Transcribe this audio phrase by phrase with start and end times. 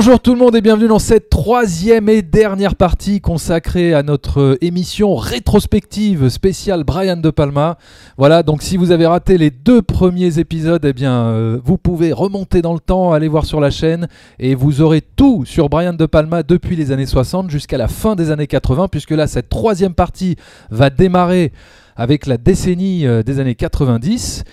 [0.00, 4.56] Bonjour tout le monde et bienvenue dans cette troisième et dernière partie consacrée à notre
[4.60, 7.78] émission rétrospective spéciale Brian De Palma.
[8.16, 12.12] Voilà, donc si vous avez raté les deux premiers épisodes, eh bien euh, vous pouvez
[12.12, 14.06] remonter dans le temps, aller voir sur la chaîne
[14.38, 18.14] et vous aurez tout sur Brian De Palma depuis les années 60 jusqu'à la fin
[18.14, 20.36] des années 80 puisque là cette troisième partie
[20.70, 21.50] va démarrer
[21.96, 24.44] avec la décennie euh, des années 90.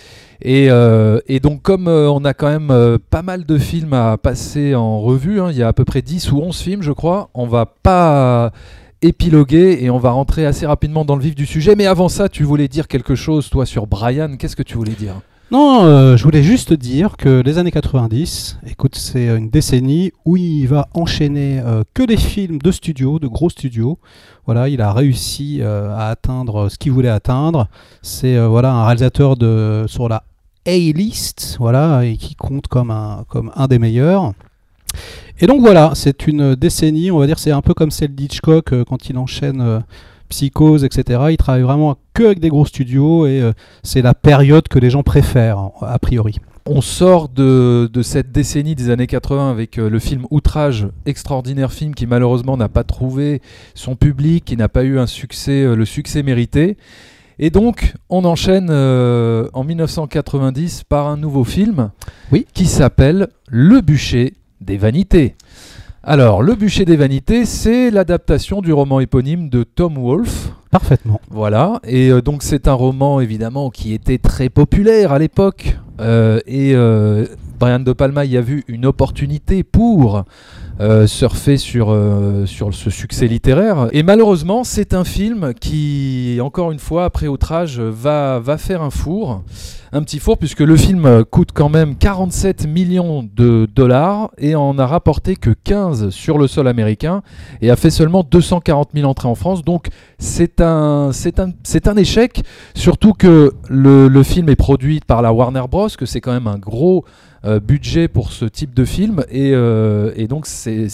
[0.45, 4.17] Euh, et, donc comme euh, on a quand même euh, pas mal de films à
[4.17, 6.91] passer en revue, hein, il y a à peu près 10 ou 11 films je
[6.91, 8.51] crois, on va pas
[9.01, 11.75] épiloguer et on va rentrer assez rapidement dans le vif du sujet.
[11.75, 14.93] Mais avant ça, tu voulais dire quelque chose toi sur Brian, qu'est-ce que tu voulais
[14.93, 15.15] dire?
[15.51, 20.65] Non, je voulais juste dire que les années 90, écoute, c'est une décennie où il
[20.65, 21.61] va enchaîner
[21.93, 23.99] que des films de studio, de gros studios.
[24.47, 27.67] Voilà, il a réussi à atteindre ce qu'il voulait atteindre.
[28.01, 30.23] C'est voilà un réalisateur de sur la
[30.65, 34.33] a-list, voilà, et qui compte comme un, comme un des meilleurs.
[35.39, 38.71] Et donc voilà, c'est une décennie, on va dire, c'est un peu comme celle d'Hitchcock
[38.71, 39.79] euh, quand il enchaîne euh,
[40.29, 41.23] Psychose, etc.
[41.31, 43.51] Il travaille vraiment que avec des gros studios et euh,
[43.83, 46.35] c'est la période que les gens préfèrent, a priori.
[46.67, 51.93] On sort de, de, cette décennie des années 80 avec le film Outrage, extraordinaire film
[51.93, 53.39] qui malheureusement n'a pas trouvé
[53.75, 56.75] son public, qui n'a pas eu un succès, le succès mérité.
[57.37, 61.91] Et donc, on enchaîne euh, en 1990 par un nouveau film
[62.31, 62.45] oui.
[62.53, 65.35] qui s'appelle Le bûcher des vanités.
[66.01, 70.53] Alors, Le bûcher des vanités, c'est l'adaptation du roman éponyme de Tom Wolfe.
[70.71, 71.19] Parfaitement.
[71.29, 75.77] Voilà, et euh, donc c'est un roman évidemment qui était très populaire à l'époque.
[75.99, 76.73] Euh, et
[77.59, 80.25] Brian De Palma y a vu une opportunité pour
[80.81, 83.87] euh, surfer sur, euh, sur ce succès littéraire.
[83.93, 88.89] Et malheureusement, c'est un film qui, encore une fois, après outrage, va, va faire un
[88.89, 89.43] four.
[89.93, 94.77] Un petit four, puisque le film coûte quand même 47 millions de dollars et en
[94.77, 97.21] a rapporté que 15 sur le sol américain
[97.61, 99.63] et a fait seulement 240 000 entrées en France.
[99.63, 99.87] Donc
[100.19, 102.43] c'est un, c'est un, c'est un échec,
[102.73, 106.47] surtout que le, le film est produit par la Warner Bros, que c'est quand même
[106.47, 107.05] un gros
[107.45, 109.23] euh, budget pour ce type de film.
[109.29, 110.87] Et, euh, donc c'est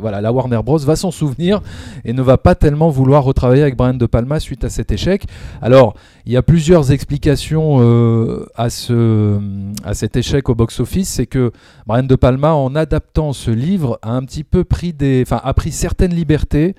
[0.00, 0.78] voilà la Warner Bros.
[0.78, 1.60] va s'en souvenir
[2.04, 5.24] et ne va pas tellement vouloir retravailler avec Brian De Palma suite à cet échec.
[5.60, 5.94] Alors
[6.24, 9.38] il y a plusieurs explications euh, à, ce,
[9.84, 11.52] à cet échec au box-office, c'est que
[11.86, 15.54] Brian De Palma en adaptant ce livre a un petit peu pris des, enfin a
[15.54, 16.74] pris certaines libertés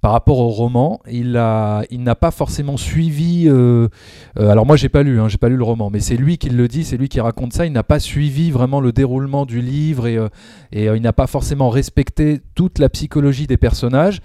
[0.00, 3.48] par rapport au roman, il n'a il pas forcément suivi.
[3.48, 3.88] Euh,
[4.38, 6.38] euh, alors moi j'ai pas lu, hein, j'ai pas lu le roman, mais c'est lui
[6.38, 7.66] qui le dit, c'est lui qui raconte ça.
[7.66, 10.28] Il n'a pas suivi vraiment le déroulement du livre et, euh,
[10.72, 14.20] il n'a pas forcément respecté toute la psychologie des personnages.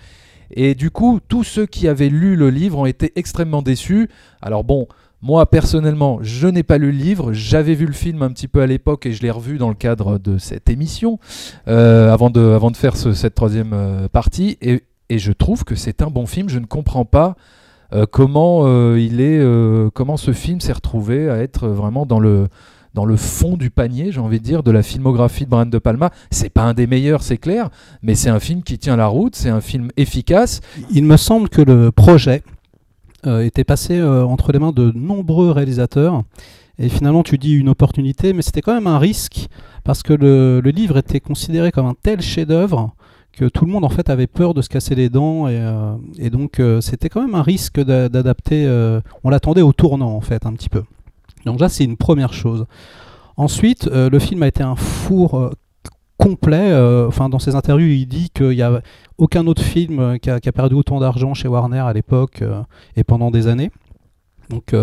[0.51, 4.09] Et du coup, tous ceux qui avaient lu le livre ont été extrêmement déçus.
[4.43, 4.87] Alors bon,
[5.23, 8.61] moi personnellement, je n'ai pas lu le livre, j'avais vu le film un petit peu
[8.61, 11.17] à l'époque et je l'ai revu dans le cadre de cette émission
[11.65, 14.59] avant, de, avant de faire cette troisième partie.
[14.61, 16.49] Et et je trouve que c'est un bon film.
[16.49, 17.35] Je ne comprends pas
[17.93, 22.19] euh, comment euh, il est, euh, comment ce film s'est retrouvé à être vraiment dans
[22.19, 22.47] le
[22.95, 25.79] dans le fond du panier, j'ai envie de dire, de la filmographie de Brian De
[25.79, 26.11] Palma.
[26.29, 27.69] C'est pas un des meilleurs, c'est clair,
[28.03, 30.61] mais c'est un film qui tient la route, c'est un film efficace.
[30.91, 32.43] Il me semble que le projet
[33.25, 36.21] était passé entre les mains de nombreux réalisateurs.
[36.77, 39.47] Et finalement, tu dis une opportunité, mais c'était quand même un risque
[39.83, 42.93] parce que le, le livre était considéré comme un tel chef-d'œuvre
[43.33, 45.95] que tout le monde en fait avait peur de se casser les dents et, euh,
[46.29, 48.65] donc euh, c'était quand même un risque d'adapter.
[48.65, 50.83] Euh, on l'attendait au tournant en fait un petit peu.
[51.45, 52.65] Donc là c'est une première chose.
[53.35, 55.51] Ensuite le film a été un four
[56.17, 56.73] complet.
[57.07, 58.81] Enfin dans ses interviews il dit qu'il n'y a
[59.17, 62.43] aucun autre film qui a, qui a perdu autant d'argent chez Warner à l'époque
[62.95, 63.71] et pendant des années.
[64.51, 64.75] Donc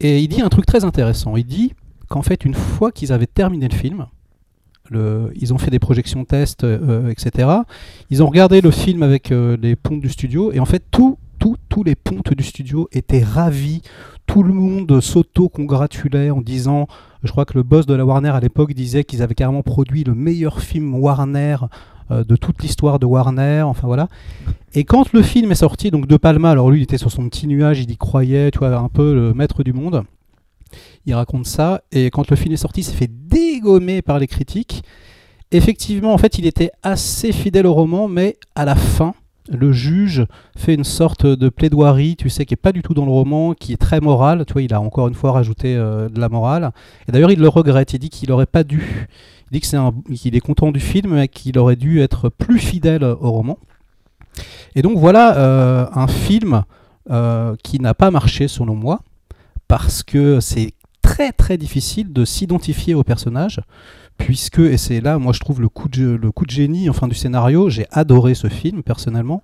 [0.00, 1.36] et il dit un truc très intéressant.
[1.36, 1.72] Il dit
[2.08, 4.06] qu'en fait une fois qu'ils avaient terminé le film
[4.92, 7.48] ils ont fait des projections tests, euh, etc.
[8.10, 11.18] Ils ont regardé le film avec euh, les pontes du studio et en fait tout,
[11.68, 13.82] tous les pontes du studio étaient ravis.
[14.26, 16.86] Tout le monde s'auto-congratulait en disant,
[17.22, 20.04] je crois que le boss de la Warner à l'époque disait qu'ils avaient carrément produit
[20.04, 21.56] le meilleur film Warner
[22.10, 24.08] euh, de toute l'histoire de Warner, enfin voilà.
[24.74, 27.28] Et quand le film est sorti, donc De Palma, alors lui il était sur son
[27.28, 30.04] petit nuage, il y croyait, tu vois, un peu le maître du monde
[31.06, 34.26] il raconte ça, et quand le film est sorti, il s'est fait dégommer par les
[34.26, 34.82] critiques.
[35.50, 39.14] Effectivement, en fait, il était assez fidèle au roman, mais à la fin,
[39.48, 40.26] le juge
[40.56, 43.52] fait une sorte de plaidoirie, tu sais, qui est pas du tout dans le roman,
[43.54, 44.44] qui est très morale.
[44.46, 46.72] Tu vois, il a encore une fois rajouté euh, de la morale.
[47.08, 47.92] Et d'ailleurs, il le regrette.
[47.92, 49.06] Il dit qu'il n'aurait pas dû.
[49.52, 53.30] Il dit qu'il est content du film, mais qu'il aurait dû être plus fidèle au
[53.30, 53.58] roman.
[54.74, 56.62] Et donc voilà euh, un film
[57.10, 59.00] euh, qui n'a pas marché selon moi,
[59.68, 60.72] parce que c'est
[61.02, 63.60] très très difficile de s'identifier au personnage,
[64.18, 67.08] puisque, et c'est là, moi je trouve le coup de, le coup de génie enfin,
[67.08, 69.42] du scénario, j'ai adoré ce film personnellement,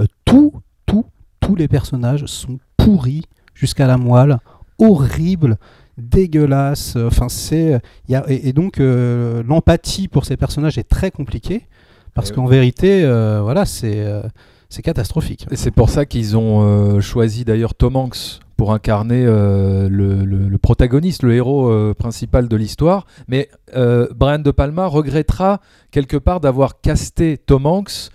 [0.00, 0.52] euh, tout,
[0.86, 1.06] tout,
[1.40, 3.24] tous les personnages sont pourris
[3.54, 4.38] jusqu'à la moelle,
[4.78, 5.56] horribles,
[5.98, 7.80] dégueulasses, enfin c'est...
[8.08, 11.66] y a- Et, et donc euh, l'empathie pour ces personnages est très compliquée,
[12.14, 14.00] parce Euh, qu'en vérité, euh, voilà, c'est...
[14.00, 14.22] euh,
[14.72, 15.46] c'est catastrophique.
[15.50, 20.22] Et c'est pour ça qu'ils ont euh, choisi d'ailleurs Tom Hanks pour incarner euh, le,
[20.26, 23.06] le- le protagoniste, le héros euh, principal de l'histoire.
[23.26, 28.10] Mais euh, Brian De Palma regrettera quelque part d'avoir casté Tom Hanks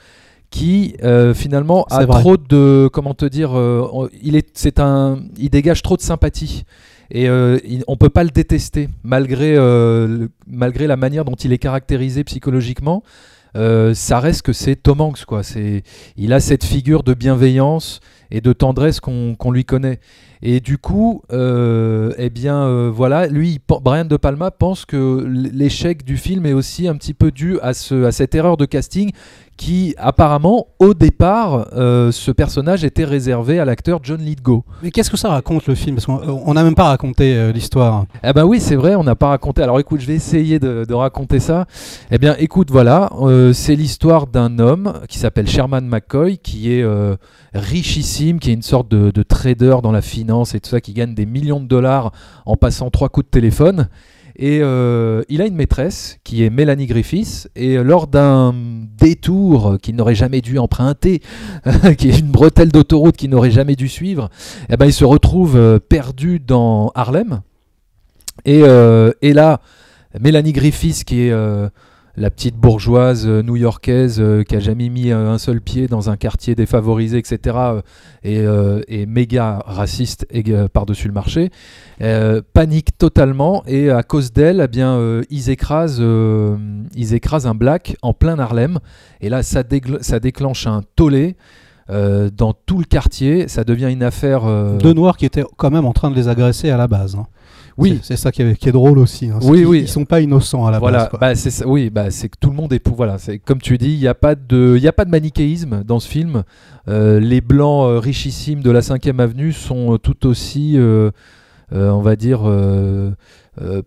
[0.52, 2.20] qui euh, finalement a vrai.
[2.22, 6.66] trop de comment te dire euh, il est c'est un il dégage trop de sympathie
[7.10, 11.54] et euh, il- on peut pas le détester malgré le- malgré la manière dont il
[11.54, 13.02] est caractérisé psychologiquement
[13.94, 15.84] ça reste que c'est Tom Hanks quoi c'est
[16.18, 18.00] il a cette figure de bienveillance
[18.30, 20.00] et de tendresse qu'on qu'on lui connaît.
[20.42, 26.04] Et du coup, euh, eh bien, euh, voilà, lui, Brian De Palma pense que l'échec
[26.04, 29.12] du film est aussi un petit peu dû à cette erreur de casting
[29.58, 34.66] qui, apparemment, au départ, euh, ce personnage était réservé à l'acteur John Lithgow.
[34.84, 35.96] Mais qu'est-ce que ça raconte le film?
[35.96, 38.06] Parce qu'on n'a même pas raconté euh, l'histoire.
[38.24, 39.62] Eh ben oui, c'est vrai, on n'a pas raconté.
[39.62, 41.66] Alors écoute, je vais essayer de, de raconter ça.
[42.12, 46.84] Eh bien, écoute, voilà, euh, c'est l'histoire d'un homme qui s'appelle Sherman McCoy, qui est
[46.84, 47.16] euh,
[47.54, 50.92] richissime, qui est une sorte de, de trader dans la finance et tout ça, qui
[50.92, 52.12] gagne des millions de dollars
[52.46, 53.88] en passant trois coups de téléphone.
[54.38, 57.50] Et euh, il a une maîtresse qui est Mélanie Griffiths.
[57.56, 58.54] Et lors d'un
[58.98, 61.22] détour qu'il n'aurait jamais dû emprunter,
[61.98, 64.30] qui est une bretelle d'autoroute qu'il n'aurait jamais dû suivre,
[64.70, 67.42] eh ben, il se retrouve euh, perdu dans Harlem.
[68.44, 69.62] Et, euh, et là,
[70.20, 71.70] Mélanie Griffiths, qui est euh,
[72.18, 76.10] la petite bourgeoise euh, new-yorkaise euh, qui a jamais mis euh, un seul pied dans
[76.10, 77.58] un quartier défavorisé, etc.,
[78.24, 80.26] et, méga raciste
[80.74, 81.52] par-dessus le marché,
[82.54, 88.80] panique totalement et à cause d'elle, eh bien, ils, écrasent, un black en plein Harlem.
[89.22, 91.36] Et là, ça, déclenche un tollé.
[91.88, 94.42] dans tout le quartier, ça devient une affaire.
[94.80, 97.16] Deux noirs qui étaient quand même en train de les agresser à la base.
[97.16, 97.28] hein.
[97.78, 99.30] Oui, C'est ça qui est, qui est drôle aussi.
[99.30, 99.40] hein.
[99.44, 99.80] Oui, qu'ils- oui.
[99.82, 101.10] Ils sont pas innocents à la voilà, base.
[101.10, 101.20] quoi.
[101.20, 102.96] bah, c'est oui, bah, c'est que tout le monde est pour.
[102.96, 105.10] Voilà, c'est comme tu dis, il n'y a pas de, il y a pas de
[105.12, 106.44] manichéisme dans ce film.
[106.88, 111.12] Euh, les blancs euh, richissimes de la 5e avenue sont euh, tout aussi, euh,
[111.72, 112.42] on va dire,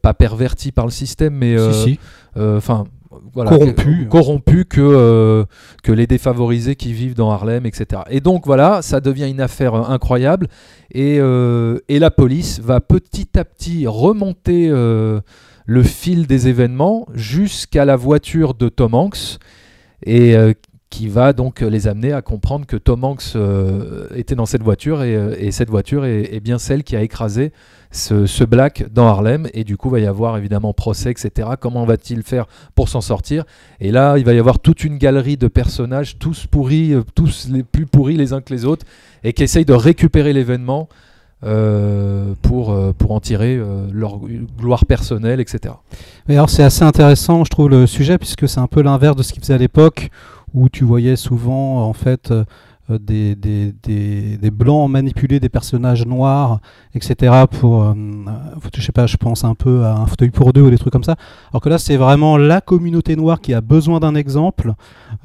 [0.02, 1.99] pas pervertis par le système, mais Si, si.
[2.38, 2.85] enfin.
[3.32, 4.04] Voilà, Corrompus.
[4.04, 5.44] que, corrompus que, euh,
[5.82, 8.02] que les défavorisés qui vivent dans Harlem, etc.
[8.10, 10.48] Et donc voilà, ça devient une affaire euh, incroyable.
[10.92, 17.84] Et, euh, et la police va petit à petit remonter le fil des événements jusqu'à
[17.84, 19.38] la voiture de Tom Hanks.
[20.06, 20.34] Et
[20.90, 25.02] qui va donc les amener à comprendre que Tom Hanks euh, était dans cette voiture
[25.02, 27.52] et, euh, et cette voiture est, bien celle qui a écrasé
[27.90, 29.49] ce, black dans Harlem.
[29.52, 33.44] Et du coup va y avoir évidemment procès etc comment va-t-il faire pour s'en sortir?
[33.81, 37.49] Et là il va y avoir toute une galerie de personnages tous pourris euh, tous
[37.50, 38.87] les plus pourris les uns que les autres
[39.25, 40.88] et qui essayent de récupérer l'événement
[42.42, 43.61] pour, pour en tirer
[43.92, 44.18] leur
[44.59, 45.73] gloire personnelle etc
[46.26, 49.23] Mais alors c'est assez intéressant, je trouve, le sujet, puisque c'est un peu l'inverse de
[49.23, 50.11] ce qu'ils faisaient à l'époque,
[50.55, 52.45] où tu voyais souvent, en fait, euh,
[52.88, 56.61] des, des, des, des blancs manipuler des personnages noirs,
[56.95, 57.45] etc.
[57.50, 60.62] Pour, euh, euh, je sais pas, je pense un peu à un fauteuil pour deux
[60.62, 61.16] ou des trucs comme ça.
[61.52, 64.75] Alors que là, c'est vraiment la communauté noire qui a besoin d'un exemple,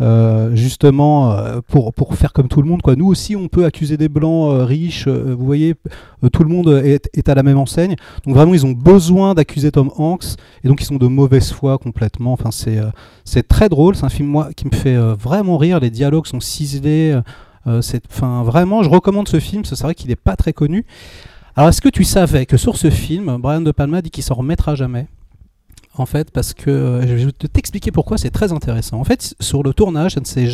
[0.01, 2.82] euh, justement, euh, pour, pour faire comme tout le monde.
[2.82, 2.96] Quoi.
[2.96, 5.75] Nous aussi, on peut accuser des blancs euh, riches, euh, vous voyez,
[6.24, 7.96] euh, tout le monde est, est à la même enseigne.
[8.25, 11.77] Donc vraiment, ils ont besoin d'accuser Tom Hanks et donc ils sont de mauvaise foi
[11.77, 12.34] complètement.
[12.34, 12.89] Enfin, c'est euh,
[13.25, 13.96] c'est très drôle.
[13.96, 15.79] C'est un film moi qui me fait euh, vraiment rire.
[15.79, 17.20] Les dialogues sont ciselés.
[17.67, 19.63] Euh, c'est, enfin, vraiment, je recommande ce film.
[19.65, 20.86] C'est vrai qu'il n'est pas très connu.
[21.55, 24.36] Alors, est-ce que tu savais que sur ce film, Brian De Palma dit qu'il s'en
[24.36, 25.08] remettra jamais?
[25.96, 29.00] En fait, parce que euh, je vais te- t'expliquer pourquoi c'est très intéressant.
[29.00, 30.48] En fait, sur le tournage, ça ne s'est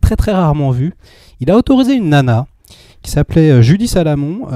[0.00, 0.94] très très rarement vu.
[1.40, 2.46] Il a autorisé une nana
[3.02, 4.46] qui s'appelait euh, Julie Salamon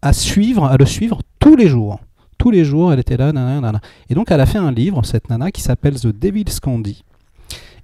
[0.00, 2.00] à suivre, à le suivre tous les jours.
[2.38, 3.80] Tous les jours, elle était là, nanana.
[4.08, 7.04] Et donc, elle a fait un livre, cette nana, qui s'appelle The Devil's Candy.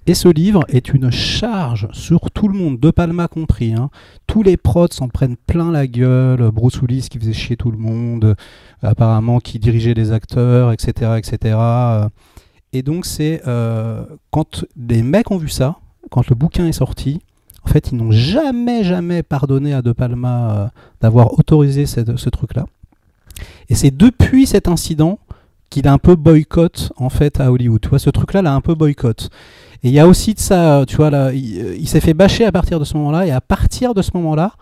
[0.07, 3.73] Et ce livre est une charge sur tout le monde, De Palma compris.
[3.73, 3.91] hein.
[4.25, 6.49] Tous les prods s'en prennent plein la gueule.
[6.51, 8.35] Bruce Willis qui faisait chier tout le monde,
[8.81, 11.11] apparemment qui dirigeait les acteurs, etc.
[11.17, 11.57] etc.
[12.73, 15.77] Et donc, c'est euh, quand les mecs ont vu ça,
[16.09, 17.19] quand le bouquin est sorti,
[17.63, 20.67] en fait, ils n'ont jamais, jamais pardonné à De Palma euh,
[21.01, 22.65] d'avoir autorisé ce truc-là.
[23.69, 25.19] Et c'est depuis cet incident
[25.69, 27.81] qu'il a un peu boycott en fait à Hollywood.
[27.81, 29.29] Tu vois, ce truc-là l'a un peu boycott.
[29.83, 32.13] Et il y a aussi de ça, tu vois, là, il, euh, il s'est fait
[32.13, 34.53] bâcher à partir de ce moment-là, et à partir de ce moment-là,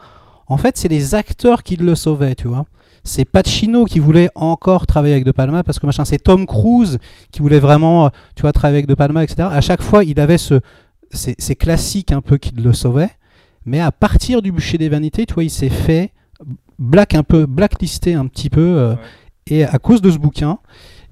[0.48, 2.66] en fait, c'est les acteurs qui le sauvaient, tu vois.
[3.04, 7.00] c'est Pacino qui voulait encore travailler avec De Palma parce que machin, c'est Tom Cruise
[7.32, 9.48] qui voulait vraiment, tu vois, travailler avec De Palma, etc.
[9.52, 10.60] À chaque fois, il avait ce,
[11.12, 13.12] ces, ces classiques un peu qui le sauvaient,
[13.66, 16.12] mais à partir du bûcher des vanités, tu vois, il s'est fait
[16.80, 18.98] black un peu blacklisté un petit peu, euh, Ouais.
[19.48, 20.60] et à cause de ce bouquin.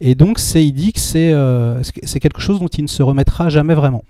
[0.08, 3.02] Et donc, c'est, il dit que c'est, euh, c'est quelque chose dont il ne se
[3.02, 4.04] remettra jamais vraiment.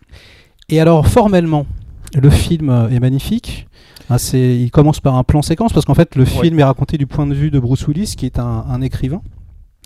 [0.67, 1.65] Et alors, formellement,
[2.13, 3.65] le film euh, est magnifique.
[4.09, 6.97] Hein, c'est, il commence par un plan séquence parce qu'en fait, le film est raconté
[6.97, 9.21] du point de vue de Bruce Willis, qui est un, un écrivain.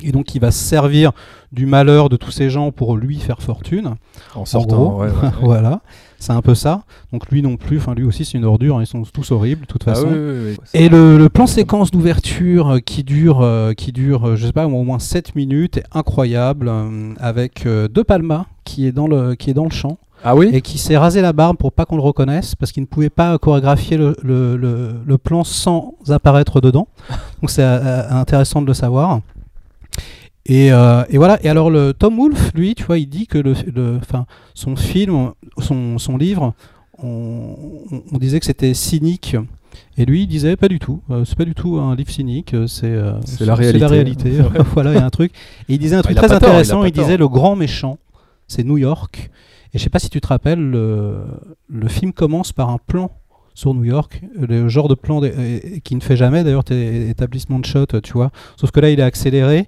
[0.02, 1.12] Et donc, il va se servir
[1.52, 3.94] du malheur de tous ces gens pour lui faire fortune.
[4.34, 4.76] En En sortant.
[4.78, 5.30] gros, ouais, ouais, ouais.
[5.44, 5.82] voilà,
[6.20, 6.84] c'est un peu ça.
[7.14, 8.78] Donc, lui non plus, enfin, lui aussi, c'est une ordure.
[8.78, 10.08] hein, ils sont tous horribles, de toute Ah façon.
[10.12, 10.58] oui, oui, oui.
[10.74, 14.54] Et le, le plan séquence d'ouverture euh, qui dure, euh, qui dure euh, je sais
[14.54, 19.36] pas, au moins 7 minutes est incroyable, euh, avec De Palma qui est, dans le,
[19.36, 21.86] qui est dans le champ Ah oui et qui s'est rasé la barbe pour pas
[21.86, 25.96] qu'on le reconnaisse parce qu'il ne pouvait pas chorégraphier le, le- le- le plan sans
[26.10, 26.88] apparaître dedans.
[27.42, 29.22] Donc c'est euh, intéressant de le savoir.
[30.50, 31.40] Et, euh, et voilà.
[31.44, 34.00] Et alors le Tom Wolfe, lui, tu vois, il dit que le, le-
[34.56, 36.54] son film, son, son livre,
[37.02, 37.56] on,
[37.92, 39.36] on- on disait que c'était cynique.
[39.98, 41.02] Et lui, il disait pas du tout.
[41.12, 42.54] Euh, c'est pas du tout un livre cynique.
[42.54, 43.46] euh, C'est euh, C'est
[43.80, 44.32] la réalité.
[44.74, 45.32] voilà, il y a un truc.
[45.70, 46.84] Et il disait un truc très tort, il intéressant.
[46.84, 47.98] Il, disait le grand méchant,
[48.48, 49.30] c'est New York.
[49.74, 51.18] Et je sais pas si tu te rappelles, le,
[51.70, 53.12] le film commence par un plan
[53.54, 57.10] sur New York, le genre de plan de- et- qui ne fait jamais d'ailleurs tes
[57.10, 58.32] établissements de shot, tu vois.
[58.58, 59.68] Sauf que là, il est accéléré.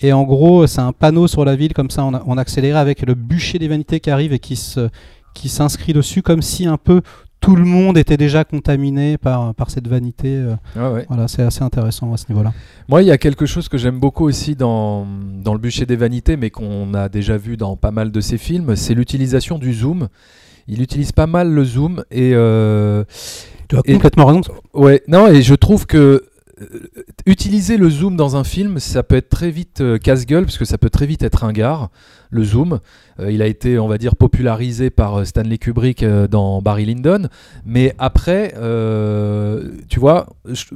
[0.00, 3.14] Et en gros, c'est un panneau sur la ville comme ça, en accéléré avec le
[3.14, 4.88] bûcher des vanités qui arrive et qui se,
[5.34, 7.00] qui s'inscrit dessus comme si un peu
[7.40, 10.28] tout le monde était déjà contaminé par, par cette vanité.
[10.36, 10.54] euh.
[10.94, 11.04] Ouais.
[11.08, 12.52] Voilà, c'est assez intéressant à ce niveau-là.
[12.88, 15.06] Moi, il y a quelque chose que j'aime beaucoup aussi dans,
[15.42, 18.38] dans Le bûcher des vanités, mais qu'on a déjà vu dans pas mal de ses
[18.38, 20.08] films, c'est l'utilisation du zoom.
[20.68, 23.04] Il utilise pas mal le zoom et euh,
[23.68, 24.40] Tu as Et- complètement raison.
[24.74, 26.24] ouais, non, et je trouve que
[27.26, 30.64] utiliser le zoom dans un film, ça peut être très vite euh, casse-gueule, parce que
[30.64, 31.90] ça peut très vite être ringard,
[32.30, 32.80] le zoom.
[33.20, 36.86] Euh, il a été, on va dire, popularisé par euh, Stanley Kubrick euh, dans Barry
[36.86, 37.28] Lyndon.
[37.66, 40.28] Mais après, euh, tu vois,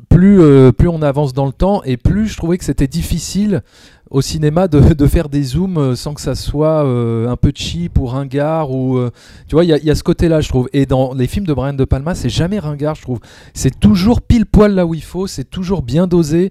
[0.09, 3.63] plus, euh, plus on avance dans le temps, et plus je trouvais que c'était difficile
[4.11, 7.53] au cinéma de, de faire des zooms euh, sans que ça soit euh, un peu
[7.55, 9.11] cheap ou ringard ou euh,
[9.49, 10.69] tu vois il y, a- ce côté là je trouve.
[10.73, 13.21] Et dans les films de Brian de Palma c'est jamais ringard je trouve.
[13.55, 16.51] C'est toujours pile poil là où il faut c'est toujours bien dosé.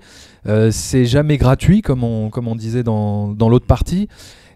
[0.72, 4.08] C'est jamais gratuit comme on, comme on disait dans, dans l'autre partie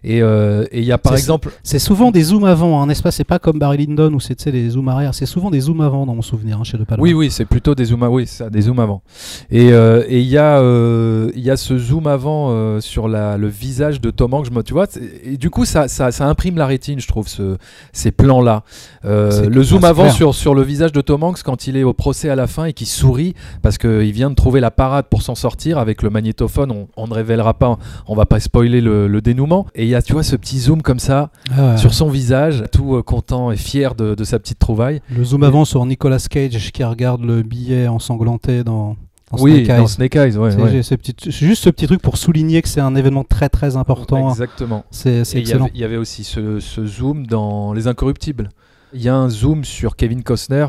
[0.04, 3.02] et euh, et il y a par exemple C'est souvent des zooms avant, hein, n'est-ce
[3.02, 3.10] pas?
[3.10, 5.14] C'est pas comme Barry Lyndon où c'est des zooms arrière.
[5.14, 7.02] C'est souvent des zooms avant dans mon souvenir hein, chez De Palma.
[7.02, 9.02] Oui, oui, c'est plutôt des zooms, oui, ça, des zooms avant.
[9.50, 13.08] Et euh, et il y a, euh, il y a ce zoom avant euh, sur
[13.08, 14.48] la, le visage de Tom Hanks.
[14.64, 14.86] Tu vois,
[15.24, 17.56] et du coup, ça, ça, ça imprime la rétine, je trouve, ce,
[17.92, 18.62] ces plans-là.
[19.04, 22.28] Le zoom avant sur, sur le visage de Tom Hanks quand il est au procès
[22.28, 25.34] à la fin et qu'il sourit parce qu'il vient de trouver la parade pour s'en
[25.34, 26.70] sortir avec le magnétophone.
[26.70, 29.66] On, on ne révélera pas, on va pas spoiler le, le dénouement.
[29.74, 32.64] Et il y a, tu vois, ce petit zoom comme ça Ah sur son visage,
[32.72, 35.00] tout euh, content et fier de, de sa petite trouvaille.
[35.16, 38.96] Le zoom avant sur Nicolas Cage qui regarde le billet ensanglanté dans,
[39.32, 39.88] dans oui, Snake dans Eyes.
[39.88, 40.50] Snake Eyes, ouais.
[40.52, 40.70] C'est ouais.
[40.70, 43.48] j'ai ce petit- c'est juste ce petit truc pour souligner que c'est un événement très
[43.48, 44.30] très important.
[44.30, 44.84] Exactement.
[44.90, 45.64] C'est il y excellent.
[45.64, 48.50] avait- il y, avait aussi ce, ce zoom dans Les Incorruptibles.
[48.92, 50.66] Il y a un zoom sur Kevin Costner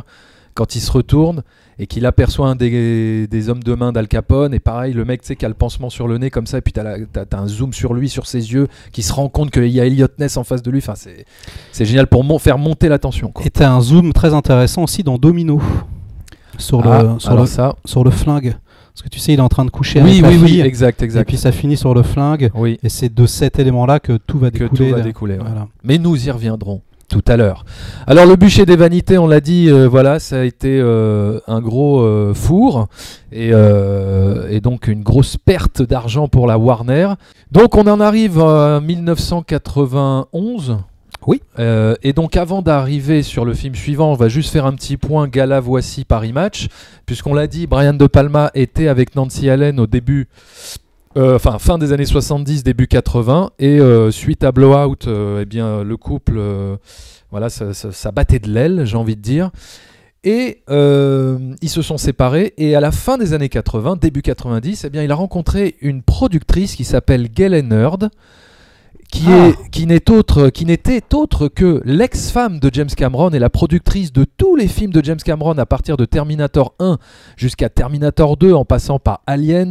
[0.55, 1.43] quand il se retourne
[1.79, 4.53] et qu'il aperçoit un des, des hommes de main d'Al Capone.
[4.53, 6.57] Et pareil, le mec, tu sais, qui a le pansement sur le nez comme ça,
[6.57, 6.97] et puis tu as,
[7.37, 10.07] un zoom sur lui, sur ses yeux, qui se rend compte qu'il y a Elliot
[10.19, 10.79] Ness en face de lui.
[10.79, 11.25] Enfin, c'est
[11.71, 13.29] c'est génial pour mon- faire monter la tension.
[13.31, 13.45] quoi.
[13.45, 15.61] Et t'as un zoom très intéressant aussi dans Domino
[16.57, 17.75] sur le, Ah, sur le, ça.
[17.85, 18.55] sur le flingue.
[18.93, 20.47] Parce que tu sais, il est en train de coucher Oui, avec la oui, oui,
[20.47, 21.27] fille, exact, Et exact.
[21.27, 22.49] puis ça finit sur le flingue.
[22.55, 24.89] Oui, Et c'est de cet élément-là que tout va que découler.
[24.91, 25.33] tout va découler.
[25.33, 25.43] ouais.
[25.45, 25.67] Voilà.
[25.83, 27.65] Mais nous y reviendrons tout à l'heure.
[28.07, 31.61] Alors le bûcher des vanités, on l'a dit, euh, voilà, ça a été euh, un
[31.61, 32.87] gros euh, four
[33.31, 37.09] et, et donc une grosse perte d'argent pour la Warner.
[37.51, 40.77] Donc on en arrive à 1991.
[41.27, 41.41] Oui.
[42.03, 45.27] Et donc avant d'arriver sur le film suivant, on va juste faire un petit point
[45.27, 46.67] gala voici Paris Match,
[47.05, 50.27] puisqu'on l'a dit, Brian De Palma était avec Nancy Allen au début
[51.17, 55.83] enfin fin des années 70, début 80, et euh, suite à Blowout, euh, eh bien
[55.83, 56.75] le couple, euh,
[57.31, 59.51] voilà, ça, ça- ça battait de l'aile, j'ai envie de dire.
[60.23, 64.83] Et euh, ils se sont séparés, et à la fin des années 80, début 90,
[64.85, 67.99] eh bien il a rencontré une productrice qui s'appelle Gail Hennard,
[69.11, 69.47] qui Ah.
[69.49, 74.11] est qui n'est autre qui n'était autre que l'ex-femme de James Cameron et la productrice
[74.11, 76.97] de tous les films de James Cameron à partir de Terminator 1
[77.37, 79.69] jusqu'à Terminator 2 en passant par Aliens,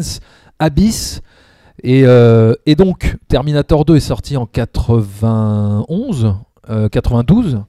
[0.65, 1.21] Abyss.
[1.83, 6.35] Et, euh, et donc Terminator 2 est sorti en 91
[6.71, 7.61] euh, 92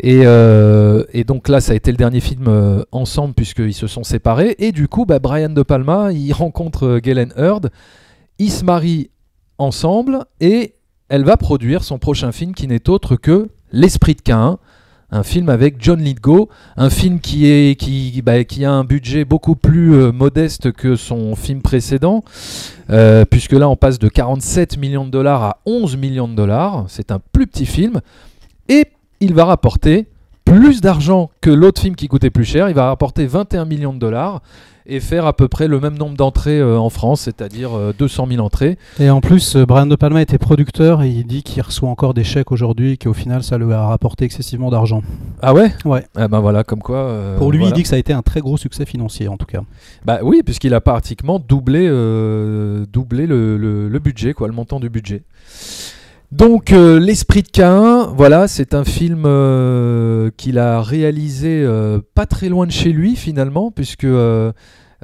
[0.00, 3.86] Et, euh, et donc là, ça a été le dernier film euh, ensemble puisqu'ils se
[3.86, 4.56] sont séparés.
[4.58, 7.70] Et du coup, bah, Brian De Palma, il rencontre euh, Galen Hurd,
[8.38, 9.10] ils se marient
[9.58, 10.74] ensemble et
[11.08, 14.58] elle va produire son prochain film qui n'est autre que L'Esprit de Cain,
[15.10, 19.54] un film avec John Lithgow, un film qui, est, qui, bah, a un budget beaucoup
[19.54, 22.24] plus euh, modeste que son film précédent,
[22.90, 26.84] euh, puisque là on passe de 47 millions de dollars à 11 millions de dollars,
[26.88, 28.00] c'est un plus petit film,
[28.68, 28.86] et
[29.20, 30.06] il va rapporter
[30.46, 33.98] plus d'argent que l'autre film qui coûtait plus cher, il va rapporter 21 millions de
[33.98, 34.40] dollars
[34.88, 38.28] et faire à peu près le même nombre d'entrées euh, en France, c'est-à-dire euh, 200
[38.30, 38.78] 000 entrées.
[39.00, 42.14] Et en plus, euh, Brian De Palma était producteur et il dit qu'il reçoit encore
[42.14, 45.02] des chèques aujourd'hui et qu'au final, ça lui a rapporté excessivement d'argent.
[45.42, 45.72] Ah ouais?
[45.84, 46.04] Ouais.
[46.14, 46.98] Ah ben voilà, comme quoi.
[46.98, 47.72] euh, Pour lui, voilà.
[47.72, 49.62] il dit que ça a été un très gros succès financier en tout cas.
[50.04, 54.78] Bah oui, puisqu'il a pratiquement doublé, euh, doublé le, le- le budget, quoi, le montant
[54.78, 55.24] du budget.
[56.36, 62.26] Donc euh, l'esprit de Cain, voilà, c'est un film euh, qu'il a réalisé euh, pas
[62.26, 64.06] très loin de chez lui finalement, puisque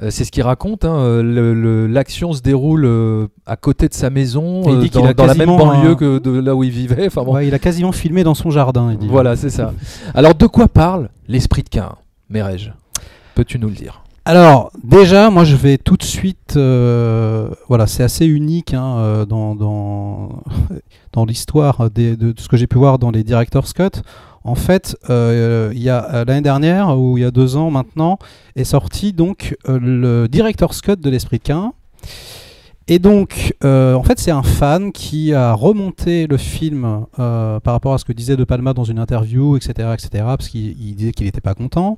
[0.09, 0.85] c'est ce qu'il raconte.
[0.85, 2.87] hein, L'action se déroule
[3.47, 6.53] à côté de sa maison, il dit dans, la même banlieue un- que de là
[6.55, 7.07] où il vivait.
[7.07, 9.07] Enfin bon, Ouais, il a quasiment filmé dans son jardin, il dit.
[9.07, 9.73] voilà, c'est ça.
[10.13, 11.95] Alors de quoi parle l'esprit de Cain,
[12.29, 12.73] Mérège?
[13.33, 14.03] Peux-tu nous le dire?
[14.25, 16.53] Alors, déjà, moi, je vais tout de suite.
[16.55, 20.43] voilà, c'est assez unique hein, dans, dans,
[21.13, 24.01] dans l'histoire de, ce que j'ai pu voir dans les Director's Cut.
[24.43, 27.71] En fait, euh, il y a euh, l'année dernière, ou il y a deux ans
[27.71, 28.19] maintenant,
[28.57, 31.73] est sorti donc euh, le Director's Cut de l'Esprit de Cain.
[32.89, 37.97] Et donc, en fait, c'est un fan qui a remonté le film par rapport à
[37.97, 41.25] ce que disait De Palma dans une interview, etc., etc., parce qu'il il disait qu'il
[41.25, 41.97] n'était pas content.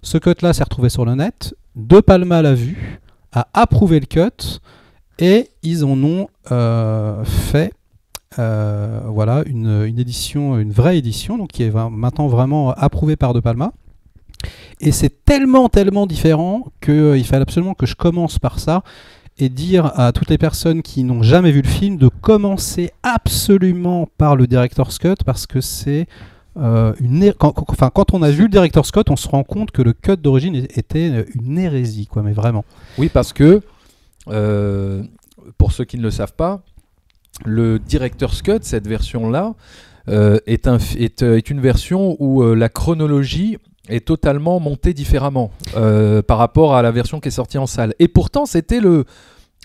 [0.00, 1.54] Ce cut-là s'est retrouvé sur le net.
[1.76, 4.60] De Palma l'a vu, a approuvé le cut,
[5.18, 6.28] et ils en ont
[7.24, 7.74] fait
[8.38, 13.32] euh, voilà, une, une édition, une vraie édition, donc qui est maintenant vraiment approuvée par
[13.34, 13.72] De Palma.
[14.80, 18.82] Et c'est tellement, tellement différent qu'il fallait absolument que je commence par ça
[19.38, 24.08] et dire à toutes les personnes qui n'ont jamais vu le film de commencer absolument
[24.18, 26.06] par le director's cut parce que c'est
[26.56, 29.42] euh, une quand, quand- enfin, quand on a vu le director's cut, on se rend
[29.42, 32.64] compte que le cut d'origine était une hérésie, quoi, mais vraiment.
[32.98, 33.60] Oui, parce que,
[34.28, 35.02] euh,
[35.58, 36.62] pour ceux qui ne le savent pas,
[37.44, 39.54] le Director's Cut, cette version-là,
[40.08, 43.56] euh, euh, est une version où euh, la chronologie
[43.88, 45.50] est totalement montée différemment
[46.26, 47.94] par rapport à la version qui est sortie en salle.
[47.98, 49.04] Et pourtant, c'était le,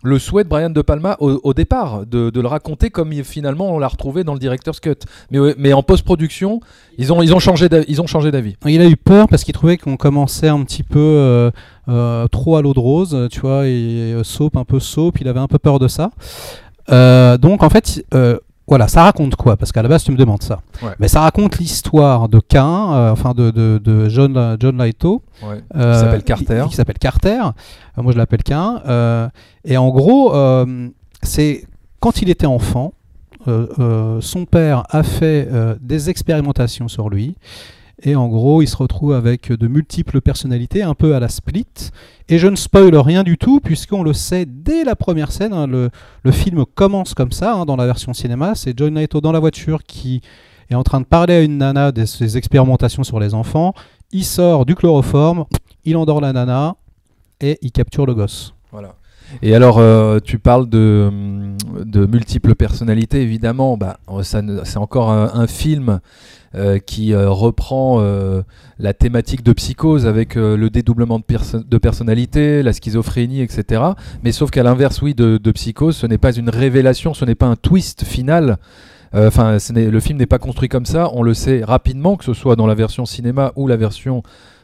[0.04, 3.80] le souhait de Brian De Palma au, départ, de, de le raconter comme finalement on
[3.80, 5.06] l'a retrouvé dans le Director's Cut.
[5.32, 6.60] Mais, mais en post-production,
[6.98, 8.58] ils ont, ils ont changé d'avis-.
[8.66, 11.50] Il a eu peur parce qu'il trouvait qu'on commençait un petit peu
[12.30, 15.40] trop à l'eau de rose, tu vois, et euh, soap, un peu soap, il avait
[15.40, 16.12] un peu peur de ça.
[16.92, 19.58] Euh, donc en fait, euh, voilà, ça raconte quoi?
[19.58, 20.60] Parce qu'à la base, tu me demandes ça.
[20.84, 20.92] Ouais.
[21.00, 25.62] Mais ça raconte l'histoire de Cain, euh, enfin de, de, de John, John Laito, Ouais.
[25.76, 26.62] euh, Qui s'appelle Carter.
[26.64, 27.40] Qui, qui s'appelle Carter.
[27.98, 28.82] Euh, moi, je l'appelle Cain.
[29.66, 30.34] Et en gros,
[31.24, 31.66] c'est
[32.00, 32.94] quand il était enfant,
[33.48, 35.50] son père a fait
[35.82, 37.36] des expérimentations sur lui.
[38.04, 41.66] Et en gros, il se retrouve avec de multiples personnalités, un peu à la split.
[42.30, 45.54] Et je ne spoil rien du tout, puisqu'on le sait dès la première scène.
[45.54, 45.90] hein, le,
[46.32, 48.56] film commence comme ça, hein, dans la version cinéma.
[48.56, 50.22] C'est John Naito dans la voiture qui
[50.70, 53.74] est en train de parler à une nana de ses expérimentations sur les enfants.
[54.12, 55.46] Il sort du chloroforme,
[55.84, 56.76] il endort la nana
[57.42, 58.54] et il capture le gosse.
[58.72, 58.96] Voilà.
[59.42, 61.10] Et alors, euh, tu parles de,
[61.84, 63.78] de multiples personnalités, évidemment.
[63.78, 66.00] Bah, c'est encore un, film
[66.56, 68.02] euh, qui euh, reprend
[68.80, 73.82] la thématique de psychose avec le dédoublement de, perso- personnalité, la schizophrénie, etc.
[74.24, 77.48] Mais sauf qu'à l'inverse, oui, de, psychose, ce n'est pas une révélation, ce n'est pas
[77.48, 78.58] un twist final.
[79.14, 81.10] Enfin, le film n'est pas construit comme ça.
[81.14, 84.24] On le sait rapidement, que ce soit dans la version cinéma ou la version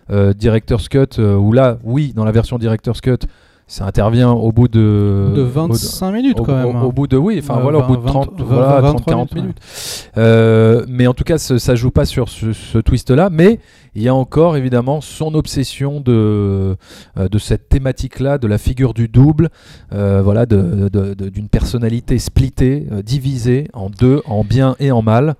[0.09, 1.19] director's cut.
[1.19, 3.25] où là, oui, dans la version director's cut,
[3.67, 6.75] ça intervient au bout de de au bout 25 minutes au, quand même.
[6.83, 8.81] au- au bout de oui, enfin Euh, voilà, au bout de 20, 30, 20, voilà,
[8.81, 10.11] 23 30 40 minutes, minutes.
[10.17, 13.59] Euh, mais en tout cas, ce- ça joue pas sur ce, ce twist-là, mais
[13.95, 16.75] il y a encore évidemment son obsession de
[17.17, 19.49] euh, de cette thématique-là, de la figure du double,
[19.93, 25.01] euh, voilà, de- de- de- d'une personnalité splittée, divisée en deux, en bien et en
[25.01, 25.35] mal,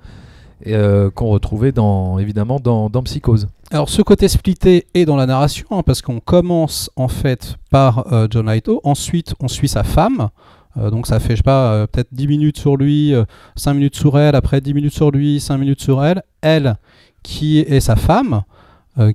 [0.65, 3.47] qu'on retrouvait dans évidemment dans, dans Psychose.
[3.71, 8.13] Alors ce côté splitté est dans la narration, hein, parce qu'on commence en fait par
[8.13, 10.29] euh, John Laito, ensuite on suit sa femme,
[10.77, 13.23] euh, donc ça fait, je sais pas, euh, peut-être 10 minutes sur lui, euh,
[13.55, 16.77] 5 minutes sur elle, après 10 minutes sur lui, 5 minutes sur elle, elle
[17.23, 18.43] qui est sa femme,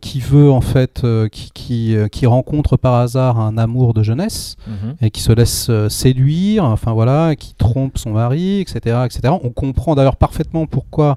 [0.03, 4.57] qui veut en fait, qui, qui, qui rencontre par hasard un amour de jeunesse,
[5.01, 9.33] et qui se laisse séduire, enfin voilà, qui trompe son mari, etc., etc.
[9.43, 11.17] On comprend d'ailleurs parfaitement pourquoi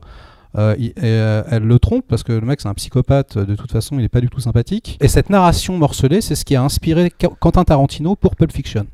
[0.58, 3.72] euh, il- euh, elle le trompe parce que le mec c'est un psychopathe, de toute
[3.72, 4.98] façon il est pas du tout sympathique.
[5.02, 8.86] Et cette narration morcelée, c'est ce qui a inspiré Quentin Tarantino pour Pulp Fiction.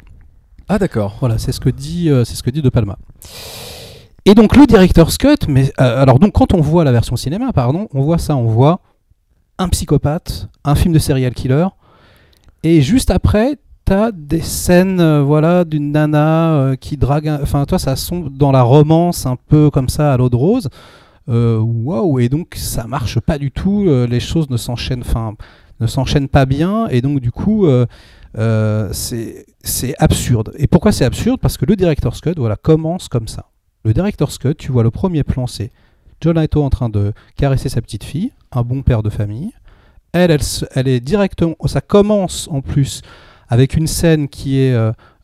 [0.68, 1.18] Ah d'accord.
[1.20, 2.98] Voilà, c'est ce que dit, euh, c'est ce que dit De Palma.
[4.26, 7.52] Et donc le director's cut, mais euh, alors donc quand on voit la version cinéma,
[7.54, 8.82] pardon, on voit ça, on voit
[9.58, 11.68] un psychopathe, un film de serial killer,
[12.64, 17.80] et juste après, t'as des scènes, euh, voilà, d'une nana euh, qui drague, enfin toi,
[17.80, 20.70] ça sombre dans la romance un peu comme ça à l'eau de rose.
[21.30, 25.04] Euh, Waouh, et donc ça marche pas du tout, euh, les choses ne s'enchaînent,
[25.80, 27.68] ne pas bien, et donc du coup.
[28.38, 30.54] euh, c'est absurde.
[30.58, 31.40] Et pourquoi c'est absurde?
[31.42, 33.46] Parce que le director's cut voilà, commence comme ça.
[33.84, 35.72] Le director's cut, tu vois le premier plan, c'est
[36.22, 39.52] John Lithgow en train de caresser sa petite fille, un bon père de famille.
[40.12, 40.42] Elle, elle,
[40.76, 41.56] elle est directement.
[41.66, 43.02] Ça commence en plus
[43.48, 44.76] avec une scène qui est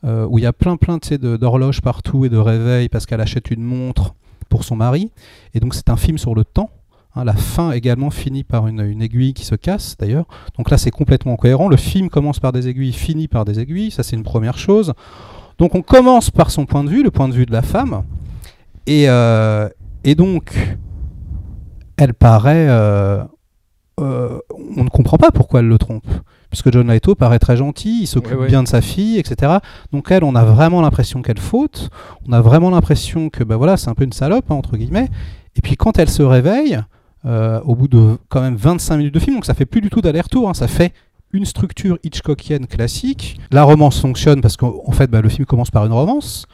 [0.04, 3.64] où il y a plein plein d'horloges partout et de réveils parce qu'elle achète une
[3.64, 4.16] montre
[4.50, 5.12] pour son mari.
[5.54, 6.70] Et donc c'est un film sur le temps.
[7.16, 10.26] Hein, la fin également finit par une, aiguille qui se casse d'ailleurs.
[10.58, 11.70] Donc là c'est complètement cohérent.
[11.70, 13.92] Le film commence par des aiguilles, finit par des aiguilles.
[13.92, 14.94] Ça c'est une première chose.
[15.58, 18.04] Donc on commence par son point de vue, le point de vue de la femme.
[18.88, 19.70] Et, euh,
[20.18, 20.78] donc
[21.98, 22.68] elle paraît...
[22.70, 23.24] euh,
[24.02, 24.40] euh,
[24.78, 26.08] on ne comprend pas pourquoi elle le trompe.
[26.56, 28.48] Puisque John Lithgow paraît très gentil, il s'occupe Ouais, ouais.
[28.48, 29.58] bien de sa fille, etc.
[29.92, 31.90] Donc elle, on a vraiment l'impression qu'elle faute.
[32.26, 35.10] On a vraiment l'impression que ben voilà, c'est un peu une salope, hein, entre guillemets.
[35.58, 36.80] Et puis quand elle se réveille,
[37.26, 39.90] euh, au bout de quand même 25 minutes de film, donc ça fait plus du
[39.90, 40.94] tout d'aller-retour, hein, ça fait
[41.34, 43.38] une structure Hitchcockienne classique.
[43.52, 46.46] La romance fonctionne parce qu'en en fait, bah, le film commence par une romance.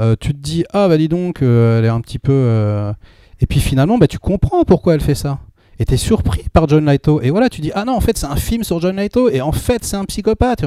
[0.00, 2.92] Euh, tu te dis, ah bah dis donc, euh, elle est un petit peu...
[3.40, 5.38] Et puis finalement, bah, tu comprends pourquoi elle fait ça.
[5.78, 7.20] Et t'es surpris par John Lithgow.
[7.20, 9.40] Et voilà, tu dis, ah non, en fait, c'est un film sur John Lithgow, et
[9.40, 10.64] en fait, c'est un psychopathe.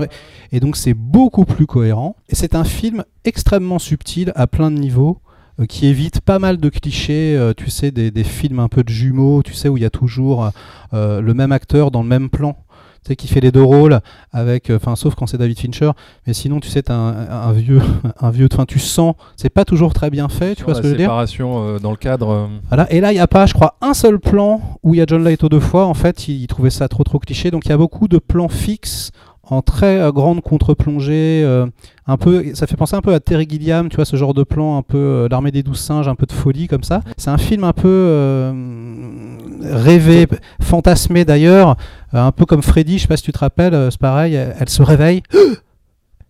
[0.51, 2.15] Et donc, c'est beaucoup plus cohérent.
[2.29, 5.19] Et c'est un film extrêmement subtil à plein de niveaux,
[5.59, 8.83] euh, qui évite pas mal de clichés, euh, tu sais, des, des films un peu
[8.83, 10.51] de jumeaux, tu sais, où il y a toujours
[10.93, 12.55] euh, le même acteur dans le même plan.
[13.09, 15.89] Sais, qui fait les deux rôles, avec, euh, enfin, sauf quand c'est David Fincher.
[16.27, 17.81] Mais sinon, tu sais, t'as un, un vieux,
[18.21, 20.87] un vieux, enfin, tu sens, c'est pas toujours très bien fait, tu vois ce que
[20.87, 21.05] je veux dire?
[21.07, 22.29] séparation euh, dans le cadre.
[22.29, 22.91] euh, voilà.
[22.93, 25.05] Et là, il n'y a pas, je crois, un seul plan où il y a
[25.07, 25.87] John Lithgow deux fois.
[25.87, 27.49] En fait, il, il trouvait ça trop trop cliché.
[27.49, 29.11] Donc il y a beaucoup de plans fixes
[29.49, 31.41] en très euh, grande contre-plongée.
[31.43, 31.65] euh,
[32.07, 34.43] un peu, ça fait penser un peu à Terry Gilliam, tu vois, ce genre de
[34.43, 37.01] plan un peu euh, l'armée des douze singes, un peu de folie comme ça.
[37.17, 38.51] C'est un film un peu euh,
[39.61, 40.27] rêvé,
[40.61, 41.75] fantasmé d'ailleurs,
[42.13, 42.97] un peu comme Freddy.
[42.97, 44.33] Je sais pas si tu te rappelles, c'est pareil.
[44.35, 45.21] Elle, elle se réveille.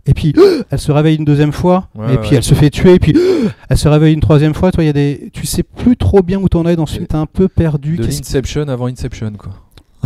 [0.05, 0.33] Et puis
[0.71, 2.35] elle se réveille une deuxième fois, Ouais, et puis ouais.
[2.37, 3.13] elle se fait tuer, et puis
[3.69, 4.71] elle se réveille une troisième fois.
[4.71, 7.05] Toi, y a des, tu sais plus trop bien où t'en es dans ce film.
[7.05, 7.97] T'es un peu perdu.
[7.97, 9.51] de l'Inception avant Inception quoi.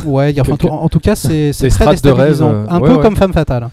[0.05, 2.49] Ouais, y a- en, en tout cas, c'est très strates de rêve, déstabilisant.
[2.51, 3.01] euh, un ouais, peu ouais.
[3.01, 3.69] comme Femme Fatale.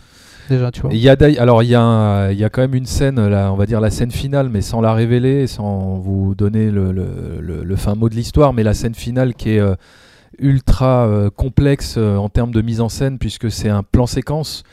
[0.48, 0.90] Déjà, tu vois.
[0.92, 3.66] Il y a alors il y y a quand même une scène là, on va
[3.66, 7.76] dire la scène finale mais sans la révéler, sans vous donner le, le- le- le
[7.76, 9.76] fin mot de l'histoire, mais la scène finale qui est euh,
[10.40, 14.64] ultra euh, complexe euh, en termes de mise en scène puisque c'est un plan séquence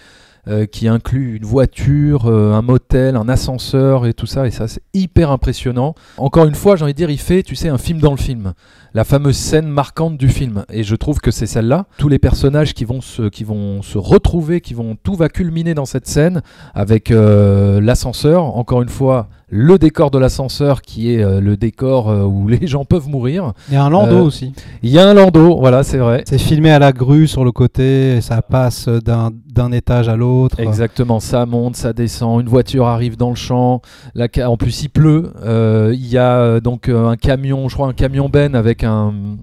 [0.71, 5.29] qui inclut une voiture, un motel, un ascenseur et tout ça et ça c'est hyper
[5.29, 5.93] impressionnant.
[6.15, 8.17] Encore une fois, j'ai envie de dire il fait tu sais un film dans le
[8.17, 8.53] film.
[8.93, 11.85] La fameuse scène marquante du film et je trouve que c'est celle-là.
[11.97, 15.73] Tous les personnages qui vont se qui vont se retrouver, qui vont tout va culminer
[15.73, 16.41] dans cette scène
[16.73, 18.43] avec euh, l'ascenseur.
[18.57, 22.67] Encore une fois, le décor de l'ascenseur qui est euh, le décor euh, où les
[22.67, 23.53] gens peuvent mourir.
[23.69, 24.53] Il y a un landau aussi.
[24.83, 26.23] Il y a un landau, voilà, c'est vrai.
[26.27, 30.15] C'est filmé à la grue sur le côté, et ça passe d'un d'un étage à
[30.15, 30.59] l'autre.
[30.59, 33.81] Exactement, ça monte, ça descend, une voiture arrive dans le champ,
[34.13, 38.29] la en plus il pleut, il y a donc un camion, je crois un camion
[38.29, 38.86] Ben avec un...
[38.87, 39.35] euh,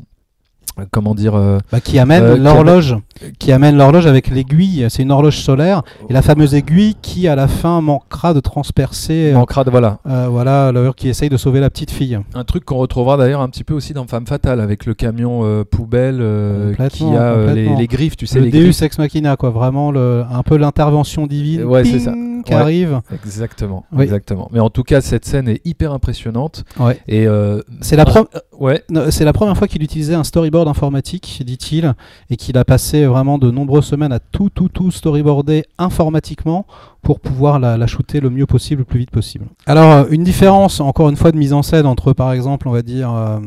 [0.90, 2.96] Comment dire euh, Bah, qui amène Euh, l'horloge,
[3.38, 4.86] qui amène l'horloge avec l'aiguille.
[4.88, 9.30] C'est une horloge solaire et la fameuse aiguille qui, à la fin, manquera de transpercer.
[9.32, 12.18] euh, manquera de voilà euh, voilà, l'heure qui essaye de sauver la petite fille.
[12.34, 15.40] un truc qu'on retrouvera d'ailleurs un petit peu aussi dans Femme Fatale avec le camion
[15.44, 18.82] euh, poubelle euh, qui a euh, les, griffes, tu sais le les Deus griffes.
[18.82, 19.50] ex machina, quoi.
[19.50, 21.64] Vraiment, le, un peu l'intervention divine.
[21.64, 22.12] Ouais, c'est ça.
[22.12, 22.60] ping, Qui Ouais.
[22.60, 23.00] arrive.
[23.12, 24.04] Exactement, Oui.
[24.04, 24.48] exactement.
[24.52, 26.98] Mais en tout cas, cette scène est hyper impressionnante Ouais.
[27.08, 28.24] et euh, C'est la, euh,
[28.58, 31.94] ouais, C'est la première fois qu'il utilisait un storyboard informatique, dit-il,
[32.30, 36.66] et qu'il a passé vraiment de nombreuses semaines à tout, tout, tout storyboarder informatiquement
[37.02, 39.46] pour pouvoir la, la shooter le mieux possible, le plus vite possible.
[39.66, 42.72] Alors, euh, une différence, encore une fois, de mise en scène entre, par exemple, on
[42.72, 43.12] va dire...
[43.12, 43.40] euh,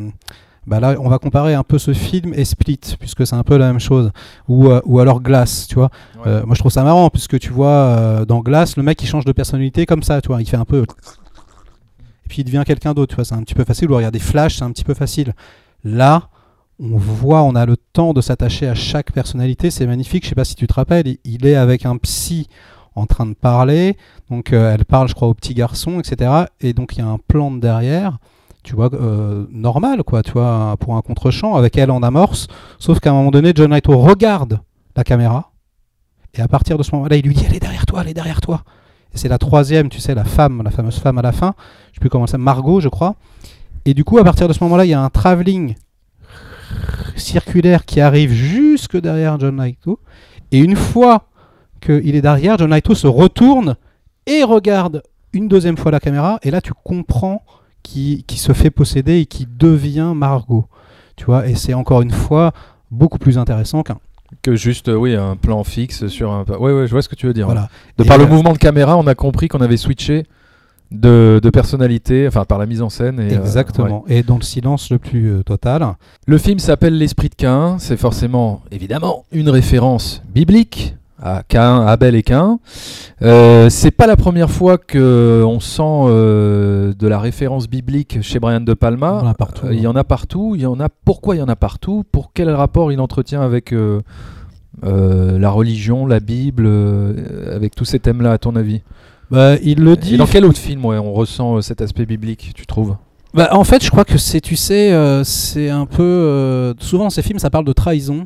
[0.68, 3.56] bah là, on va comparer un peu ce film et Split, puisque c'est un peu
[3.56, 4.12] la même chose.
[4.50, 5.90] Ou, euh, ou alors Glass, tu vois.
[6.26, 9.08] Euh, moi, je trouve ça marrant, puisque tu vois, euh, dans Glass, le mec, il
[9.08, 10.42] change de personnalité comme ça, tu vois.
[10.42, 10.82] Il fait un peu...
[10.82, 13.24] Et puis il devient quelqu'un d'autre, tu vois.
[13.24, 13.90] C'est un petit peu facile.
[13.90, 15.34] Ou alors, il y a des flashs, c'est un petit peu facile.
[15.86, 16.28] Là,
[16.80, 19.72] on voit, on a le temps de s'attacher à chaque personnalité.
[19.72, 20.24] C'est magnifique.
[20.24, 22.48] Je sais pas si tu te rappelles, il- est avec un psy
[22.96, 23.98] en train de parler.
[24.30, 26.46] Donc, euh, elle parle, je crois, au petit garçon, etc.
[26.62, 28.18] Et donc, il y a un plan de derrière.
[28.64, 32.48] tu vois, euh, normal, quoi, tu vois, pour un contre-champ, avec elle en amorce,
[32.80, 34.60] sauf qu'à un moment donné, John Lithgow regarde
[34.98, 35.52] la caméra,
[36.34, 38.14] et à partir de ce moment-là, il lui dit, elle est derrière toi, elle est
[38.14, 38.64] derrière toi.
[39.14, 41.54] Et c'est la troisième, tu sais, la femme, la fameuse femme à la fin,
[41.92, 43.16] je sais plus comment Margot, je crois.
[43.86, 45.76] Et du coup, à partir de ce moment-là, il y a un travelling
[47.20, 50.00] circulaire qui arrive jusque derrière John Lithgow,
[50.52, 51.28] et une fois
[51.82, 53.76] qu'il est derrière, John Lithgow se retourne
[54.26, 55.04] et regarde
[55.34, 57.44] une deuxième fois la caméra, et là tu comprends
[57.84, 60.68] qui, qui se fait posséder et qui devient Margot.
[61.16, 62.54] Tu vois, et c'est encore une fois
[62.92, 63.98] beaucoup plus intéressant qu'un.
[64.42, 66.44] Que juste, euh, oui, un plan fixe sur un.
[66.44, 67.46] Ouais, ouais, je vois ce que tu veux dire.
[67.46, 67.70] Voilà.
[67.98, 70.26] De Et, par le euh, mouvement de caméra, on a compris qu'on avait switché
[70.92, 73.20] de, de personnalité, enfin par la mise en scène.
[73.20, 73.36] Et, euh, ouais.
[73.36, 74.06] Exactement.
[74.08, 75.86] Et dans le silence le plus euh, total.
[76.26, 77.78] Le film s'appelle L'Esprit de Cain.
[77.80, 82.60] C'est forcément, évidemment, une référence biblique à Cain, Abel et Cain.
[83.24, 88.62] Euh, c'est pas la première fois que on sent de la référence biblique chez Brian
[88.62, 89.20] De Palma.
[89.22, 90.52] Il y en a partout, il y en a partout.
[90.56, 90.90] Il y en a.
[90.90, 92.04] Pourquoi il y en a partout?
[92.12, 93.74] Pour quel rapport il entretient avec
[94.84, 96.68] la religion, la Bible,
[97.52, 98.84] avec tous ces thèmes-là, à ton avis?
[99.32, 100.16] Bah, il le dit.
[100.16, 102.96] Et dans quel autre film ouais, on ressent euh, cet aspect biblique, tu trouves?
[103.34, 106.02] Bah, en fait, je crois que c'est, tu sais, euh, c'est un peu.
[106.04, 108.26] euh, souvent, ces films, ça parle de trahison.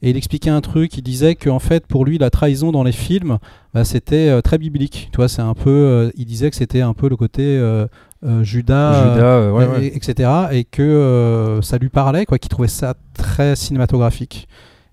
[0.00, 2.84] Et il expliquait un truc, il disait que en fait, pour lui, la trahison dans
[2.84, 3.38] les films,
[3.74, 5.08] bah, c'était euh, très biblique.
[5.12, 6.12] Tu vois, c'est un peu.
[6.16, 7.86] il disait que c'était un peu le côté euh,
[8.42, 9.92] Judas, Judas, euh, ouais, et- ouais.
[9.96, 10.30] etc.
[10.52, 14.46] Et que euh, ça lui parlait, quoi, qu'il trouvait ça très cinématographique.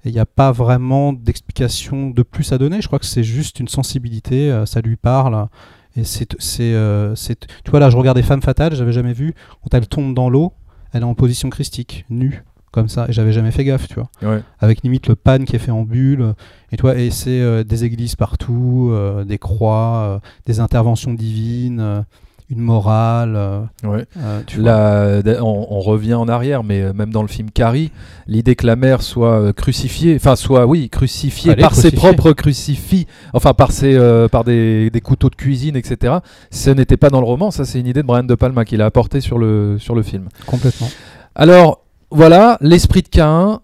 [0.05, 2.79] Et il n'y a pas vraiment d'explication de plus à donner.
[2.81, 5.47] Je crois que c'est juste une sensibilité, euh, ça lui parle.
[5.95, 9.33] Et c'est, c'est, euh, c'est- tu vois là, je regardais Femme fatale, j'avais jamais vu.
[9.63, 10.53] Quand elle tombe dans l'eau,
[10.93, 13.07] elle est en position christique, nue, comme ça.
[13.09, 14.09] Et j'avais jamais fait gaffe, tu vois.
[14.21, 14.41] Ouais.
[14.59, 16.35] Avec limite le pan qui est fait en bulle.
[16.71, 22.05] Et toi, et c'est euh, des églises partout, euh, des croix, des interventions divines,
[22.49, 23.33] une morale.
[23.35, 24.05] euh, Ouais.
[24.17, 24.61] euh, tu.
[24.61, 27.91] La- on, on revient en arrière, mais euh, même dans le film Carrie,
[28.27, 33.53] l'idée que la mère soit crucifiée, enfin soit oui crucifiée par ses propres crucifix, enfin
[33.53, 36.15] par ses, euh, par des, des couteaux de cuisine, etc.
[36.51, 38.81] Ce n'était pas dans le roman, ça c'est une idée de Brian De Palma qu'il
[38.81, 40.29] a apporté sur le sur le film.
[40.45, 40.89] Complètement.
[41.35, 41.81] Alors
[42.11, 43.61] voilà, l'esprit de Cain.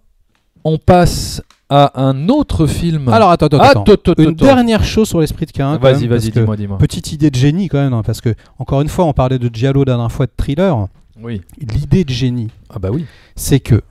[0.63, 3.07] On passe à un autre film.
[3.09, 4.13] Alors attends, attends, Ah, attends.
[4.17, 5.77] Une dernière chose sur l'esprit de Cain.
[5.77, 6.77] Vas-y, vas-y, dis-moi, dis-moi.
[6.77, 9.49] Petite idée de génie quand même, hein, parce que encore une fois, on parlait de
[9.53, 10.87] Giallo la dernière fois de thriller.
[11.21, 11.41] Oui.
[11.59, 13.05] L'idée de génie, Ah bah oui.
[13.35, 13.81] c'est que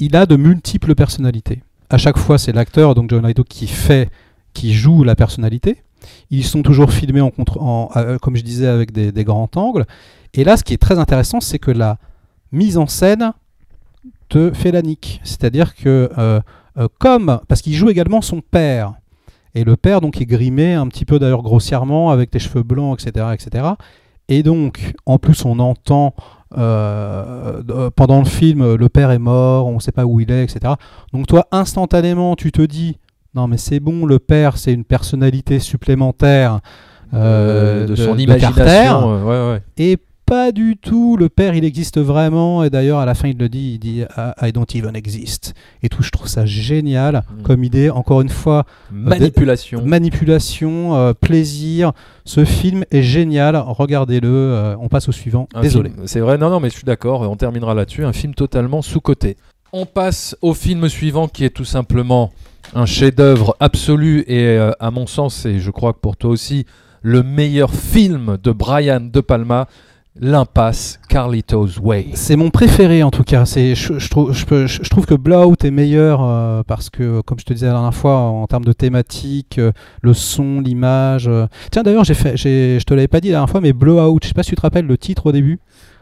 [0.00, 1.62] il a de multiples personnalités.
[1.90, 4.10] À chaque fois, c'est l'acteur, donc John Lithgow, qui fait,
[4.54, 5.82] qui joue la personnalité.
[6.30, 9.48] Ils sont toujours filmés en contre, en, euh, comme je disais, avec des, des grands
[9.56, 9.86] angles.
[10.34, 11.98] Et là, ce qui est très intéressant, c'est que la
[12.52, 13.32] mise en scène
[14.28, 15.20] te fait la nique.
[15.24, 16.40] C'est-à-dire que, euh,
[16.78, 18.94] euh, comme, parce qu'il joue également son père.
[19.54, 23.00] Et le père, donc, est grimé un petit peu d'ailleurs grossièrement, avec des cheveux blancs,
[23.00, 23.64] etc., etc.
[24.28, 26.14] Et donc, en plus, on entend
[26.56, 30.44] euh, pendant le film, le père est mort, on ne sait pas où il est,
[30.44, 30.74] etc.
[31.12, 32.98] Donc toi, instantanément, tu te dis,
[33.34, 36.60] non mais c'est bon, le père, c'est une personnalité supplémentaire
[37.14, 38.22] euh, de, son Carter.
[38.22, 39.10] imagination.
[39.10, 39.62] euh, ouais, ouais.
[39.76, 42.62] Et pas du tout, le père, il existe vraiment.
[42.64, 44.02] Et d'ailleurs, à la fin, il le dit, il dit,
[44.42, 45.54] I don't even exist.
[45.82, 47.42] Et tout, je trouve ça génial Mm.
[47.42, 47.90] comme idée.
[47.90, 49.82] Encore une fois, Manipulation.
[49.84, 51.92] manipulation, euh, plaisir.
[52.24, 54.28] Ce film est génial, regardez-le.
[54.28, 55.48] euh, on passe au suivant.
[55.54, 55.92] Un Désolé.
[56.06, 58.04] C'est vrai, non, non, mais je suis d'accord, on terminera là-dessus.
[58.04, 59.36] Un film totalement sous-coté.
[59.72, 62.30] On passe au film suivant qui est tout simplement
[62.74, 66.66] un chef-d'œuvre absolu et, euh, à mon sens, et je crois que pour toi aussi,
[67.02, 69.66] le meilleur film de Brian De Palma,
[70.20, 72.08] L'impasse Carlito's Way.
[72.14, 73.44] C'est mon préféré en tout cas.
[73.44, 76.90] C'est, je, je trouve, je, peux- je- je trouve que Blowout est meilleur euh, parce
[76.90, 79.70] que, comme je te disais la dernière fois, en termes de thématique, euh,
[80.02, 81.28] le son, l'image.
[81.28, 81.46] euh.
[81.70, 84.18] Tiens, d'ailleurs, j'ai fait, j'ai, je te l'avais pas dit la dernière fois, mais Blowout,
[84.22, 85.60] je sais pas si tu te rappelles le titre au début.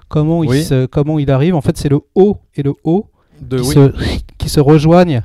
[0.08, 0.62] Comment, il, Oui.
[0.62, 3.06] se- comment il arrive En fait, c'est le haut et le haut
[3.42, 3.74] De, qui, oui.
[3.74, 3.90] se,
[4.38, 5.22] qui se rejoignent.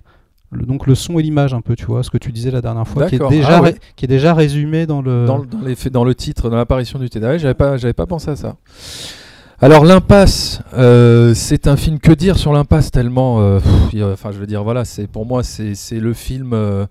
[0.52, 2.62] Le- donc le son et l'image un peu, tu vois, ce que tu disais la
[2.62, 3.76] dernière fois, qui est, déjà Ah ouais.
[3.96, 5.26] qui est déjà résumé dans le...
[5.26, 7.94] dans, le- dans les faits- dans le titre, dans l'apparition du TDA, j'avais pas, j'avais
[7.94, 8.58] pas pensé à ça.
[9.64, 14.40] Alors l'impasse, euh, c'est un film que dire sur l'impasse tellement, euh, pff, enfin je
[14.40, 16.88] veux dire voilà, c'est pour moi c'est c'est le film euh,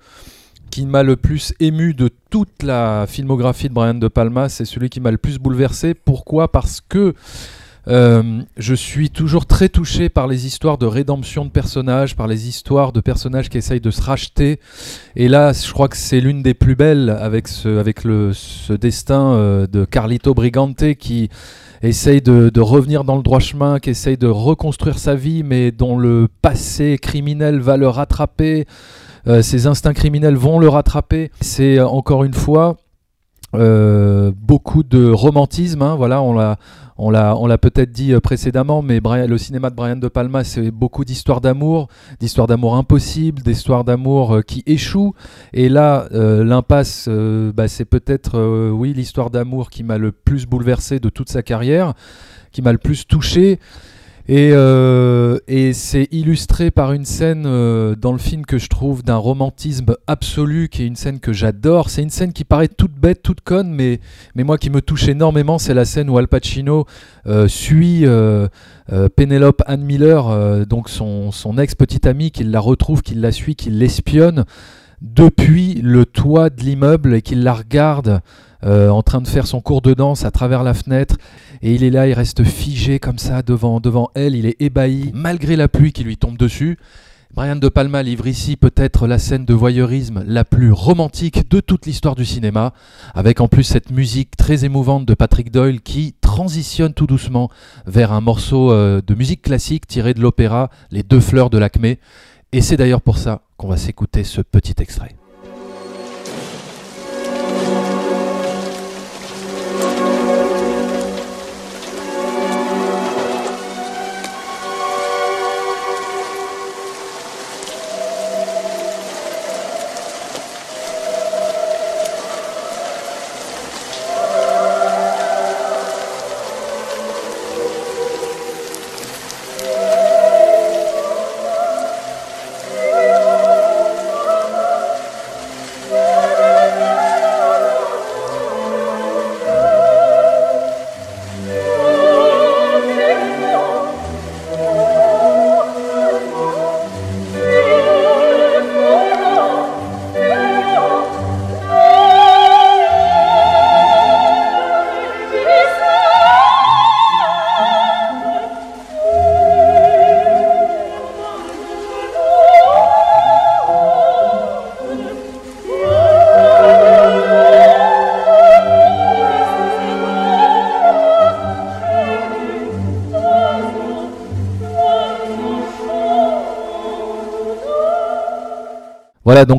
[0.70, 4.88] qui m'a le plus ému de toute la filmographie de Brian De Palma, c'est celui
[4.88, 5.94] qui m'a le plus bouleversé.
[5.94, 6.52] Pourquoi?
[6.52, 7.12] Parce que
[7.88, 12.48] euh, je suis toujours très touché par les histoires de rédemption de personnages, par les
[12.48, 14.60] histoires de personnages qui essayent de se racheter.
[15.16, 18.72] Et là, je crois que c'est l'une des plus belles avec ce, avec le, ce
[18.72, 21.30] destin euh, de Carlito Brigante qui
[21.82, 25.98] essaye de, revenir dans le droit chemin, qui essaye de reconstruire sa vie, mais dont
[25.98, 28.66] le passé criminel va le rattraper.
[29.26, 31.30] Euh, ses instincts criminels vont le rattraper.
[31.40, 32.76] C'est encore une fois
[33.54, 36.56] Euh, beaucoup de romantisme, hein, voilà, on l'a,
[36.98, 40.44] on l'a, on l'a peut-être dit euh, précédemment, mais le cinéma de Brian De Palma,
[40.44, 41.88] c'est beaucoup d'histoires d'amour,
[42.20, 45.14] d'histoires d'amour impossibles, d'histoires d'amour euh, qui échouent.
[45.52, 51.08] Et là, l'impasse, bah, c'est peut-être, oui, l'histoire d'amour qui m'a le plus bouleversé de
[51.08, 51.94] toute sa carrière,
[52.52, 53.58] qui m'a le plus touché.
[54.32, 59.02] Et, euh, et c'est illustré par une scène euh, dans le film que je trouve
[59.02, 61.90] d'un romantisme absolu, qui est une scène que j'adore.
[61.90, 63.98] C'est une scène qui paraît toute bête, toute conne, mais,
[64.36, 66.86] moi qui me touche énormément, c'est la scène où Al Pacino
[67.26, 68.04] euh, suit
[69.16, 73.78] Penelope Ann Miller, donc son, son ex-petite amie, qu'il la retrouve, qu'il la suit, qu'il
[73.78, 74.44] l'espionne
[75.00, 78.20] depuis le toit de l'immeuble et qu'il la regarde
[78.64, 81.16] euh, en train de faire son cours de danse à travers la fenêtre.
[81.62, 85.10] Et il est là, il reste figé comme ça devant, devant elle, il est ébahi,
[85.14, 86.78] malgré la pluie qui lui tombe dessus.
[87.32, 91.86] Brian De Palma livre ici peut-être la scène de voyeurisme la plus romantique de toute
[91.86, 92.72] l'histoire du cinéma,
[93.14, 97.48] avec en plus cette musique très émouvante de Patrick Doyle qui transitionne tout doucement
[97.86, 102.00] vers un morceau euh, de musique classique tiré de l'opéra Les deux fleurs de l'Acmé.
[102.50, 105.19] Et c'est d'ailleurs pour ça qu'on va s'écouter ce petit extrait.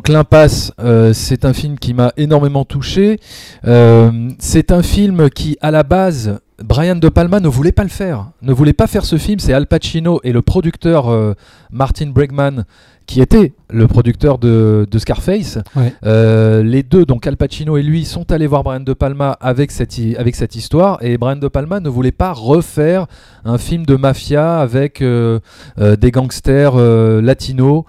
[0.02, 3.20] Donc L'Impasse, euh, c'est un film qui m'a énormément touché.
[3.68, 7.90] Euh, c'est un film qui, à la base, Brian De Palma ne voulait pas le
[7.90, 8.32] faire.
[8.42, 9.38] Ne voulait pas faire ce film.
[9.38, 11.36] C'est Al Pacino et le producteur euh,
[11.72, 12.66] Martin Bregman
[13.06, 15.60] qui était le producteur de, de Scarface.
[15.76, 15.94] Ouais.
[16.04, 19.70] Euh, les deux, donc Al Pacino et lui, sont allés voir Brian De Palma avec
[19.70, 20.98] cette, hi- avec cette histoire.
[21.02, 23.06] Et Brian De Palma ne voulait pas refaire
[23.46, 25.40] un film de mafia avec euh,
[25.78, 26.76] des gangsters
[27.22, 27.84] latinos.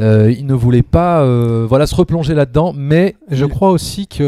[0.00, 4.24] Euh, il ne voulait pas euh, voilà, se replonger là-dedans, mais Je crois aussi qu'il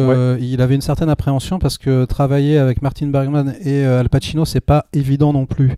[0.61, 4.61] avait une certaine appréhension parce que travailler avec Martin Bergman et euh, Al Pacino, c'est
[4.61, 5.73] pas évident non plus.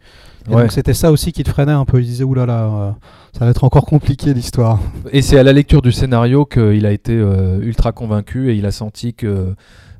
[0.50, 0.62] Et Ouais.
[0.62, 2.00] Donc c'était ça aussi qui te freinait un peu.
[2.00, 2.90] Il disait oulala, euh,
[3.38, 4.80] ça va être encore compliqué l'histoire.
[5.12, 8.66] Et c'est à la lecture du scénario qu'il a été euh, ultra convaincu et il
[8.66, 9.54] a senti que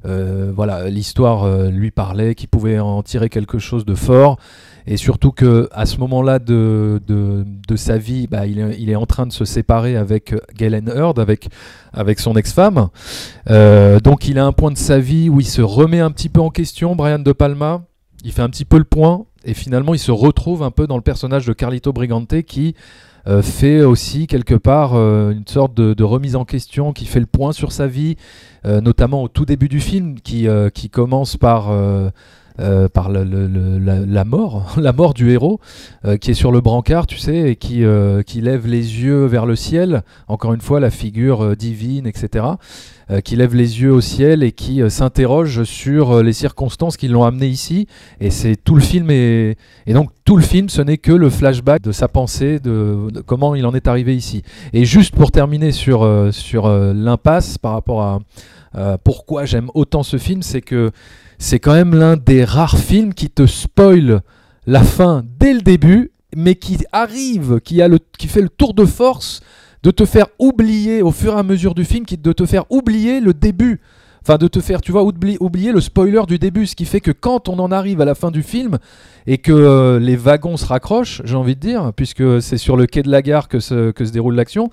[0.05, 4.39] euh, voilà l'histoire euh, lui parlait, qu'il pouvait en tirer quelque chose de fort.
[4.87, 8.91] Et surtout que à ce moment-là de, de, de sa vie, bah, il, est, il
[8.91, 11.49] est en train de se séparer avec Galen Heard, avec,
[11.93, 12.89] avec son ex-femme.
[13.51, 16.29] Euh, donc il a un point de sa vie où il se remet un petit
[16.29, 17.83] peu en question, Brian De Palma.
[18.25, 20.97] Il fait un petit peu le point et finalement il se retrouve un peu dans
[20.97, 22.75] le personnage de Carlito Brigante qui
[23.29, 27.27] euh, fait aussi quelque part euh, une sorte de, remise en question, qui fait le
[27.27, 28.17] point sur sa vie,
[28.65, 31.71] euh, notamment au tout début du film, qui, euh, qui commence par,
[32.61, 35.59] euh, par la, mort, la mort du héros,
[36.05, 39.25] euh, qui est sur le brancard, tu sais, et qui, euh, qui lève les yeux
[39.25, 42.47] vers le ciel, encore une fois la figure divine, etc.,
[43.25, 47.47] qui lève les yeux au ciel et qui s'interroge sur les circonstances qui l'ont amené
[47.47, 47.87] ici,
[48.21, 49.57] et c'est tout le film et
[49.89, 53.55] donc tout le film, ce n'est que le flashback de sa pensée, de, de comment
[53.55, 54.43] il en est arrivé ici.
[54.73, 60.41] Et juste pour terminer sur, sur l'impasse par rapport à pourquoi j'aime autant ce film,
[60.41, 60.91] c'est que
[61.43, 64.21] c'est quand même l'un des rares films qui te spoil
[64.65, 67.79] la fin dès le début, mais qui arrive, qui,
[68.29, 69.41] fait le tour de force
[69.83, 73.21] de te faire oublier au fur et à mesure du film, de te faire oublier
[73.21, 73.81] le début.
[74.25, 77.01] Enfin, de te faire, tu vois, oubli- oublier le spoiler du début, ce qui fait
[77.01, 78.79] que quand on en arrive à la fin du film
[79.27, 82.87] et que euh, les wagons se raccrochent, j'ai envie de dire, puisque c'est sur le
[82.87, 84.71] quai de la gare que se déroule l'action,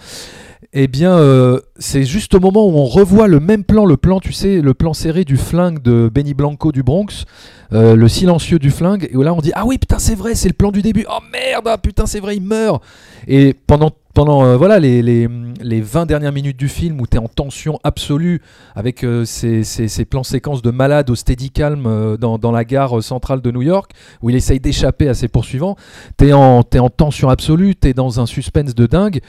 [0.71, 4.19] eh bien, euh, c'est juste au moment où on revoit le même plan, le plan,
[4.19, 7.25] tu sais, le plan serré du flingue de Benny Blanco du Bronx,
[7.73, 10.47] euh, le silencieux du flingue, et là on dit ah oui putain c'est vrai, c'est
[10.47, 11.05] le plan du début.
[11.09, 12.83] Oh merde, ah, putain c'est vrai, il meurt.
[13.27, 15.27] Et pendant pendant euh, voilà les, les,
[15.61, 18.41] les 20 dernières minutes du film où tu es en tension absolue
[18.75, 23.01] avec ces, ces- plans séquences de malade au steady calm euh, dans, dans la gare
[23.03, 23.91] centrale de New York
[24.21, 25.77] où il essaye d'échapper à ses poursuivants,
[26.17, 29.19] tu es en, t'es en tension absolue, tu es dans un suspense de dingue.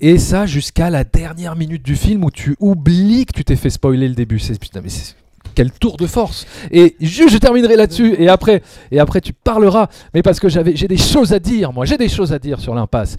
[0.00, 3.70] Et ça jusqu'à la dernière minute du film où tu oublies que tu t'es fait
[3.70, 4.38] spoiler le début.
[4.38, 5.14] C'est putain mais c'est
[5.54, 6.46] quel tour de force.
[6.70, 10.74] Et je, je terminerai là-dessus et après et après tu parleras mais parce que j'avais
[10.74, 13.16] j'ai des choses à dire moi, j'ai des choses à dire sur l'impasse.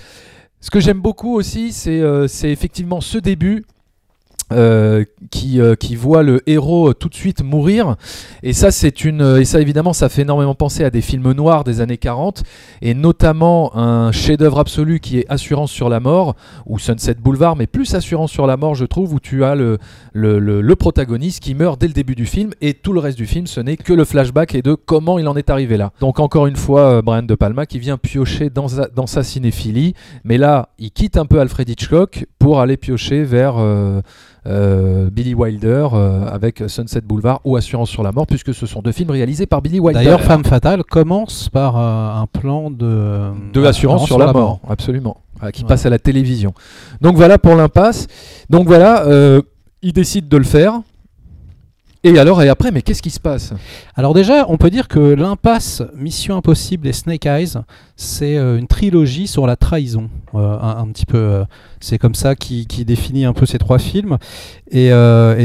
[0.60, 3.66] Ce que j'aime beaucoup aussi, c'est euh, c'est effectivement ce début
[4.52, 7.96] euh, qui, euh, qui voit le héros euh, tout de suite mourir.
[8.44, 9.38] Et ça, c'est une.
[9.40, 12.44] Et ça, évidemment, ça fait énormément penser à des films noirs des années 40,
[12.82, 16.36] et notamment un chef-d'œuvre absolu qui est Assurance sur la mort,
[16.66, 19.78] ou Sunset Boulevard, mais plus Assurance sur la mort, je trouve, où tu as le,
[20.14, 23.48] le, protagoniste qui meurt dès le début du film, et tout le reste du film,
[23.48, 25.92] ce n'est que le flashback et de comment il en est arrivé là.
[26.00, 29.94] Donc, encore une fois, Brian De Palma qui vient piocher dans sa, dans sa cinéphilie,
[30.24, 33.56] mais là, il quitte un peu Alfred Hitchcock pour aller piocher vers.
[34.48, 38.82] Euh, Billy Wilder euh, avec Sunset Boulevard ou Assurance sur la mort, puisque ce sont
[38.82, 40.04] deux films réalisés par Billy Wilder.
[40.04, 45.18] D'ailleurs, Femme Fatale commence par euh, un plan de, de Assurance sur la mort, absolument,
[45.54, 46.54] qui passe à la télévision.
[47.02, 48.08] Donc voilà pour l'impasse.
[48.50, 49.06] Donc voilà,
[49.82, 50.82] il décide de le faire.
[52.04, 53.54] Et alors, et après, mais qu'est-ce qui se passe?
[53.96, 57.54] Alors déjà, on peut dire que l'impasse Mission Impossible et Snake Eyes,
[57.96, 60.10] c'est euh, une trilogie sur la trahison.
[60.34, 61.44] Euh, un, petit peu, euh,
[61.80, 64.18] c'est comme ça qui, définit un peu ces trois films.
[64.72, 64.90] Et,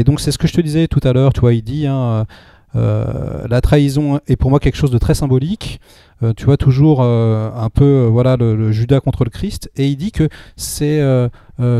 [0.03, 1.31] donc c'est ce que je te disais tout à l'heure.
[1.31, 2.25] Tu vois, il dit hein,
[2.73, 5.79] la trahison est pour moi quelque chose de très symbolique.
[6.23, 9.69] Euh, tu vois toujours euh, un peu euh, voilà le, Judas contre le Christ.
[9.75, 11.01] Et il dit que c'est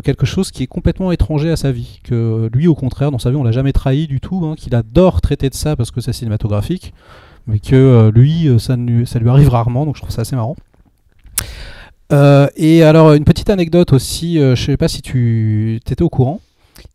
[0.04, 2.00] quelque chose qui est complètement étranger à sa vie.
[2.04, 4.46] Que lui, au contraire, dans sa vie, on l'a jamais trahi du tout.
[4.46, 6.94] hein, qu'il adore traiter de ça parce que c'est cinématographique,
[7.46, 9.86] mais que lui, ça, lui, arrive rarement.
[9.86, 10.56] Donc je trouve ça assez marrant.
[12.56, 16.42] Et alors une petite anecdote aussi, euh, je sais pas si tu étais au courant.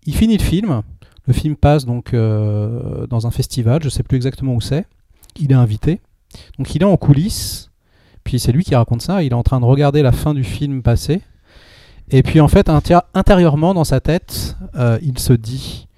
[0.06, 0.82] Il finit le film.
[1.26, 4.86] Le film passe donc dans un festival, je sais plus exactement où c'est.
[5.38, 6.00] Il est invité.
[6.58, 7.70] Donc il est en coulisses.
[8.24, 9.22] Puis c'est lui qui raconte ça.
[9.22, 11.20] Il est en train de regarder la fin du film passer.
[12.10, 12.70] Et puis en fait,
[13.14, 15.88] intérieurement dans sa tête, euh, il se dit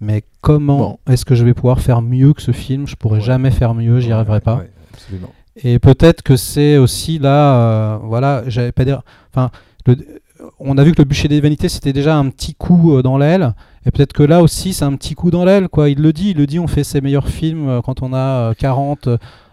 [0.00, 2.86] mais comment est-ce que je vais pouvoir faire mieux que ce film?
[2.86, 3.24] Je pourrais Ouais.
[3.24, 4.56] jamais faire mieux, j'y arriverai pas.
[4.56, 4.70] Ouais.
[5.62, 9.02] Et peut-être que c'est aussi là, euh, voilà, j'avais pas dire.
[9.32, 9.50] Enfin,
[10.58, 13.16] on a vu que le bûcher des vanités c'était déjà un petit coup euh, dans
[13.18, 13.54] l'aile,
[13.86, 15.88] et peut-être que là aussi c'est un petit coup dans l'aile, quoi.
[15.88, 18.54] Il le dit, il le dit, on fait ses meilleurs films quand on a euh,
[18.54, 19.08] 40,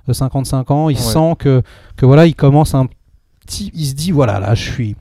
[0.09, 0.89] euh, 55 ans.
[0.89, 1.01] Il Ouais.
[1.01, 1.61] sent que,
[1.97, 2.87] que voilà, il commence un
[3.45, 4.95] petit, il se dit voilà, là, je suis,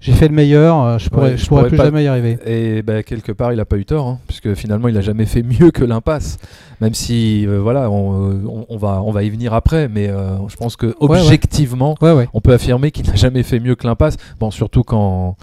[0.00, 2.04] j'ai fait le meilleur, euh, je pourrais, Ouais, je je pourrais pourrais plus pas- jamais
[2.04, 2.38] y arriver.
[2.46, 5.26] Et ben, quelque part, il a pas eu tort, hein, puisque finalement, il a jamais
[5.26, 6.38] fait mieux que l'impasse.
[6.80, 10.08] Même si, euh, voilà, on, euh, on- on va, on va y venir après, mais
[10.08, 12.28] euh, je pense que objectivement, ouais.
[12.32, 14.16] on peut affirmer qu'il n'a jamais fait mieux que l'impasse.
[14.38, 15.36] Bon, surtout quand,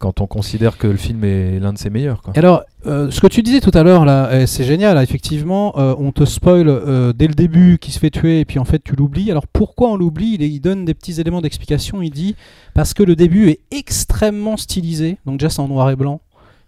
[0.00, 2.22] quand on considère que le film est l'un de ses meilleurs.
[2.34, 5.94] Alors, euh, ce que tu disais tout à l'heure, là, eh, c'est génial, effectivement, euh,
[5.98, 8.82] on te spoil euh, dès le début qui se fait tuer, et puis en fait
[8.82, 9.30] tu l'oublies.
[9.30, 10.38] Alors pourquoi on l'oublie?
[10.40, 12.34] Il, donne des petits éléments d'explication, il dit,
[12.72, 16.22] parce que le début est extrêmement stylisé, donc déjà c'est en noir et blanc.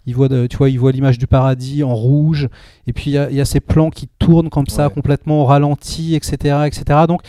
[0.04, 2.48] Il voit, tu vois, il voit l'image du paradis en rouge,
[2.86, 4.92] et puis il y, a ces plans qui tournent comme ça, Ouais.
[4.92, 7.00] complètement au ralenti, etc., etc.
[7.08, 7.20] Donc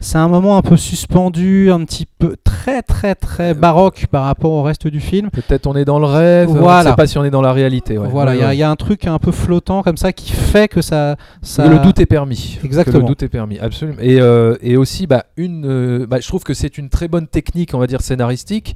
[0.00, 4.52] c'est un moment un peu suspendu, un petit peu très très très baroque par rapport
[4.52, 5.30] au reste du film.
[5.30, 6.90] Peut-être on est dans le rêve, on ne Voilà.
[6.90, 7.98] sait pas si on est dans la réalité.
[7.98, 8.08] ouais.
[8.08, 10.68] Voilà, il Ouais, y a- y, un truc un peu flottant comme ça qui fait
[10.68, 11.16] que ça.
[11.58, 12.58] le doute est permis.
[12.60, 12.98] Que Exactement.
[13.00, 13.98] le doute est permis, absolument.
[14.00, 17.26] Et, euh, et aussi, bah, une, euh, bah, je trouve que c'est une très bonne
[17.26, 18.74] technique, on va dire scénaristique,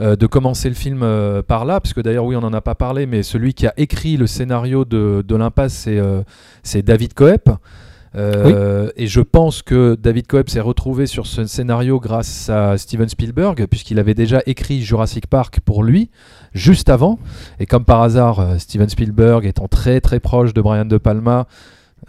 [0.00, 2.60] euh, de commencer le film euh, par là, parce que d'ailleurs, oui, on n'en a
[2.62, 6.22] pas parlé, mais celui qui a écrit le scénario de, de l'impasse, c'est euh,
[6.62, 6.82] c'est
[7.12, 7.56] David Coep.
[8.14, 13.08] Euh, Et je pense que David Coep s'est retrouvé sur ce scénario grâce à Steven
[13.08, 16.10] Spielberg, puisqu'il avait déjà écrit Jurassic Park pour lui,
[16.52, 17.18] juste avant.
[17.58, 21.46] Et comme par hasard, euh, Steven Spielberg étant très très proche de Brian De Palma,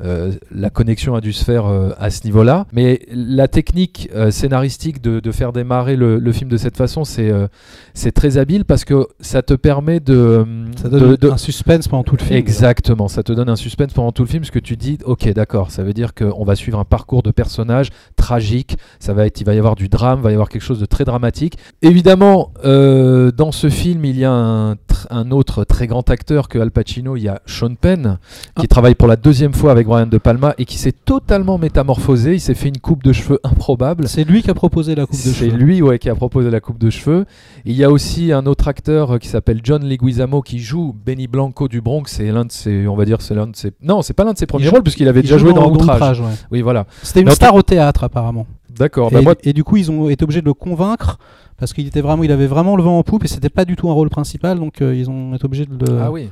[0.02, 2.66] euh, la connexion a dû se faire euh, à ce niveau-là.
[2.74, 7.04] Mais la technique euh, scénaristique de, de faire démarrer le, le film de cette façon,
[7.04, 10.46] c'est très habile parce que ça te permet de...
[10.82, 12.38] Ça donne de- de- un suspense pendant tout le film.
[12.38, 15.32] Exactement, ça te donne un suspense pendant tout le film, parce que tu dis, ok,
[15.34, 19.40] d'accord, ça veut dire qu'on va suivre un parcours de personnage tragique, ça va être,
[19.42, 21.58] il va y avoir du drame, il va y avoir quelque chose de très dramatique.
[21.82, 24.76] Évidemment, dans ce film, il y a un
[25.10, 28.18] un autre très grand acteur que Al Pacino, il y a Sean Penn,
[28.58, 28.68] qui Ah.
[28.68, 32.34] travaille pour la deuxième fois avec Brian De Palma et qui s'est totalement métamorphosé.
[32.34, 34.08] Il s'est fait une coupe de cheveux improbable.
[34.08, 35.58] C'est lui qui a proposé la coupe de C'est cheveux.
[35.58, 37.26] lui ouais, qui a proposé la coupe de cheveux.
[37.66, 41.28] Il y a aussi un autre acteur euh, qui s'appelle John Leguizamo qui joue Benny
[41.28, 42.04] Blanco du Bronx.
[42.08, 43.72] C'est l'un de ses, on va dire, c'est l'un de ses.
[43.82, 45.96] Non, c'est pas l'un de ses premiers rôles puisqu'il avait Il déjà joué dans Outrage.
[45.98, 46.28] Outrage, ouais.
[46.52, 46.86] Oui, voilà.
[47.02, 48.46] C'était une star au théâtre apparemment.
[48.78, 49.12] D'accord.
[49.12, 51.18] et, Bah, moi, et du coup, ils ont été obligés de le convaincre
[51.58, 53.76] parce qu'il était vraiment, il avait vraiment le vent en poupe et c'était pas du
[53.76, 56.00] tout un rôle principal, donc euh, ils ont été obligés de le.
[56.02, 56.30] ah oui.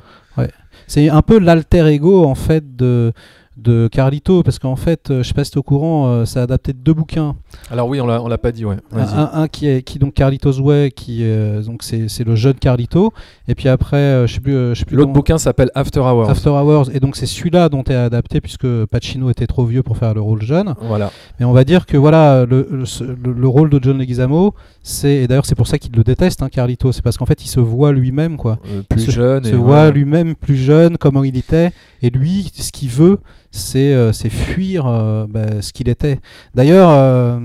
[0.88, 3.14] C'est un peu l'alter ego en fait de
[3.58, 6.40] de Carlito parce qu'en fait, euh, je sais pas si t'es au courant, euh, c'est
[6.40, 7.36] adapté de deux bouquins.
[7.70, 8.78] Alors oui, on l'a, on l'a pas dit, ouais.
[8.96, 13.12] Un, qui est qui donc Carlito's Way, qui euh, donc c'est c'est le jeune Carlito,
[13.48, 16.30] et puis après, je sais plus, je sais plus L'autre bouquin s'appelle After Hours.
[16.30, 19.98] After Hours, et donc c'est celui-là dont est adapté puisque Pacino était trop vieux pour
[19.98, 20.74] faire le rôle jeune.
[20.82, 21.12] Voilà.
[21.40, 22.86] Mais on va dire que voilà, le, le,
[23.24, 26.42] le- le rôle de John Leguizamo, c'est et d'ailleurs c'est pour ça qu'il le déteste,
[26.42, 29.44] hein, Carlito, c'est parce qu'en fait il se voit lui-même quoi, Euh, plus se, jeune.
[29.44, 31.72] se et voit lui-même plus jeune, comment il était,
[32.02, 33.20] et lui ce qu'il veut,
[33.52, 36.20] c'est euh, c'est fuir euh, bah, ce qu'il était.
[36.56, 36.90] D'ailleurs.
[36.92, 37.40] euh,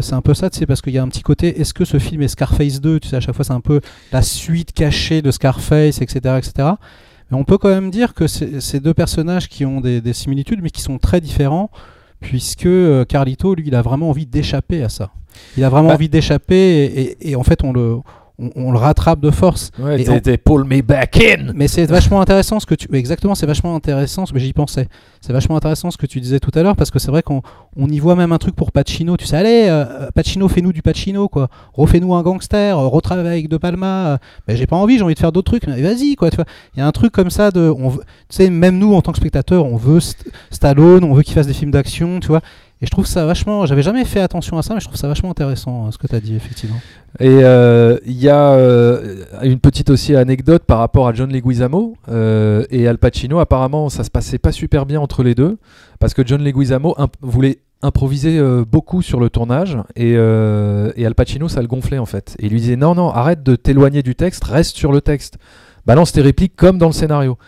[0.00, 1.60] c'est un peu ça, tu sais, parce qu'il y a un petit côté.
[1.60, 3.82] Est-ce que ce film est Scarface 2 Tu sais, à chaque fois, c'est un peu
[4.12, 6.68] la suite cachée de Scarface, etc., etc.
[7.30, 10.14] Mais on peut quand même dire que c'est ces deux personnages qui ont des, des
[10.14, 11.70] similitudes, mais qui sont très différents,
[12.20, 12.66] puisque
[13.08, 15.10] Carlito, lui, il a vraiment envie d'échapper à ça.
[15.58, 17.98] Il a vraiment Bah- envie d'échapper, et, et- et en fait, on le,
[18.38, 19.70] on, on le rattrape de force.
[19.78, 21.52] Ouais, Et on- pull me back in.
[21.54, 22.88] Mais c'est vachement intéressant ce que tu.
[22.94, 24.24] Exactement, c'est vachement intéressant.
[24.34, 24.88] Mais j'y pensais.
[25.20, 27.42] C'est vachement intéressant ce que tu disais tout à l'heure parce que c'est vrai qu'on
[27.76, 29.16] on y voit même un truc pour Pacino.
[29.16, 31.48] Tu sais, allez, euh, Pacino, fais-nous du Pacino, quoi.
[31.74, 33.86] Refais-nous un gangster, euh, retravaille avec De Palma.
[34.14, 34.18] euh.
[34.48, 35.66] Mais j'ai pas envie, j'ai envie de faire d'autres trucs.
[35.66, 36.30] Mais vas-y, quoi.
[36.30, 36.44] Tu vois,
[36.76, 37.72] il y a un truc comme ça de.
[37.78, 41.14] On veut, tu sais, même nous en tant que spectateurs, on veut St- Stallone, on
[41.14, 42.40] veut qu'il fasse des films d'action, tu vois.
[42.84, 43.64] Et je trouve ça vachement.
[43.64, 46.06] J'avais jamais fait attention à ça, mais je trouve ça vachement intéressant euh, ce que
[46.06, 46.76] tu as dit, effectivement.
[47.18, 51.96] Et euh, il y a euh, une petite aussi anecdote par rapport à John Leguizamo
[52.10, 53.38] et Al Pacino.
[53.38, 55.56] Apparemment, ça se passait pas super bien entre les deux
[55.98, 58.38] parce que John Leguizamo voulait improviser
[58.70, 62.36] beaucoup sur le tournage et Al Pacino ça le gonflait en fait.
[62.38, 65.38] Et il lui disait non non arrête de t'éloigner du texte, reste sur le texte,
[65.86, 67.38] balance tes répliques comme dans le scénario.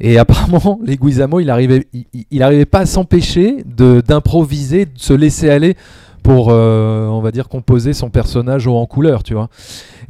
[0.00, 5.50] Et apparemment, Leguizamo, il arrivait, il, il- arrivait pas à s'empêcher d'improviser, de se laisser
[5.50, 5.76] aller
[6.22, 9.48] pour, euh, on va dire, composer son personnage en couleur, tu vois.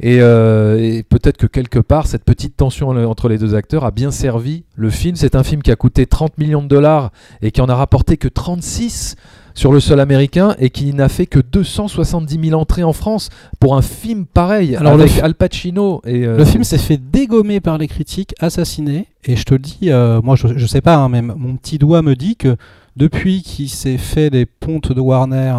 [0.01, 3.91] Et, euh, et peut-être que quelque part, cette petite tension entre les deux acteurs a
[3.91, 5.15] bien servi le film.
[5.15, 7.11] C'est un film qui a coûté 30 millions de dollars
[7.41, 9.15] et qui en a rapporté que 36
[9.53, 13.29] sur le sol américain et qui n'a fait que 270 000 entrées en France
[13.59, 16.01] pour un film pareil Alors, le avec Al Pacino.
[16.05, 19.59] Et, euh, Le film s'est fait dégommer par les critiques, assassiné, et je te le
[19.59, 22.55] dis, euh, moi je, je sais pas, hein, mais mon petit doigt me dit que
[22.97, 25.55] depuis qu'il s'est fait les pontes de Warner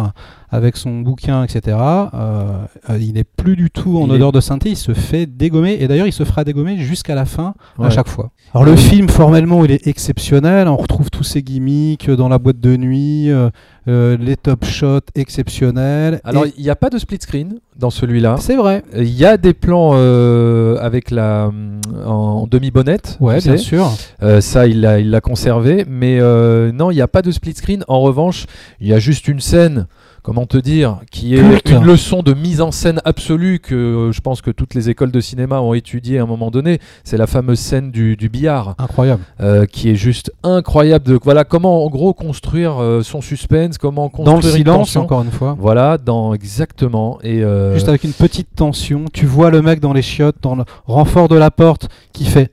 [0.53, 4.31] avec son bouquin, etc., euh, euh, il n'est plus du tout en Il est- odeur
[4.31, 7.55] de sainteté, il se fait dégommer, et d'ailleurs il se fera dégommer jusqu'à la fin,
[7.81, 8.29] à chaque fois.
[8.53, 12.59] Alors le film, formellement, il est exceptionnel, on retrouve tous ces gimmicks dans la boîte
[12.59, 13.49] de nuit, euh,
[13.87, 16.21] euh, les top shots exceptionnels.
[16.23, 18.37] Alors, et- il n'y a pas de split screen dans celui-là.
[18.39, 21.49] c'est vrai, Il y a des plans euh, avec la
[22.05, 23.17] en demi-bonnette.
[23.19, 23.57] ouais, bien sais.
[23.57, 23.89] sûr.
[24.21, 25.85] Euh, ça, il l'a il l'a conservé.
[25.89, 27.83] Mais euh, non, il n'y a pas de split screen.
[27.87, 28.45] En revanche,
[28.79, 29.87] il y a juste une scène,
[30.23, 34.21] comment te dire, qui est une leçon de mise en scène absolue que euh, je
[34.21, 36.79] pense que toutes les écoles de cinéma ont étudié à un moment donné.
[37.03, 39.21] C'est la fameuse scène du, du billard, Incroyable.
[39.41, 41.05] euh, qui est juste incroyable.
[41.05, 45.21] De, voilà comment, en gros, construire euh, son suspense, comment construire Dans le silence, encore
[45.23, 45.55] une fois.
[45.59, 47.19] Voilà, dans exactement.
[47.23, 47.43] Et
[47.73, 51.27] Juste avec une petite tension, tu vois le mec dans les chiottes, dans le renfort
[51.27, 52.51] de la porte, qui fait.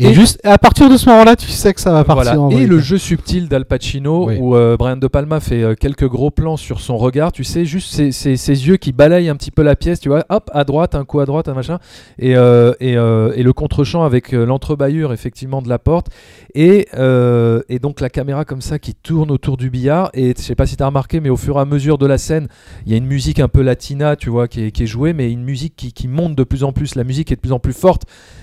[0.00, 2.34] Et, Et- juste à partir de ce moment-là, tu sais que ça va partir.
[2.34, 2.40] Voilà.
[2.40, 4.38] en Et le jeu subtil d'Al Pacino, Oui.
[4.40, 7.64] où euh, Brian De Palma fait euh, quelques gros plans sur son regard, tu sais,
[7.64, 10.50] juste ses, ses- ses yeux qui balayent un petit peu la pièce, tu vois, hop,
[10.54, 11.78] à droite, un coup à droite, un machin,
[12.18, 16.08] et, euh, et, et le contre-champ avec l'entrebâillure, effectivement, de la porte,
[16.54, 16.88] et,
[17.68, 20.66] et donc la caméra comme ça qui tourne autour du billard, et je sais pas
[20.66, 22.48] si tu as remarqué, mais au fur et à mesure de la scène,
[22.86, 25.12] il y a une musique un peu latina, tu vois, qui est, qui est jouée,
[25.12, 27.52] mais une musique qui, qui monte de plus en plus, la musique est de plus
[27.52, 28.02] en plus forte,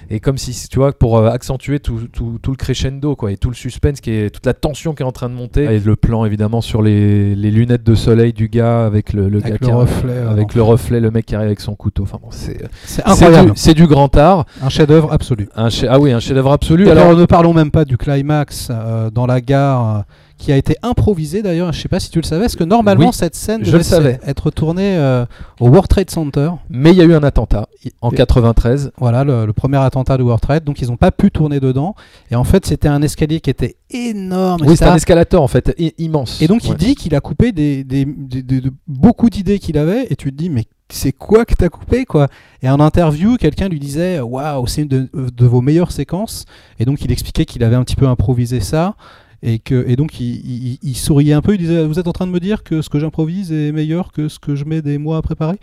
[0.10, 3.38] et comme si, tu vois, pour euh, accentuer tout, tout- tout le crescendo, quoi, et
[3.38, 5.64] tout le suspense, qui est, toute la tension qui est en train de monter.
[5.66, 9.40] Et le plan, évidemment, sur les, les lunettes de soleil du gars, avec le, le
[9.44, 12.04] Avec gars le reflet, euh, avec le reflet, le mec qui arrive avec son couteau.
[12.04, 13.52] Enfin bon, c'est C'est c'est incroyable.
[13.52, 14.46] du, c'est du grand art.
[14.62, 15.50] Un chef-d'œuvre absolu.
[15.56, 16.90] Un chef- ah oui, un chef-d'œuvre absolu.
[16.90, 20.04] Alors, Alors, ne parlons même pas du climax euh, dans la gare.
[20.40, 22.64] Euh, qui a été improvisé d'ailleurs, je sais pas si tu le savais, parce que
[22.64, 24.20] normalement Oui, cette scène je devait le savais.
[24.26, 25.26] être tournée euh,
[25.60, 26.52] au World Trade Center.
[26.70, 27.68] mais il y a eu un attentat
[28.02, 28.92] en Et- 93.
[28.98, 31.96] Voilà, le, le premier attentat de World Trade, donc ils n'ont pas pu tourner dedans.
[32.32, 34.62] Et en fait, c'était un escalier qui était énorme.
[34.66, 36.42] Oui, c'est un escalator en fait, immense.
[36.42, 39.78] Et donc il dit qu'il a coupé des, des- des- des- de- beaucoup d'idées qu'il
[39.78, 42.28] avait, et tu te dis, mais c'est quoi que t'as coupé quoi?
[42.62, 46.46] Et en interview, quelqu'un lui disait waouh, c'est une de, de vos meilleures séquences.
[46.80, 48.96] Et donc il expliquait qu'il avait un petit peu improvisé ça.
[49.44, 52.12] Et, que, et donc il, il- il souriait un peu, il disait Vous êtes en
[52.14, 54.82] train de me dire que ce que j'improvise est meilleur que ce que je mets
[54.82, 55.58] des mois à préparer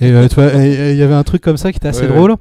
[0.00, 0.26] Et euh,
[0.92, 2.34] il y avait un truc comme ça qui était assez Ouais, drôle.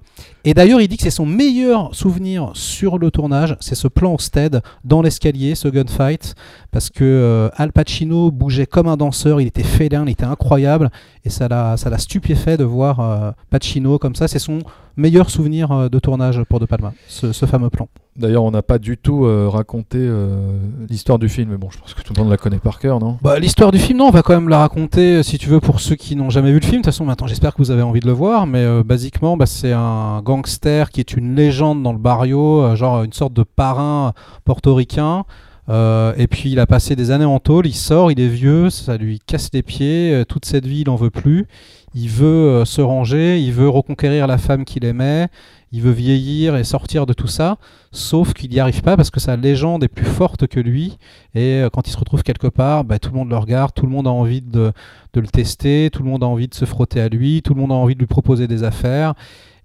[0.46, 4.14] Et d'ailleurs, il dit que c'est son meilleur souvenir sur le tournage, c'est ce plan
[4.16, 6.34] au stead dans l'escalier, ce gunfight,
[6.72, 10.90] parce que euh, Al Pacino bougeait comme un danseur, il était félin, il était incroyable,
[11.26, 14.28] et ça l'a, ça l'a stupéfait de voir euh, Pacino comme ça.
[14.28, 14.60] C'est son
[14.98, 17.88] meilleur souvenir euh, de tournage pour De Palma, ce, ce fameux plan.
[18.16, 20.60] D'ailleurs, on n'a pas du tout euh, raconté euh,
[20.90, 23.00] l'histoire du film, mais bon, je pense que tout le monde la connaît par cœur,
[23.00, 23.18] non?
[23.22, 25.80] Bah, l'histoire du film, non, on va quand même la raconter si tu veux pour
[25.80, 26.74] ceux qui n'ont jamais vu le film.
[26.74, 28.46] De toute façon, maintenant, j'espère que vous avez envie de le voir.
[28.46, 33.04] Mais euh, basiquement, bah, c'est un gangster qui est une légende dans le barrio, genre
[33.04, 34.12] une sorte de parrain
[34.44, 35.24] portoricain.
[35.70, 38.72] Euh, et puis il a passé des années en tôle, il sort, il est vieux,
[38.72, 41.46] ça lui casse les pieds, euh, toute cette vie il en veut plus,
[41.94, 45.28] il veut euh, se ranger, il veut reconquérir la femme qu'il aimait,
[45.72, 47.58] il veut vieillir et sortir de tout ça,
[47.92, 50.98] sauf qu'il n'y arrive pas parce que sa légende est plus forte que lui,
[51.36, 53.92] et quand il se retrouve quelque part, bah, tout le monde le regarde, tout le
[53.92, 54.72] monde a envie de,
[55.14, 57.72] le tester, tout le monde a envie de se frotter à lui, tout le monde
[57.72, 59.14] a envie de lui proposer des affaires.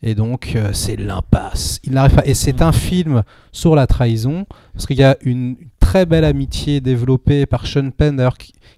[0.07, 1.80] Et donc, c'est l'impasse.
[1.82, 2.26] Il n'arrive pas.
[2.26, 4.44] Et c'est un film sur la trahison,
[4.74, 8.26] parce qu'il y a une très belle amitié développée par Sean Penn,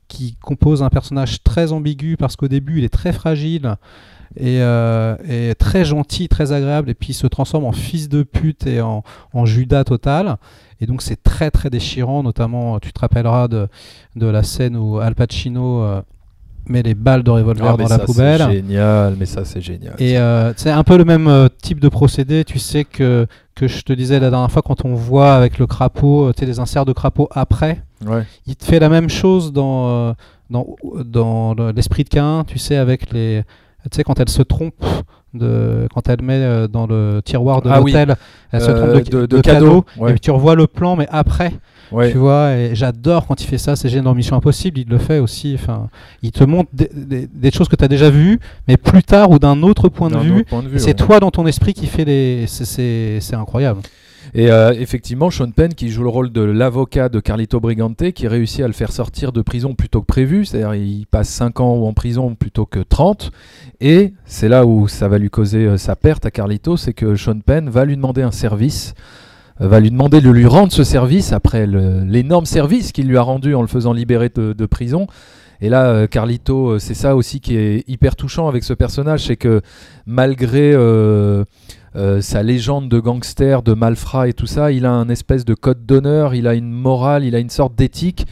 [0.08, 3.76] qui, compose un personnage très ambigu, parce qu'au début, il est très fragile
[4.36, 8.24] et, euh, et très gentil, très agréable, et puis il se transforme en fils de
[8.24, 9.02] pute et en,
[9.44, 10.36] Judas total.
[10.80, 13.68] Et donc, c'est très, très déchirant, notamment, tu te rappelleras de,
[14.16, 16.02] de la scène où Al Pacino euh,
[16.68, 18.40] met les balles de revolver Ah, dans la ça, poubelle.
[18.40, 19.94] C'est génial, mais ça, c'est génial.
[19.98, 23.68] Et euh, c'est un peu le même euh, type de procédé, tu sais, que, que
[23.68, 26.46] je te disais la dernière fois quand on voit avec le crapaud, euh, tu sais,
[26.46, 27.82] les inserts de crapaud après.
[28.06, 28.24] Ouais.
[28.46, 30.12] Il te fait la même chose dans, euh,
[30.50, 30.66] dans,
[31.04, 33.42] dans le- l'esprit de Cain, tu sais, avec les.
[33.90, 34.74] Tu sais, quand elle se trompe,
[35.32, 37.92] de, quand elle met euh, dans le tiroir de Ah oui.
[37.92, 38.16] l'hôtel,
[38.50, 40.10] elle se Euh, trompe de, de- cadeaux, ouais.
[40.10, 41.52] et puis tu revois le plan, mais après.
[41.92, 42.10] Ouais.
[42.12, 44.98] Tu vois, et j'adore quand il fait ça, c'est génial dans Mission Impossible, il le
[44.98, 45.54] fait aussi.
[45.54, 45.88] Enfin,
[46.22, 49.30] il te montre des, des- des choses que tu as déjà vues, mais plus tard
[49.30, 50.44] ou d'un autre point de vue.
[50.78, 52.46] c'est toi dans ton esprit qui fait les.
[52.46, 53.80] c'est- incroyable.
[54.34, 58.26] Et euh, effectivement, Sean Penn qui joue le rôle de l'avocat de Carlito Brigante, qui
[58.26, 61.82] réussit à le faire sortir de prison plutôt que prévu, c'est-à-dire il passe 5 ans
[61.86, 63.30] en prison plutôt que 30,
[63.80, 67.14] et c'est là où ça va lui causer euh, sa perte à Carlito, c'est que
[67.14, 68.94] Sean Penn va lui demander un service,
[69.58, 73.54] va lui demander de lui rendre ce service après l'énorme service qu'il lui a rendu
[73.54, 75.06] en le faisant libérer de, prison.
[75.62, 79.24] Et là, euh, Carlito, euh, c'est ça aussi qui est hyper touchant avec ce personnage,
[79.26, 79.62] c'est que
[80.04, 81.44] malgré euh,
[81.96, 85.54] euh, sa légende de gangster, de malfrat et tout ça, il a un espèce de
[85.54, 88.26] code d'honneur, il a une morale, il a une sorte d'éthique,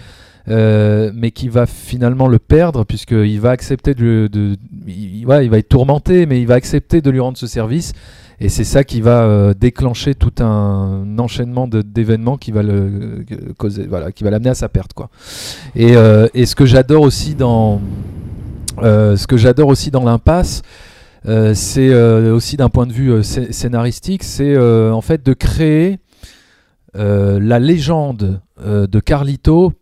[0.46, 4.28] euh, mais qui va finalement le perdre puisqu'il va accepter de,
[4.86, 7.92] il, va être tourmenté, mais il va accepter de lui rendre ce service.
[8.40, 13.52] Et c'est ça qui va euh, déclencher tout un enchaînement d'événements qui va le euh,
[13.56, 15.08] causer, voilà, qui va l'amener à sa perte, quoi.
[15.76, 17.80] Et, ce que j'adore aussi dans,
[18.82, 20.60] ce que j'adore aussi dans l'impasse,
[21.54, 26.00] c'est aussi d'un point de vue scé- scénaristique, c'est en fait de créer
[26.94, 29.72] la légende de Carlito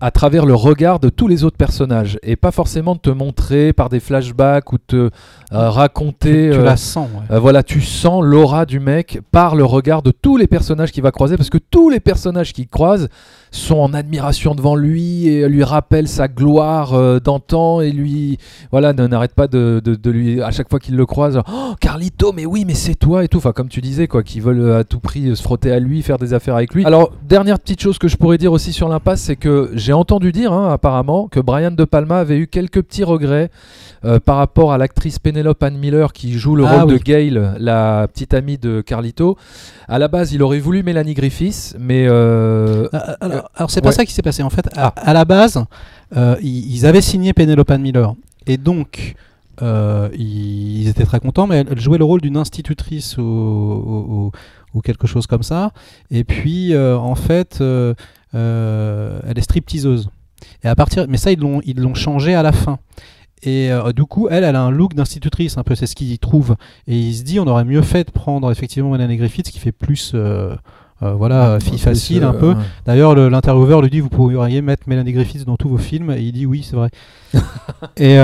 [0.00, 3.72] à travers le regard de tous les autres personnages et pas forcément de te montrer
[3.72, 5.10] par des flashbacks ou te euh,
[5.70, 7.08] raconter tu tu euh, la sens.
[7.14, 7.36] ouais.
[7.36, 11.02] euh, voilà, tu sens l'aura du mec par le regard de tous les personnages qu'il
[11.02, 13.08] va croiser, parce que tous les personnages qu'il croise
[13.50, 18.38] sont en admiration devant lui et lui rappellent sa gloire d'antan et lui,
[18.70, 22.32] voilà, n'arrête pas de, de- de lui, à chaque fois qu'il le croise, oh Carlito,
[22.32, 24.84] mais oui, mais c'est toi et tout, enfin comme tu disais, quoi, qui veulent à
[24.84, 26.84] tout prix se frotter à lui, faire des affaires avec lui.
[26.86, 30.32] Alors, dernière petite chose que je pourrais dire aussi sur l'impasse, c'est que j'ai entendu
[30.32, 33.50] dire, hein, apparemment, que Brian De Palma avait eu quelques petits regrets
[34.04, 36.98] euh, par rapport à l'actrice Penelope Ann Miller qui joue le Ah rôle oui.
[36.98, 39.36] de Gail, la petite amie de Carlito.
[39.88, 43.92] À la base, il aurait voulu Mélanie Griffiths, mais euh, Euh, alors, alors, c'est pas
[43.92, 44.42] ça qui s'est passé.
[44.42, 44.94] En fait, à, Ah.
[44.96, 45.64] à la base,
[46.42, 48.14] ils, avaient signé Penelope Ann Miller.
[48.46, 49.14] Et donc,
[49.62, 54.30] ils, étaient très contents, mais elle, jouait le rôle d'une institutrice ou-
[54.74, 55.72] ou quelque chose comme ça.
[56.10, 57.94] Et puis, euh, en fait, euh,
[58.34, 60.10] euh, elle est stripteaseuse.
[60.64, 62.78] Et à partir, mais ça, ils l'ont, ils l'ont changé à la fin.
[63.42, 66.18] Et euh, du coup, elle, elle a un look d'institutrice, un peu, c'est ce qu'il
[66.18, 66.56] trouve.
[66.86, 69.72] Et il se dit, on aurait mieux fait de prendre effectivement Mélanie Griffiths, qui fait
[69.72, 70.54] plus, euh,
[71.02, 72.50] euh, voilà, fille plus, facile un peu.
[72.50, 72.56] ouais.
[72.84, 76.10] D'ailleurs, le- l'intervieweur lui dit Vous pourriez mettre Mélanie Griffiths dans tous vos films.
[76.10, 76.90] Et il dit Oui, c'est vrai.
[77.96, 78.14] et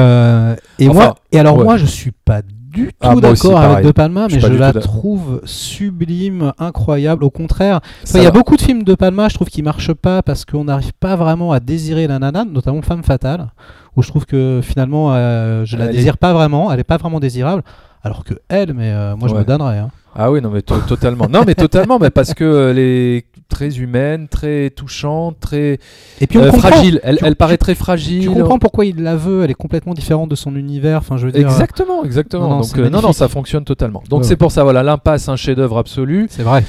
[0.79, 1.65] et Enfin, moi, et alors ouais.
[1.65, 2.43] moi, je suis pas
[2.77, 3.87] du tout Ah, d'accord avec pareil.
[3.87, 7.25] De Palma, mais je la trouve sublime, incroyable.
[7.25, 7.81] Au contraire,
[8.15, 10.65] il y a beaucoup de films de Palma, je trouve, qui marchent pas parce qu'on
[10.65, 13.49] n'arrive pas vraiment à désirer la nana, notamment Femme Fatale,
[13.97, 16.85] où je trouve que finalement, euh, je la Elle est- désire pas vraiment, elle est
[16.85, 17.63] pas vraiment désirable.
[18.03, 19.79] Alors que elle, mais euh, moi je me donnerais.
[19.79, 19.91] hein.
[20.15, 21.27] Ah oui, non, mais to- totalement.
[21.29, 25.79] Non, mais totalement, mais parce que elle est très humaine, très touchante, très
[26.21, 27.01] Et puis on euh, fragile.
[27.03, 28.23] Elle, elle paraît très fragile.
[28.23, 30.99] tu comprends pourquoi il la veut, elle est complètement différente de son univers.
[30.99, 32.49] Enfin, je veux dire, Exactement, exactement.
[32.49, 34.03] Non, non, Donc euh, non, non, ça fonctionne totalement.
[34.09, 34.37] Donc Ouais, c'est ouais.
[34.37, 36.27] pour ça, voilà, l'impasse, un chef-d'œuvre absolu.
[36.31, 36.65] c'est vrai.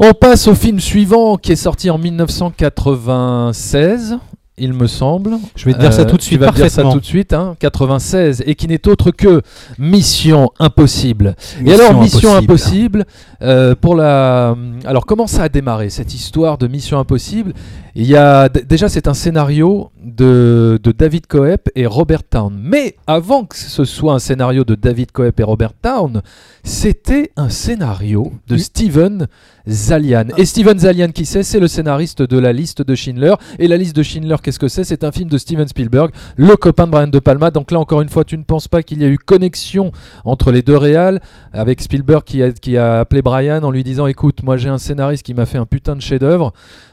[0.00, 4.18] On passe au film suivant qui est sorti en 1996,
[4.56, 5.36] il me semble.
[5.56, 7.04] Je vais te dire ça Euh, tout de tu suite vas dire ça tout de
[7.04, 9.42] suite, hein, 96, et qui n'est autre que
[9.78, 11.34] Mission Impossible.
[11.60, 13.04] et Mission alors, Mission Impossible.
[13.42, 14.56] Euh, pour la.
[14.84, 17.52] Alors, comment ça a démarré cette histoire de Mission Impossible?
[17.96, 22.56] Il y a déjà, c'est un scénario de, de David Coep et Robert Town.
[22.60, 26.22] Mais avant que ce soit un scénario de David Coep et Robert Town,
[26.62, 28.56] c'était un scénario de.
[28.56, 29.28] Steven
[29.68, 30.24] Zalian.
[30.36, 33.34] Et Steven Zalian, qui c'est C'est le scénariste de La Liste de Schindler.
[33.58, 34.84] Et La Liste de Schindler, qu'est-ce que c'est?
[34.84, 37.50] C'est un film de Steven Spielberg, le copain de Brian De Palma.
[37.50, 39.92] Donc là, encore une fois, tu ne penses pas qu'il y a eu connexion
[40.24, 41.20] entre les deux réals,
[41.52, 44.78] avec Spielberg qui a, qui a appelé Brian en lui disant Écoute, moi j'ai un
[44.78, 46.52] scénariste qui m'a fait un putain de chef-d'œuvre.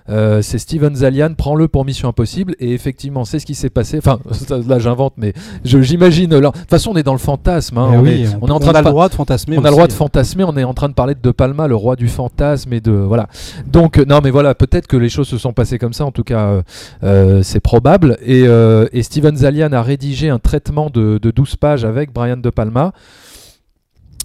[0.10, 2.56] Euh, c'est Steven Zalian, prends-le pour Mission Impossible.
[2.60, 3.98] Et effectivement, c'est ce qui s'est passé.
[4.00, 4.20] Enfin,
[4.68, 5.34] là j'invente, mais
[5.64, 6.30] j'imagine.
[6.32, 7.78] De toute façon, on est dans le fantasme.
[7.78, 7.90] hein.
[7.94, 9.58] On, oui, est, on est en train a de le pa- droit de fantasmer.
[9.58, 11.68] on a le droit de fantasmer, on est en train de parler de De Palma,
[11.68, 13.28] le roi du fantasme et de voilà.
[13.68, 16.06] Donc euh, non, mais voilà, peut-être que les choses se sont passées comme ça.
[16.06, 16.62] En tout cas, euh,
[17.04, 18.18] euh, c'est probable.
[18.26, 22.38] Et, euh, et Steven Zalian a rédigé un traitement de, de 12 pages avec Brian
[22.38, 22.92] De Palma.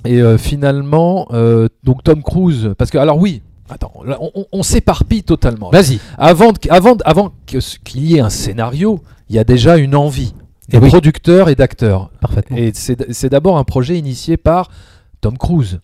[0.04, 3.42] Et euh, finalement, euh, donc Tom Cruise, parce que alors oui.
[3.68, 5.70] Attends, on, on- on s'éparpille totalement.
[5.70, 5.98] Vas-y.
[6.18, 7.02] Avant, de- de-
[7.84, 10.34] qu'il y ait un scénario, il y a déjà une envie
[10.68, 10.88] de Eh oui.
[10.88, 12.10] producteurs et d'acteurs.
[12.20, 12.56] Parfaitement.
[12.56, 14.68] Et c'est d'abord un projet initié par
[15.20, 15.80] Tom Cruise.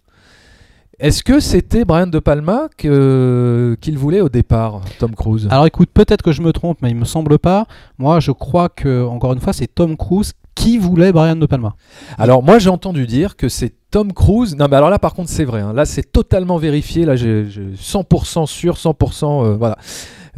[1.03, 5.49] Est-ce que c'était Brian De Palma qu'il voulait au départ, Tom Cruise?
[5.51, 7.67] Alors écoute, peut-être que je me trompe, mais il me semble pas.
[7.99, 11.75] Moi, je crois que, encore une fois, c'est Tom Cruise qui voulait Brian De Palma.
[12.19, 14.55] Alors moi j'ai entendu dire que c'est Tom Cruise.
[14.55, 15.61] Non mais alors là par contre c'est vrai.
[15.63, 15.73] hein.
[15.73, 17.05] Là c'est totalement vérifié.
[17.07, 19.79] Là j'ai j'ai 100% sûr, 100% euh, voilà.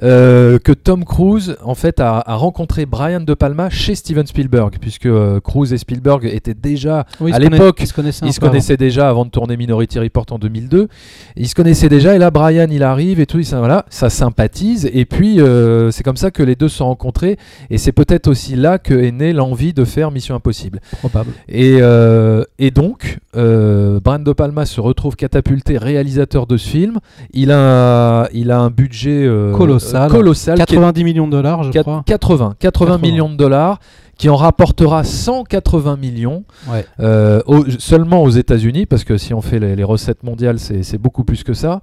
[0.03, 4.79] Euh, que Tom Cruise en fait a, a rencontré Brian De Palma chez Steven Spielberg
[4.81, 8.27] puisque euh, Cruise et Spielberg étaient déjà Oui, À l'époque, ils se connaissaient.
[8.27, 10.89] Ils se connaissaient déjà avant de tourner Minority Report en 2002.
[11.37, 14.91] Ils se connaissaient déjà et là Brian il arrive et tout, ça, voilà, ça sympathise
[14.93, 17.39] et puis euh, c'est comme ça que les deux se sont rencontrés
[17.71, 20.81] et c'est peut-être aussi là que est née l'envie de faire Mission Impossible.
[20.99, 21.31] Probable.
[21.49, 26.99] Et, euh, et donc Brian De Palma se retrouve catapulté réalisateur de ce film.
[27.33, 29.53] Il a, il a un budget euh,
[29.85, 30.03] Colossal.
[30.11, 32.03] euh, colossal qui est 90 millions de dollars, je crois.
[32.07, 32.99] 80, 80 80.
[32.99, 33.79] millions de dollars
[34.17, 36.87] qui en rapportera 180 millions Ouais.
[37.01, 40.85] euh, au- seulement aux États-Unis, parce que si on fait les, les recettes mondiales, c'est
[40.85, 41.81] c'est beaucoup plus que ça.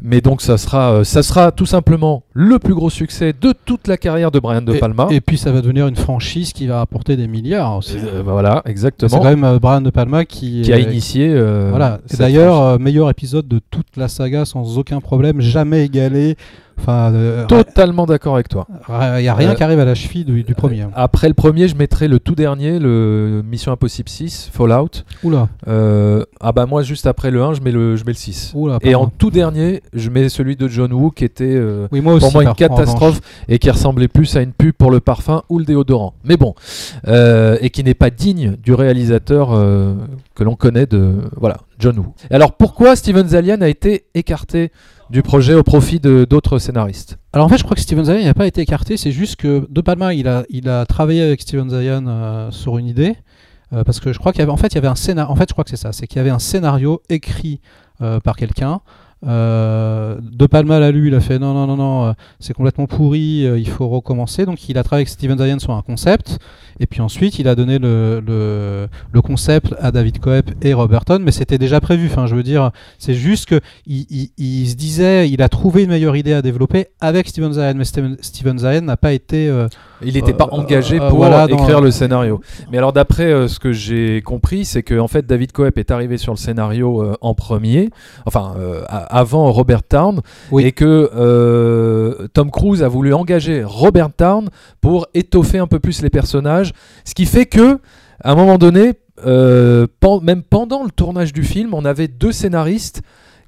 [0.00, 3.88] Mais donc ça sera, euh, ça sera tout simplement le plus gros succès de toute
[3.88, 5.08] la carrière de Brian De Palma.
[5.10, 7.96] Et puis ça va devenir une franchise qui va rapporter des milliards aussi.
[7.98, 9.18] Euh, voilà, C'est exactement.
[9.18, 11.28] quand même Brian De Palma qui, Qui a initié.
[11.32, 11.98] euh, Voilà.
[12.06, 16.36] Cette d'ailleurs, meilleur épisode de toute la saga sans aucun problème, jamais égalé.
[16.78, 18.66] Enfin, euh, totalement d'accord avec toi.
[18.88, 20.82] il n'y a rien Euh, qui arrive à la cheville du, du premier.
[20.82, 20.90] hein.
[20.94, 24.88] Après le premier, je mettrai le tout dernier, le Mission Impossible 6, Fallout.
[25.22, 28.16] Oula, Euh, ah bah moi, juste après le 1, je mets le, je mets le
[28.18, 28.52] 6.
[28.54, 28.78] oula.
[28.82, 31.58] Et en tout dernier, je mets celui de John Woo qui était
[31.92, 34.90] oui, moi aussi, pour moi une catastrophe et qui ressemblait plus à une pub pour
[34.90, 36.14] le parfum ou le déodorant.
[36.24, 36.54] Mais bon,
[37.06, 39.48] et qui n'est pas digne du réalisateur
[40.34, 42.14] que l'on connaît de voilà John Woo.
[42.30, 44.70] Alors pourquoi Steven Zalian a été écarté
[45.14, 48.24] du projet au profit de d'autres scénaristes Alors en fait, je crois que Steven Zayan
[48.24, 48.96] n'a pas été écarté.
[48.96, 52.78] C'est juste que De Palma, il a, il a travaillé avec Steven Zayan euh, sur
[52.78, 53.14] une idée.
[53.72, 55.32] euh, parce que je crois qu'il y avait, en fait, il y avait un scénario.
[55.32, 55.92] En fait, je crois que c'est ça.
[55.92, 57.60] C'est qu'il y avait un scénario écrit
[58.02, 58.80] euh, par quelqu'un.
[59.26, 62.86] Euh, de Palma l'a lu, il a fait non, non, non, non, euh, c'est complètement
[62.86, 64.44] pourri, euh, il faut recommencer.
[64.46, 66.38] Donc il a travaillé avec Steven Zayan sur un concept,
[66.80, 71.20] et puis ensuite il a donné le, le, le concept à David Coep et Roberton,
[71.22, 72.06] mais c'était déjà prévu.
[72.10, 75.90] Enfin, je veux dire, c'est juste que il, il- se disait, il a trouvé une
[75.90, 79.48] meilleure idée à développer avec Steven Zayan, mais Steven, Steven n'a pas été.
[79.48, 79.68] euh,
[80.02, 82.40] Il n'était pas Euh, engagé euh, pour voilà, écrire le scénario.
[82.70, 85.90] Mais alors d'après euh, ce que j'ai compris, c'est que en fait David Coep est
[85.90, 87.90] arrivé sur le scénario en premier,
[88.26, 88.54] enfin
[88.88, 90.20] avant Robert Town,
[90.50, 90.64] Oui.
[90.64, 94.48] et que Tom Cruise a voulu engager Robert Town
[94.80, 96.72] pour étoffer un peu plus les personnages,
[97.04, 97.78] ce qui fait que
[98.22, 98.94] à un moment donné,
[99.26, 103.02] euh, pen- même pendant le tournage du film, on avait deux scénaristes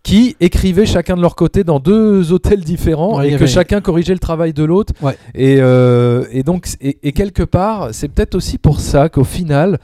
[0.07, 3.81] qui écrivaient chacun de leur côté dans deux hôtels différents Ouais, et que avait- chacun
[3.81, 4.93] corrigeait le travail de l'autre.
[5.03, 5.17] Ouais.
[5.35, 9.79] Et, euh, et donc, et, et quelque part, c'est peut-être aussi pour ça qu'au final,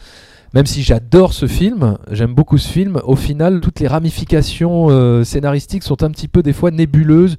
[0.54, 5.24] même si j'adore ce film, j'aime beaucoup ce film, au final, toutes les ramifications euh,
[5.24, 7.36] scénaristiques sont un petit peu des fois nébuleuses,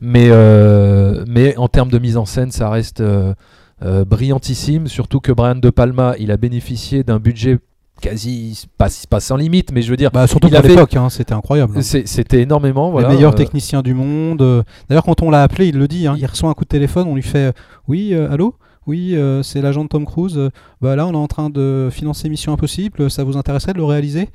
[0.00, 3.34] mais, euh, mais en termes de mise en scène, ça reste euh,
[4.06, 7.58] brillantissime, surtout que Brian De Palma, il a bénéficié d'un budget
[8.00, 11.34] quasi, pas, pas sans limite, mais je veux dire, Bah, surtout avait- l'époque, hein, c'était
[11.34, 11.74] incroyable.
[11.78, 11.82] hein.
[11.82, 12.90] c'était énormément.
[12.90, 14.42] Voilà, le meilleur euh, technicien du monde.
[14.42, 14.62] euh.
[14.88, 16.06] D'ailleurs, quand on l'a appelé, il le dit.
[16.06, 17.52] hein, il reçoit un coup de téléphone, on lui fait euh,
[17.88, 18.54] Oui, euh, allô?
[18.86, 20.40] Oui, c'est l'agent de Tom Cruise.
[20.80, 23.08] bah là, on est en train de financer Mission Impossible.
[23.10, 24.30] Ça vous intéresserait de le réaliser?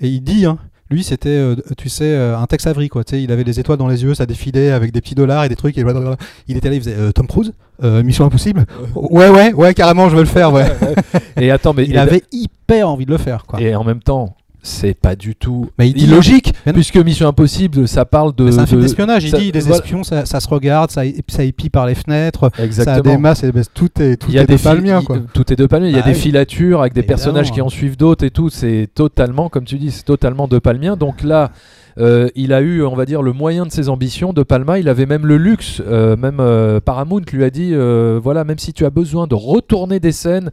[0.00, 0.56] Et il dit hein,
[0.90, 3.04] lui, c'était, euh, tu sais, euh, un Tex Avery, quoi.
[3.04, 5.44] Tu sais, il avait des étoiles dans les yeux, ça défilait avec des petits dollars
[5.44, 5.76] et des trucs.
[5.76, 6.16] Et blablabla.
[6.46, 7.52] il était là, il faisait euh, Tom Cruise
[7.84, 8.64] Euh, Mission Impossible
[8.94, 10.52] Ouais, ouais, ouais, carrément, je veux le faire.
[10.52, 10.64] Ouais.
[11.40, 13.60] Et attends, mais il avait hyper envie de le faire, quoi.
[13.60, 17.28] Et en même temps, c'est pas du tout Mais il dit- illogique, Mais puisque Mission
[17.28, 18.50] Impossible, ça parle de.
[18.50, 19.24] C'est un film de- d'espionnage.
[19.24, 19.76] Il ça- dit voilà.
[19.76, 22.50] espions, ça, ça se regarde, ça, ça épie par les fenêtres.
[22.54, 23.02] Ça a Exactement.
[23.14, 24.58] des masses, et ben, tout est, tout Il y a est des de
[25.04, 25.16] quoi.
[25.16, 25.68] il- Tout est de.
[25.70, 26.18] Il y a Bah des oui.
[26.20, 27.16] filatures avec des Évidemment.
[27.16, 28.50] personnages qui en suivent d'autres et tout.
[28.50, 30.96] C'est totalement, comme tu dis, c'est totalement de palmien.
[30.96, 31.50] Donc là,
[31.98, 34.32] euh, il a eu, on va dire, le moyen de ses ambitions.
[34.32, 35.82] De Palma, il avait même le luxe.
[35.86, 37.74] euh, même euh, Paramount lui a dit,
[38.22, 40.50] voilà, même si tu as besoin de retourner des scènes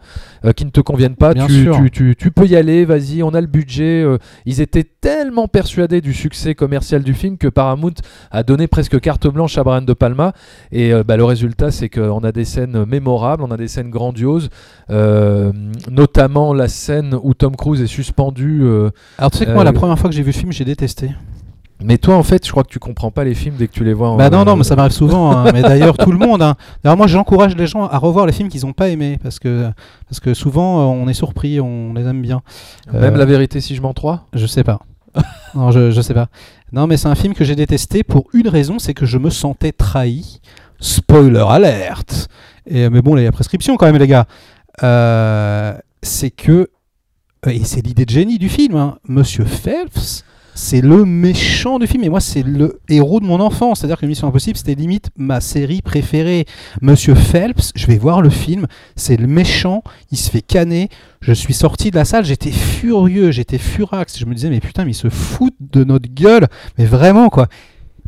[0.56, 1.78] qui ne te conviennent pas, tu, sûr.
[1.78, 2.86] tu- tu- tu peux y aller.
[2.86, 4.06] Vas-y, on a le budget.
[4.46, 7.94] ils étaient tellement persuadés du succès commercial du film que Paramount
[8.32, 10.34] a donné presque carte blanche à Brian De Palma.
[10.72, 14.50] Et bah, le résultat, c'est qu'on a des scènes mémorables, on a des scènes grandioses,
[15.90, 18.64] notamment la scène où Tom Cruise est suspendu.
[19.18, 21.10] Alors tu sais que moi, la première fois que j'ai vu le film, j'ai détesté.
[21.86, 23.84] Mais toi, en fait, je crois que tu comprends pas les films dès que tu
[23.84, 24.10] les vois.
[24.10, 25.32] en- Bah non, non, mais ça m'arrive souvent.
[25.32, 25.52] hein.
[25.54, 26.42] Mais d'ailleurs, tout le monde.
[26.42, 26.56] hein.
[26.84, 29.20] D'ailleurs, moi, j'encourage les gens à revoir les films qu'ils n'ont pas aimés.
[29.22, 29.70] Parce que,
[30.10, 32.42] parce que souvent, euh, on est surpris, on les aime bien.
[32.92, 34.28] Même Euh, la vérité si je m'en trois?
[34.34, 34.80] Je sais pas.
[35.56, 36.28] non, je, je sais pas.
[36.74, 39.30] Non, mais c'est un film que j'ai détesté pour une raison, c'est que je me
[39.30, 40.42] sentais trahi.
[40.80, 42.28] Spoiler alerte.
[42.68, 44.26] Et, mais bon, il y a prescription quand même, les gars.
[44.84, 46.52] Euh, c'est que.
[46.52, 48.76] euh, Et c'est l'idée de génie du film.
[48.76, 48.98] hein.
[49.08, 50.24] Monsieur Phelps,
[50.56, 52.04] c'est le méchant du film.
[52.04, 53.80] Et moi, c'est le héros de mon enfance.
[53.80, 56.46] C'est-à-dire que Mission Impossible, c'était limite ma série préférée.
[56.82, 58.66] Monsieur Phelps, je vais voir le film.
[58.96, 59.84] C'est le méchant.
[60.12, 60.90] Il se fait canner.
[61.20, 64.18] Je suis sorti de la salle, j'étais furieux, j'étais furax.
[64.18, 66.48] Je me disais, mais putain, mais ils se foutent de notre gueule.
[66.78, 67.48] Mais vraiment, quoi.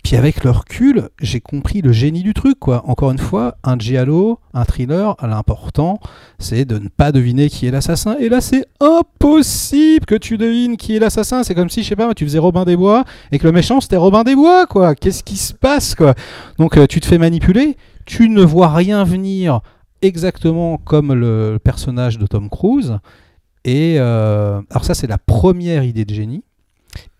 [0.07, 2.81] Puis avec le recul, j'ai compris le génie du truc, quoi.
[2.87, 5.99] Encore une fois, un giallo, un thriller, l'important,
[6.39, 8.15] c'est de ne pas deviner qui est l'assassin.
[8.17, 11.43] Et là, c'est impossible que tu devines qui est l'assassin.
[11.43, 13.03] C'est comme si, je sais pas, tu faisais Robin des Bois
[13.33, 14.95] et que le méchant, c'était Robin des Bois, quoi.
[14.95, 16.15] Qu'est-ce qui se passe, quoi?
[16.57, 19.59] Donc, euh, tu te fais manipuler, tu ne vois rien venir
[20.01, 22.97] exactement comme le personnage de Tom Cruise.
[23.65, 26.45] Et euh, alors ça, c'est la première idée de génie.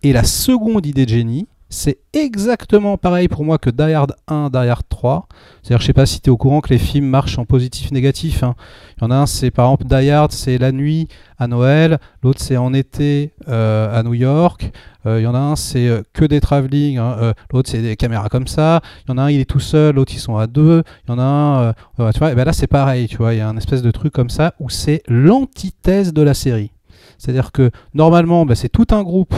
[0.02, 4.48] Et la seconde idée de génie, c'est exactement pareil pour moi que Die Hard 1,
[4.50, 5.28] Die Hard 3.
[5.62, 8.42] C'est-à-dire, je sais pas si tu es au courant que les films marchent en positif-négatif.
[8.42, 8.54] hein.
[8.96, 11.08] Il y en a un, c'est par exemple Die Hard, c'est la nuit
[11.38, 11.98] à Noël.
[12.22, 14.72] L'autre, c'est en été euh, à New York.
[15.06, 16.96] Euh, Il y en a un, c'est euh, que des travelling.
[16.98, 17.34] hein.
[17.52, 18.80] L'autre, c'est des caméras comme ça.
[19.06, 19.94] Il y en a un, il est tout seul.
[19.94, 20.82] L'autre, ils sont à deux.
[21.06, 22.34] Il y en a un, tu vois.
[22.34, 23.08] Ben là, c'est pareil.
[23.08, 26.22] Tu vois, il y a un espèce de truc comme ça où c'est l'antithèse de
[26.22, 26.72] la série.
[27.18, 29.34] C'est-à-dire que normalement, ben, c'est tout un groupe.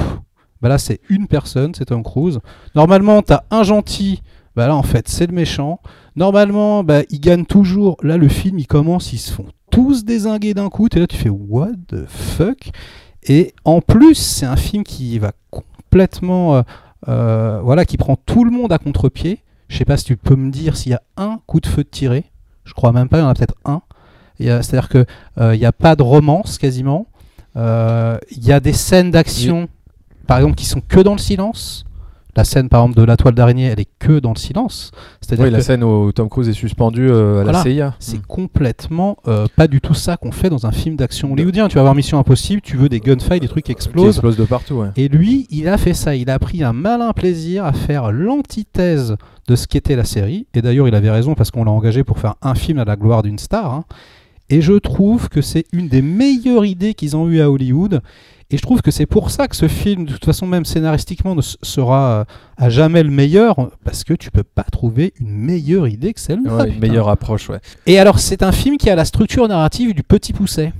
[0.63, 2.39] Ben là, c'est une personne, c'est Tom Cruise.
[2.75, 4.23] Normalement, tu as un gentil.
[4.57, 5.81] Ben là, en fait, c'est le méchant.
[6.17, 7.97] Normalement, ben, ils gagnent toujours.
[8.03, 10.89] Là, le film, il commence, ils se font tous désinguer d'un coup.
[10.95, 12.71] Et là, tu fais What the fuck?
[13.23, 16.57] Et en plus, c'est un film qui va complètement.
[16.57, 16.63] euh,
[17.09, 19.43] euh, voilà, qui prend tout le monde à contre-pied.
[19.69, 21.83] Je sais pas si tu peux me dire s'il y a un coup de feu
[21.85, 22.25] de tiré.
[22.65, 23.81] Je crois même pas, il y en a peut-être un.
[24.39, 27.07] Il y a- C'est-à-dire qu'il n'y a pas de romance quasiment.
[27.57, 29.69] Euh, Il y a des scènes d'action,
[30.31, 31.85] par exemple, qui sont que dans le silence.
[32.37, 34.93] La scène, par exemple, de la toile d'araignée, elle est que dans le silence.
[35.21, 37.53] C'est-à-dire Oui, la scène où Tom Cruise est suspendu euh, à Voilà.
[37.59, 37.95] la CIA.
[37.99, 38.23] c'est Mm.
[38.29, 41.67] complètement euh, pas du tout ça qu'on fait dans un film d'action hollywoodien.
[41.67, 44.07] Tu vas voir Mission Impossible, tu veux des gunfights, des trucs qui Qui explosent.
[44.19, 44.75] explose de partout.
[44.75, 44.91] ouais.
[44.97, 46.15] Et lui, il a fait ça.
[46.15, 49.17] Il a pris un malin plaisir à faire l'antithèse
[49.49, 50.47] de ce qu'était la série.
[50.55, 52.95] Et d'ailleurs, il avait raison parce qu'on l'a engagé pour faire un film à la
[52.95, 53.75] gloire d'une star.
[53.75, 53.85] hein.
[54.51, 58.03] Et je trouve que c'est une des meilleures idées qu'ils ont eues à Hollywood.
[58.51, 61.37] Et je trouve que c'est pour ça que ce film, de toute façon, même scénaristiquement,
[61.37, 62.25] ne sera euh,
[62.57, 63.71] à jamais le meilleur.
[63.85, 66.57] Parce que tu peux pas trouver une meilleure idée que celle-là.
[66.57, 67.61] Ouais, une meilleure approche, ouais.
[67.87, 70.73] Et alors, c'est un film qui a la structure narrative du Petit Pousset.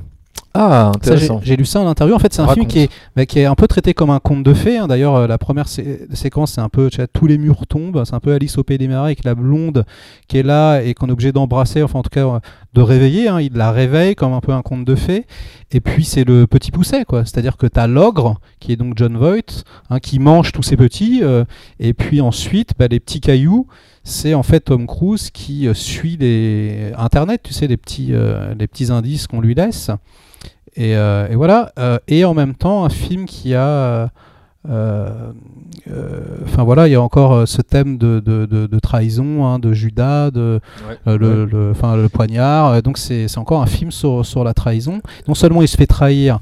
[0.53, 1.41] Ah, intéressant.
[1.45, 2.13] J'ai lu ça en interview.
[2.13, 4.19] En fait, c'est un film qui est, bah, qui est un peu traité comme un
[4.19, 4.79] conte de fées.
[4.79, 4.89] hein.
[4.89, 8.03] D'ailleurs, euh, la première sé- séquence, c'est un peu vois, tous les murs tombent.
[8.05, 9.85] C'est un peu Alice au Pays des Merveilles avec la blonde
[10.27, 12.41] qui est là et qu'on est obligé d'embrasser, enfin en tout cas euh,
[12.75, 13.29] de réveiller.
[13.29, 13.41] hein.
[13.41, 15.25] Il la réveille comme un peu un conte de fées.
[15.71, 17.25] Et puis c'est le petit pousset, quoi.
[17.25, 20.77] C'est-à-dire que tu as l'ogre qui est donc John Voight, hein, qui mange tous ces
[20.77, 21.21] petits.
[21.23, 21.45] euh,
[21.79, 23.69] et puis ensuite, bah, les petits cailloux.
[24.03, 28.55] C'est en fait Tom Cruise qui euh, suit les Internet, tu sais, les petits, euh,
[28.59, 29.91] les petits indices qu'on lui laisse.
[30.77, 31.73] Et, euh, et voilà.
[31.79, 33.67] euh, et en même temps, un film qui a.
[33.67, 34.07] euh,
[34.69, 35.33] euh,
[35.91, 39.47] euh, Enfin voilà, il y a encore euh, ce thème de, de, de- de trahison,
[39.47, 40.61] hein, de Judas, de,
[41.07, 42.67] euh, le, le, enfin, le poignard.
[42.69, 45.01] Euh, Donc c'est c'est encore un film sur, sur la trahison.
[45.29, 46.41] Non seulement il se fait trahir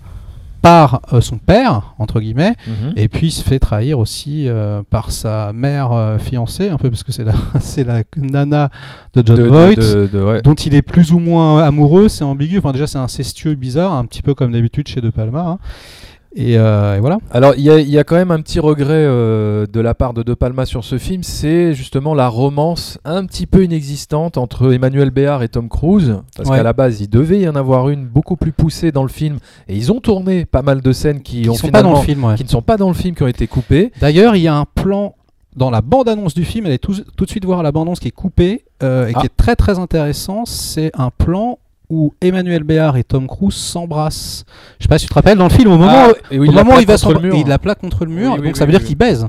[0.61, 2.93] par euh, son père, entre guillemets, Mhm.
[2.97, 6.91] et puis il se fait trahir aussi euh, par sa mère euh, fiancée, un peu
[6.91, 8.71] parce que c'est la, c'est la nana
[9.15, 10.43] de John De- de- Voight, de- de- ouais.
[10.43, 12.59] dont il est plus ou moins amoureux, c'est ambigu.
[12.59, 15.41] Enfin déjà c'est incestueux, bizarre, un petit peu comme d'habitude chez De Palma.
[15.41, 15.59] hein.
[16.37, 17.19] Et, euh, et voilà.
[17.33, 19.95] Alors, il y, a- il y a quand même un petit regret euh, de la
[19.95, 24.37] part de De Palma sur ce film, c'est justement la romance un petit peu inexistante
[24.37, 26.59] entre Emmanuel Béard et Tom Cruise, parce Ouais.
[26.59, 29.39] qu'à la base, il devait y en avoir une beaucoup plus poussée dans le film,
[29.69, 32.23] et ils ont tourné pas mal de scènes qui ont sont pas dans le film.
[32.25, 32.35] ouais.
[32.35, 33.91] qui ne sont pas dans le film, qui ont été coupées.
[34.01, 35.15] D'ailleurs, il y a un plan
[35.57, 36.67] dans la bande-annonce du film.
[36.67, 39.21] Allez tout, tout de suite voir la bande-annonce qui est coupée euh, et Ah.
[39.21, 40.45] qui est très très intéressant.
[40.45, 41.59] C'est un plan
[41.91, 44.45] où Emmanuel Béard et Tom Cruise s'embrassent.
[44.79, 46.63] Je sais pas si tu te rappelles dans le film au moment, Ah, où- la
[46.65, 46.97] moment où il va
[47.35, 49.27] il la plaque contre le mur, Oui, oui, donc oui, ça veut dire qu'il baise.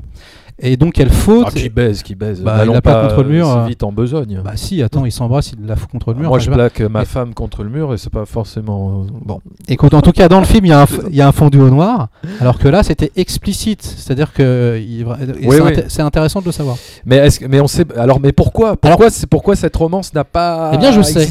[0.62, 2.42] Et donc quelle faute Ah, qui baise, qui baise.
[2.42, 4.42] Bah, il N'allons la plaque contre le mur, si vite en besogne.
[4.44, 6.28] Bah si, attends, il s'embrasse, il la fout contre le mur.
[6.28, 9.04] Moi, enfin, je plaque ma femme contre le mur et c'est pas forcément.
[9.06, 9.40] euh, Bon.
[9.68, 11.28] Écoute, en tout cas, dans le film, il y, a un f- il y a
[11.28, 12.08] un fondu au noir,
[12.40, 13.82] alors que là, c'était explicite.
[13.82, 15.56] C'est-à-dire que il- Oui,
[15.88, 16.06] c'est oui.
[16.06, 16.76] intéressant de le savoir.
[17.06, 17.22] Mais,
[17.62, 17.86] on sait.
[17.96, 21.24] Alors, mais pourquoi Pourquoi, c'est, pourquoi cette romance n'a pas Eh bien, je sais.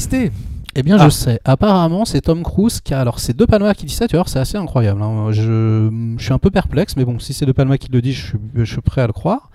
[0.76, 1.06] Eh bien, Ah.
[1.06, 1.40] je sais.
[1.46, 3.00] Apparemment, c'est Tom Cruise qui a.
[3.02, 5.02] Alors, c'est De Palma qui dit ça, tu vois, c'est assez incroyable.
[5.02, 5.32] hein.
[5.32, 8.14] Je, je suis un peu perplexe, mais bon, si c'est De Palma qui le dit,
[8.14, 9.50] je suis, je suis prêt à le croire.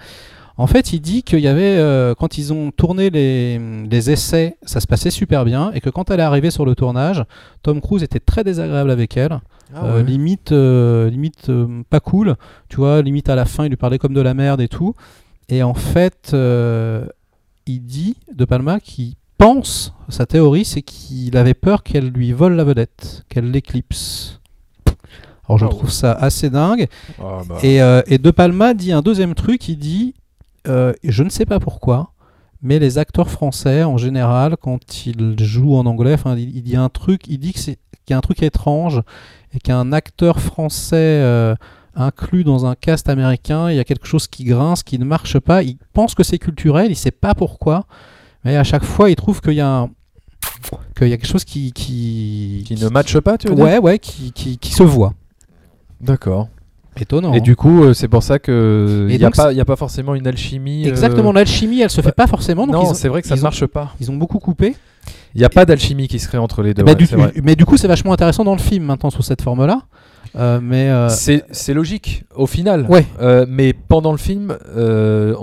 [0.57, 3.59] En fait, il dit qu'il y avait, euh, quand ils ont tourné les,
[3.91, 6.77] les essais, ça se passait super bien, et que quand elle est arrivée sur le
[6.77, 7.25] tournage,
[7.62, 9.41] Tom Cruise était très désagréable avec elle.
[9.75, 11.51] Ah Euh, limite, euh, limite
[11.91, 12.37] pas cool,
[12.69, 14.95] tu vois, limite à la fin, il lui parlait comme de la merde et tout.
[15.49, 16.31] Et en fait,
[17.67, 22.55] il dit, De Palma, qu'il pense, sa théorie, c'est qu'il avait peur qu'elle lui vole
[22.55, 24.40] la vedette, qu'elle l'éclipse.
[25.47, 26.86] Alors je Ah trouve ça assez dingue.
[27.20, 27.59] Ah, bah.
[27.62, 30.14] Et, euh, et De Palma dit un deuxième truc, il dit,
[30.66, 32.12] euh, je ne sais pas pourquoi,
[32.62, 36.88] mais les acteurs français en général, quand ils jouent en anglais, il, il dit un
[36.88, 37.76] truc, il dit qu'il
[38.09, 39.03] y a un truc étrange
[39.53, 41.55] et qu'un acteur français euh,
[41.95, 45.38] inclus dans un cast américain, il y a quelque chose qui grince, qui ne marche
[45.38, 45.62] pas.
[45.62, 47.84] Il pense que c'est culturel, il sait pas pourquoi,
[48.45, 49.90] mais à chaque fois, il trouve qu'il y a un
[50.97, 53.59] qu'il y a quelque chose qui qui, Qui ne matche pas, tu dire?
[53.59, 55.14] Ouais ouais qui, qui, qui se voit
[56.01, 56.49] D'accord.
[56.97, 57.40] étonnant Et hein.
[57.40, 59.76] du coup, euh, c'est pour ça que il n'y a, pas- il y a pas
[59.76, 60.86] forcément une alchimie.
[60.86, 62.66] euh, Exactement, l'alchimie, elle se fait pas forcément.
[62.66, 63.95] Donc non, c'est vrai que ça ne ont- marche pas.
[64.01, 64.76] Ils ont beaucoup coupé.
[65.34, 66.82] Il n'y a pas d'alchimie qui se crée entre les deux.
[66.84, 67.32] Bah, ouais, du, c'est vrai.
[67.42, 69.82] mais du coup, c'est vachement intéressant dans le film maintenant sous cette forme-là.
[70.37, 72.87] Euh, mais euh, C'est logique au final.
[72.89, 73.07] Ouais.
[73.20, 74.57] Euh, mais pendant le film,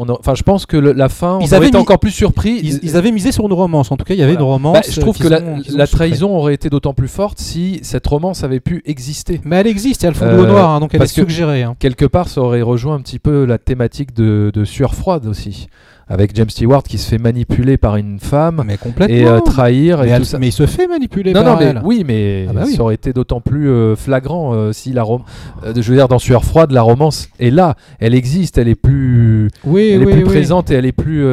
[0.07, 2.59] enfin, je pense que le- la fin, Ils on avaient été mis- encore plus surpris.
[2.63, 3.91] ils, ils avaient misé sur une romance.
[3.91, 4.45] En tout cas, il y avait Voilà.
[4.45, 4.73] une romance.
[4.73, 8.43] Bah, je trouve que la, ont- trahison aurait été d'autant plus forte si cette romance
[8.43, 9.41] avait pu exister.
[9.45, 11.13] Mais elle existe, il y a le fond au noir, hein, donc elle est parce
[11.13, 11.63] que- suggérée.
[11.63, 11.75] hein.
[11.79, 15.67] Quelque part, ça aurait rejoint un petit peu la thématique de, de sueur froide aussi,
[16.12, 19.16] avec James Stewart qui se fait manipuler par une femme Mais complètement.
[19.16, 20.39] et euh, trahir mais, et elle- tout ça.
[20.39, 21.82] mais il se fait manipuler Non, par non, mais elle.
[21.86, 22.74] oui, mais Ah bah oui.
[22.76, 25.22] ça aurait été d'autant plus euh, flagrant euh, si la rom
[25.66, 28.76] euh, je veux dire, dans Sueur froide, la romance est là, elle existe, elle est
[28.76, 31.24] plus, Oui, elle est plus présente et elle est plus.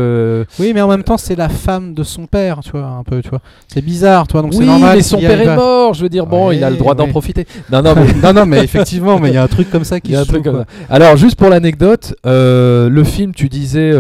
[0.59, 3.21] Oui, mais en même temps, c'est la femme de son père, tu vois, un peu,
[3.23, 3.41] tu vois.
[3.67, 4.97] C'est bizarre, tu vois, donc c'est oui, normal.
[4.97, 5.95] mais son père est mort.
[5.95, 7.47] Je veux dire, bon, il a le droit d'en profiter.
[7.73, 10.01] Non, non, mais non, non, mais effectivement, mais il y a un truc comme ça
[10.01, 10.67] qui y a un se truc joue, comme quoi.
[10.89, 10.95] ça.
[10.95, 13.91] Alors, juste pour l'anecdote, le film, tu disais,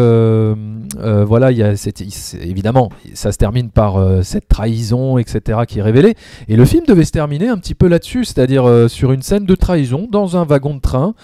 [0.98, 1.74] euh, voilà, il y a
[2.40, 6.14] évidemment, ça se termine par euh, cette trahison, etc., qui est révélée.
[6.48, 9.44] Et le film devait se terminer un petit peu là-dessus, c'est-à-dire euh, sur une scène
[9.44, 11.14] de trahison dans un wagon de train,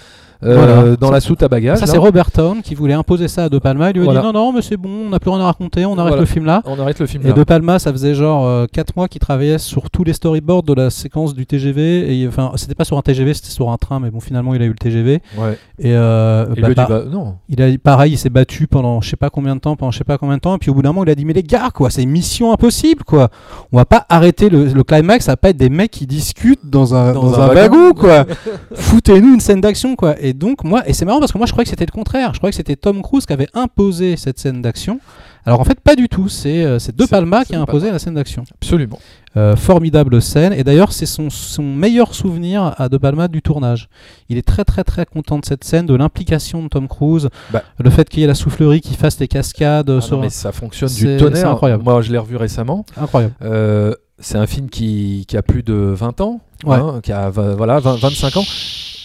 [0.45, 0.97] Voilà.
[0.97, 1.78] dans Ça- la soute à bagages.
[1.78, 3.90] Ça, c'est Robert Town qui voulait imposer ça à De Palma.
[3.90, 4.20] Il lui a Voilà.
[4.20, 6.20] dit non, non, mais c'est bon, on n'a plus rien à raconter, on arrête Voilà.
[6.20, 6.62] le film là.
[6.66, 7.34] On arrête le film Et là.
[7.34, 10.90] De Palma, ça faisait genre 4 mois qu'il travaillait sur tous les storyboards de la
[10.90, 12.20] séquence du TGV.
[12.20, 14.62] Et enfin, c'était pas sur un TGV, c'était sur un train, mais bon, finalement, il
[14.62, 15.20] a eu le TGV.
[15.38, 15.59] Ouais.
[15.78, 17.34] Et, euh, Et bah, dit, bah, non.
[17.49, 19.99] il a pareil, il s'est battu pendant je sais pas combien de temps, pendant je
[19.99, 20.55] sais pas combien de temps.
[20.55, 22.53] Et puis au bout d'un moment, il a dit mais les gars, quoi, c'est mission
[22.53, 23.28] impossible, quoi.
[23.72, 26.61] On va pas arrêter le, le climax, ça va pas être des mecs qui discutent
[26.68, 28.24] dans un, Dans dans un wagon, quoi.
[28.74, 30.14] Foutez-nous une scène d'action, quoi.
[30.20, 32.32] Et donc moi, et c'est marrant parce que moi, je croyais que c'était le contraire.
[32.35, 35.01] Je croyais que c'était Tom Cruise qui avait imposé cette scène d'action.
[35.47, 36.28] Alors en fait, pas du tout.
[36.28, 38.45] C'est euh, De Palma qui a imposé la scène d'action.
[38.62, 38.99] Absolument.
[39.37, 40.53] Euh, formidable scène.
[40.55, 43.89] Et d'ailleurs, c'est son, son meilleur souvenir à De Palma du tournage.
[44.30, 47.62] Il est très très très content de cette scène, de l'implication de Tom Cruise, Bah.
[47.78, 49.91] le fait qu'il y ait la soufflerie qui fasse les cascades.
[49.91, 51.37] Ah non, sur- mais ça fonctionne du tonnerre.
[51.37, 51.82] c'est incroyable.
[51.82, 52.87] Moi, je l'ai revu récemment.
[52.97, 53.35] Incroyable.
[53.43, 56.76] Euh, c'est un film qui, qui a plus de 20 ans, Ouais.
[56.76, 58.45] hein, qui a voilà, 20 25 ans.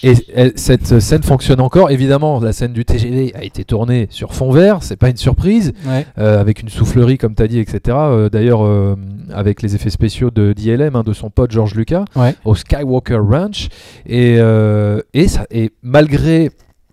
[0.04, 1.91] Et, et cette scène fonctionne encore.
[1.91, 5.74] Évidemment, la scène du TGV a été tournée sur fond vert, c'est pas une surprise,
[5.88, 6.06] Ouais.
[6.18, 7.97] euh, avec une soufflerie, comme tu as dit, etc.
[8.00, 8.95] Euh, D'ailleurs, euh,
[9.34, 12.34] avec les effets spéciaux de d'ILM, hein, de son pote George Lucas, Ouais.
[12.45, 13.70] au Skywalker Ranch.
[14.06, 16.52] Et, euh, et, ça, et malgré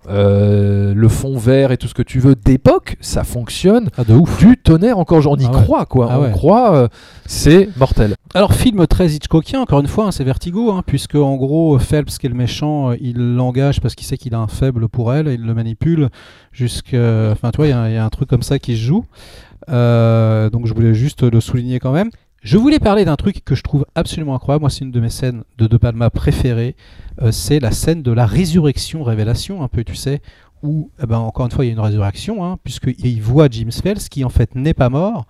[0.09, 4.15] euh, le fond vert et tout ce que tu veux d'époque, ça fonctionne Ah, de
[4.15, 4.39] ouf.
[4.39, 5.27] du tonnerre encore.
[5.27, 5.63] On y Ah ouais.
[5.63, 6.09] croit, quoi.
[6.11, 6.31] Ah on ouais.
[6.33, 6.89] croit, euh,
[7.27, 8.15] c'est mortel.
[8.35, 12.19] Alors, film très Hitchcockien, encore une fois, hein, c'est Vertigo, hein, puisque en gros, Phelps,
[12.19, 15.13] qui est le méchant, euh, il l'engage parce qu'il sait qu'il a un faible pour
[15.13, 16.09] elle, et il le manipule
[16.53, 17.31] jusqu'à.
[17.33, 18.73] Enfin, tu vois, il y a un- il y, a un truc comme ça qui
[18.77, 19.05] se joue.
[19.71, 22.11] Euh, donc, je voulais juste le souligner quand même.
[22.47, 24.61] Je voulais parler d'un truc que je trouve absolument incroyable.
[24.61, 26.77] Moi, c'est une de mes scènes de De Palma préférées.
[27.21, 30.23] Euh, c'est la scène de la résurrection-révélation, un peu, tu sais,
[30.63, 33.73] où, eh ben, encore une fois, il y a une résurrection, hein, puisqu'il voit James
[33.73, 35.27] Phelps, qui en fait n'est pas mort.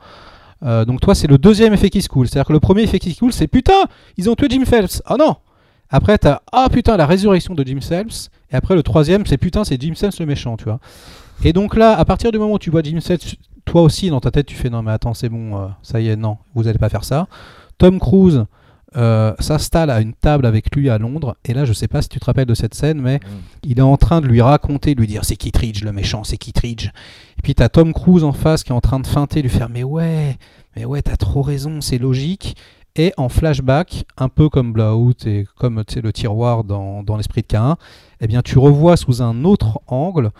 [0.63, 2.29] Euh, donc toi, c'est le deuxième effet qui se coule.
[2.29, 3.87] C'est-à-dire que le premier effet qui se coule, c'est putain,
[4.19, 5.03] ils ont tué Jim Phelps.
[5.09, 5.37] Oh non
[5.89, 8.29] Après, t'as ah putain, la résurrection de Jim Phelps.
[8.53, 10.81] Et après, le troisième, c'est putain, c'est Jim Phelps le méchant, tu vois.
[11.43, 13.37] Et donc là, à partir du moment où tu vois Jim Phelps,
[13.67, 16.09] toi aussi, dans ta tête, tu fais non, mais attends, c'est bon, euh, ça y
[16.09, 17.29] est, non, vous allez pas faire ça.
[17.77, 18.47] Tom Cruise
[18.97, 21.37] euh, s'installe à une table avec lui à Londres.
[21.45, 23.21] Et là, je sais pas si tu te rappelles de cette scène, mais
[23.63, 26.39] il est en train de lui raconter, de lui dire c'est Kittredge le méchant, c'est
[26.39, 26.87] Kittredge.
[27.39, 29.69] Et puis t'as Tom Cruise en face qui est en train de feinter, lui faire
[29.69, 30.39] mais ouais,
[30.77, 32.57] mais ouais, t'as trop raison, c'est logique.
[32.95, 37.49] Et en flashback, un peu comme Blowout et comme le tiroir dans, dans l'esprit de
[37.49, 37.77] Cain,
[38.23, 40.31] eh bien tu revois sous un autre angle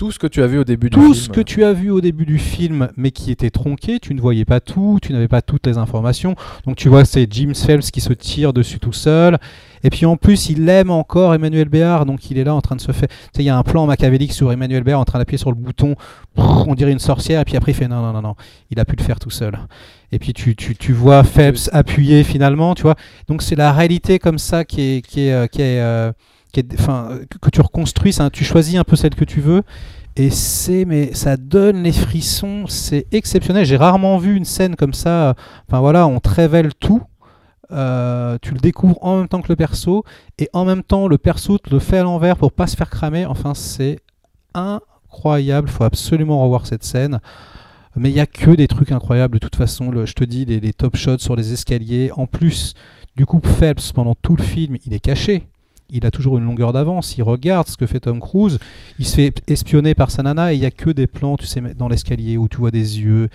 [0.00, 1.14] Tout ce que tu as vu au début du tout film.
[1.14, 4.20] ce que tu as vu au début du film, mais qui était tronqué, tu ne
[4.22, 6.36] voyais pas tout, tu n'avais pas toutes les informations.
[6.64, 9.36] Donc tu vois, c'est Jim Phelps qui se tire dessus tout seul.
[9.84, 12.76] Et puis en plus, il aime encore Emmanuel Béard, donc il est là en train
[12.76, 13.10] de se faire.
[13.10, 15.50] Tu sais, il y a un plan machiavélique sur Emmanuel Béard en train d'appuyer sur
[15.50, 15.96] le bouton,
[16.34, 18.36] on dirait une sorcière, et puis après il fait non, non, non, non,
[18.70, 19.58] il a pu le faire tout seul.
[20.12, 22.96] Et puis tu, tu, tu vois Phelps appuyer finalement, tu vois.
[23.28, 25.06] Donc c'est la réalité comme ça qui est.
[25.06, 26.10] Qui est, euh, qui est, euh,
[26.58, 29.62] euh, que- tu reconstruis, tu choisis un peu celle que tu veux.
[30.16, 33.64] Et c'est, mais ça donne les frissons, c'est exceptionnel.
[33.64, 35.34] J'ai rarement vu une scène comme ça.
[35.68, 37.02] Enfin voilà, on te révèle tout.
[37.72, 40.02] Euh, tu le découvres en même temps que le perso,
[40.38, 42.90] et en même temps le perso te le fait à l'envers pour pas se faire
[42.90, 43.24] cramer.
[43.26, 44.00] Enfin, c'est
[44.54, 45.68] incroyable.
[45.68, 47.20] Faut absolument revoir cette scène.
[47.96, 49.92] Mais il y a que des trucs incroyables de toute façon.
[50.04, 52.10] Je te dis, les, les top shots sur les escaliers.
[52.16, 52.74] En plus,
[53.16, 55.46] du coup, Phelps pendant tout le film, il est caché.
[55.92, 57.16] Il a toujours une longueur d'avance.
[57.18, 58.58] Il regarde ce que fait Tom Cruise.
[58.98, 61.46] Il se fait espionner par sa nana et il y a que des plans, tu
[61.46, 63.28] sais, dans l'escalier où tu vois des yeux,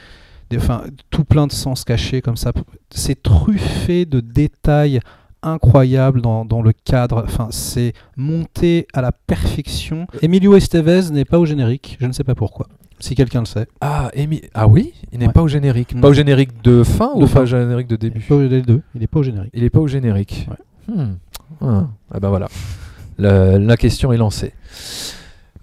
[0.49, 2.51] des, enfin, tout plein de sens cachés comme ça.
[2.91, 4.99] C'est truffé de détails
[5.41, 7.23] incroyables dans, dans le cadre.
[7.25, 10.07] Enfin, c'est monté à la perfection.
[10.21, 11.97] Emilio Estevez n'est pas au générique.
[11.99, 12.67] Je ne sais pas pourquoi.
[12.99, 13.67] Si quelqu'un le sait.
[13.81, 15.33] Ah, Amy- ah oui, il n'est Ouais.
[15.33, 15.93] pas au générique.
[15.93, 16.01] Non.
[16.01, 17.35] Pas au générique de fin De ou fin.
[17.35, 18.81] pas au générique de Il début pas au- les deux.
[18.95, 19.51] Il n'est pas au générique.
[19.53, 20.47] Il n'est pas au générique.
[20.49, 20.55] Ouais.
[20.87, 21.15] Hmm.
[21.61, 21.87] Ah.
[22.13, 22.47] Ah ben voilà.
[23.17, 24.53] La, la question est lancée.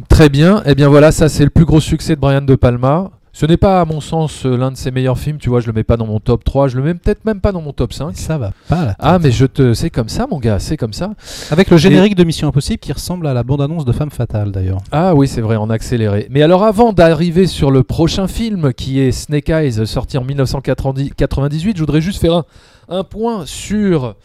[0.08, 0.62] Très bien.
[0.64, 3.10] Et bien voilà, ça c'est le plus gros succès de Brian De Palma.
[3.34, 5.38] Ce n'est pas, à mon sens, euh, l'un de ses meilleurs films.
[5.38, 6.68] Tu vois, je le mets pas dans mon top 3.
[6.68, 8.14] Je le mets peut-être même pas dans mon top 5.
[8.14, 8.94] Ça va pas.
[8.98, 9.72] Ah, mais je te.
[9.72, 10.58] C'est comme ça, mon gars.
[10.58, 11.14] C'est comme ça.
[11.50, 14.80] Avec le générique de Mission Impossible qui ressemble à la bande-annonce de Femme Fatale d'ailleurs.
[14.92, 16.26] Ah oui, c'est vrai, en accéléré.
[16.30, 21.74] Mais alors avant d'arriver sur le prochain film qui est Snake Eyes, sorti en 1998,
[21.74, 22.44] je voudrais juste faire un,
[22.92, 24.16] un point sur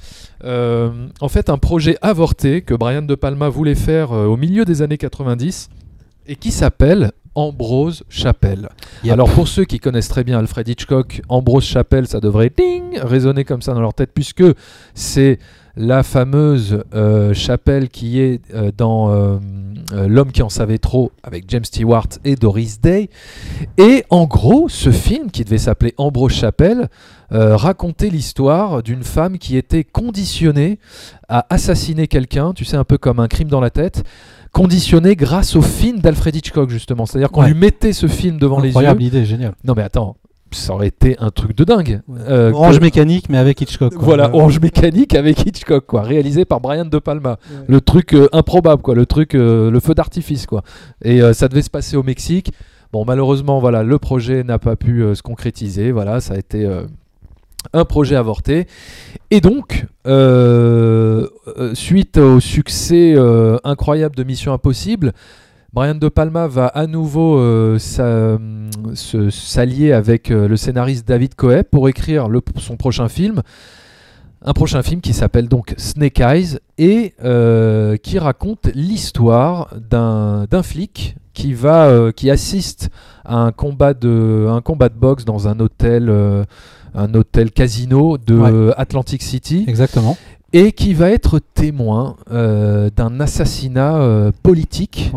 [0.43, 4.65] euh, en fait un projet avorté que Brian De Palma voulait faire euh, au milieu
[4.65, 5.69] des années 90
[6.27, 8.69] et qui s'appelle Ambrose Chapelle.
[9.03, 9.13] Yep.
[9.13, 13.45] Alors pour ceux qui connaissent très bien Alfred Hitchcock, Ambrose Chapelle, ça devrait ding résonner
[13.45, 14.43] comme ça dans leur tête puisque
[14.93, 15.39] c'est
[15.77, 19.37] la fameuse euh, chapelle qui est euh, dans euh,
[19.93, 23.09] L'homme qui en savait trop avec James Stewart et Doris Day.
[23.77, 26.89] Et en gros, ce film qui devait s'appeler Ambrose Chapelle
[27.33, 30.79] euh, racontait l'histoire d'une femme qui était conditionnée
[31.27, 34.03] à assassiner quelqu'un, tu sais, un peu comme un crime dans la tête,
[34.51, 37.05] conditionnée grâce au film d'Alfred Hitchcock justement.
[37.05, 37.49] C'est-à-dire qu'on Ouais.
[37.49, 39.07] lui mettait ce film devant les Incroyable yeux.
[39.07, 39.53] idée, génial.
[39.63, 40.15] Non mais attends,
[40.51, 42.01] ça aurait été un truc de dingue.
[42.29, 43.93] Euh, Orange que- mécanique mais avec Hitchcock.
[43.93, 44.03] quoi.
[44.03, 47.37] voilà, Euh, Orange Mécanique avec Hitchcock, quoi, réalisé par Brian De Palma.
[47.67, 50.63] Le truc euh, improbable, quoi, le truc, euh, le feu d'artifice, quoi.
[51.03, 52.51] Et ça devait se passer au Mexique.
[52.93, 55.91] Bon, malheureusement, voilà, le projet n'a pas pu se concrétiser.
[55.91, 56.65] Voilà, ça a été
[57.73, 58.67] un projet avorté.
[59.29, 61.27] Et donc, euh,
[61.57, 65.11] euh, suite au succès euh, incroyable de Mission Impossible,
[65.73, 67.37] Brian De Palma va à nouveau
[67.77, 73.41] s'allier avec le scénariste David Coe pour écrire son prochain film.
[74.43, 77.13] Un prochain film qui s'appelle donc Snake Eyes et
[78.01, 82.89] qui raconte l'histoire d'un flic qui va qui assiste
[83.23, 86.09] à un combat de un combat de boxe dans un hôtel
[86.97, 88.73] un hôtel casino de Ouais.
[88.77, 90.17] Atlantic City Exactement.
[90.53, 95.11] Et qui va être témoin euh, d'un assassinat euh, politique.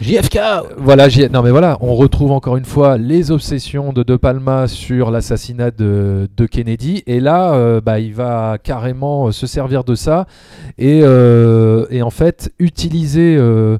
[0.00, 0.38] JFK
[0.78, 5.10] Voilà, non mais voilà, on retrouve encore une fois les obsessions de De Palma sur
[5.10, 9.96] l'assassinat de, de Kennedy, et là, euh, bah, il va carrément euh, se servir de
[9.96, 10.26] ça
[10.78, 13.78] et, euh, et en fait utiliser euh,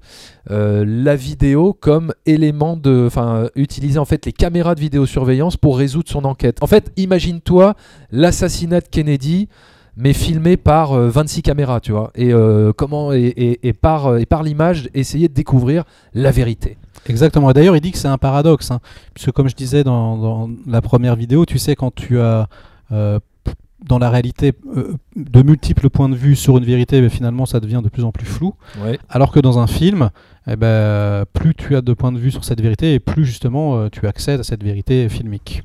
[0.50, 5.56] euh, la vidéo comme élément de, enfin, euh, utiliser en fait les caméras de vidéosurveillance
[5.56, 6.62] pour résoudre son enquête.
[6.62, 7.74] En fait, imagine-toi
[8.10, 9.48] l'assassinat de Kennedy
[9.96, 14.06] mais filmé par euh, 26 caméras, tu vois, et euh, comment et, et- et par
[14.06, 16.76] euh, et par l'image essayer de découvrir la vérité.
[17.08, 17.50] Exactement.
[17.50, 18.80] Et d'ailleurs, il dit que c'est un paradoxe, hein,
[19.14, 22.48] puisque comme je disais dans, dans la première vidéo, tu sais, quand tu as
[22.92, 23.20] euh,
[23.86, 27.60] dans la réalité euh, de multiples points de vue sur une vérité, mais finalement, ça
[27.60, 28.54] devient de plus en plus flou.
[28.82, 28.98] Ouais.
[29.08, 30.10] Alors que dans un film,
[30.48, 33.76] eh ben, plus tu as de points de vue sur cette vérité, et plus justement
[33.78, 35.62] euh, tu accèdes à cette vérité filmique.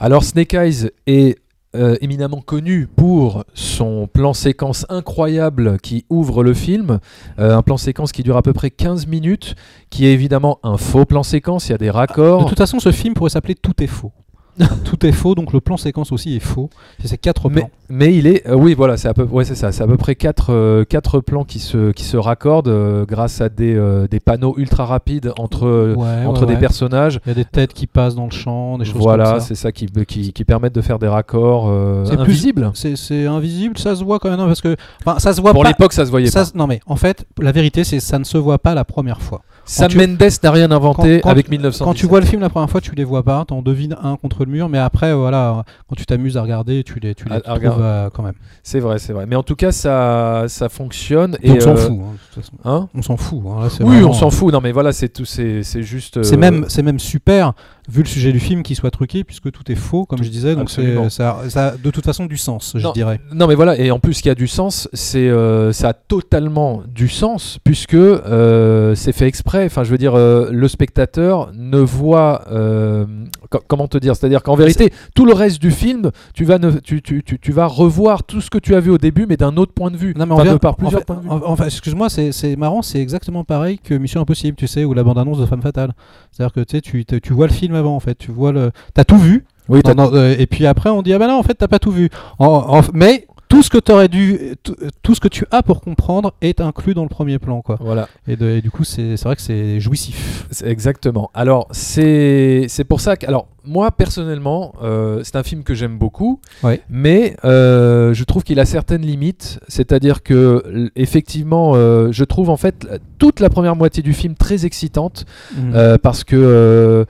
[0.00, 1.38] Alors Snake Eyes est
[1.78, 6.98] euh, éminemment connu pour son plan séquence incroyable qui ouvre le film,
[7.38, 9.54] Euh, un plan séquence qui dure à peu près 15 minutes,
[9.90, 12.46] qui est évidemment un faux plan séquence, il y a des De raccords.
[12.48, 14.12] toute façon, ce film pourrait s'appeler Tout est faux.
[14.84, 16.70] Tout est faux, donc le plan séquence aussi est faux.
[17.00, 17.70] C'est ces quatre plans.
[17.88, 19.96] mais il est, euh, oui, voilà, c'est à peu, ouais, c'est ça, c'est à peu
[19.96, 23.78] près quatre, euh, quatre plans qui se, qui se raccordent euh, grâce à des,
[24.10, 27.20] des panneaux ultra rapides entre, Ouais, entre ouais, des personnages.
[27.26, 29.46] Il y a des têtes qui passent dans le champ, des choses Voilà, comme ça.
[29.46, 31.70] c'est ça qui, qui, qui permettent de faire des raccords
[32.06, 32.70] C'est invisibles.
[32.74, 34.76] C'est invisible, ça se voit quand même, non, parce que
[35.18, 36.50] ça se voit Pour l'époque, ça se voyait ça pas.
[36.54, 39.42] non mais en fait, la vérité c'est ça ne se voit pas la première fois.
[39.70, 41.84] Sam tu- Mendes n'a rien inventé quand- avec quand 1917.
[41.84, 44.16] Quand tu vois le film la première fois, tu les vois pas, t'en devines un
[44.16, 47.36] contre le mur, mais après voilà, quand tu t'amuses à regarder, tu les, tu les
[47.36, 48.34] À- trouves euh, quand même.
[48.62, 49.26] C'est vrai, c'est vrai.
[49.26, 51.36] Mais en tout cas, ça, ça fonctionne.
[51.42, 51.98] Et et on s'en euh, fout.
[52.00, 52.56] hein, de toute façon.
[52.64, 52.88] Hein?
[52.94, 53.40] On s'en fout.
[53.46, 54.52] hein, là, c'est oui, vraiment- on s'en fout.
[54.52, 55.24] Non, mais voilà, c'est tout.
[55.24, 56.22] C'est juste.
[56.22, 57.52] C'est euh, même, c'est même super
[57.90, 60.54] vu le sujet du film qu'il soit truqué puisque tout est faux, comme je disais.
[60.54, 63.20] Donc ça, ça a de toute façon du sens, je dirais.
[63.32, 63.78] Non, mais voilà.
[63.78, 67.58] Et en plus, ce qui a du sens, c'est euh, ça a totalement du sens
[67.64, 69.64] puisque euh, c'est fait exprès.
[69.66, 72.42] Enfin, je veux dire, euh, le spectateur ne voit.
[72.50, 73.06] euh,
[73.50, 76.70] co- comment te dire C'est-à-dire qu'en vérité, tout le reste du film, tu vas, ne,
[76.72, 79.36] tu, tu, tu, tu vas revoir tout ce que tu as vu au début, mais
[79.36, 80.14] d'un autre point de vue.
[80.16, 81.30] Non, mais on Enfin, vient- de par en plusieurs fait- points de vue.
[81.30, 85.02] en- Enfin, excuse-moi, c'est, marrant, c'est exactement pareil que Mission Impossible, tu sais, ou la
[85.04, 85.92] bande-annonce de Femme Fatale.
[86.30, 89.04] C'est-à-dire que tu sais, tu vois le film avant, en fait, tu vois le, t'as
[89.04, 91.54] tout vu, Oui, t'as- euh, et puis après on dit ah bah non en fait
[91.54, 92.10] t'as pas tout vu.
[92.38, 92.46] En-
[92.78, 96.34] en- mais tout ce que t'aurais dû, tout, tout ce que tu as pour comprendre
[96.42, 97.78] est inclus dans le premier plan quoi.
[97.80, 98.06] voilà.
[98.26, 100.46] Et, de- et du coup c'est, c'est vrai que c'est jouissif.
[100.50, 101.30] C'est- Exactement.
[101.34, 103.26] Alors, c'est c'est pour ça que.
[103.26, 106.80] Alors, moi, personnellement, euh, c'est un film que j'aime beaucoup, Ouais.
[106.88, 109.60] mais euh, je trouve qu'il a certaines limites.
[109.68, 112.86] C'est-à-dire que, effectivement, euh, je trouve en fait
[113.18, 115.26] toute la première moitié du film très excitante,
[115.74, 117.04] euh, parce que.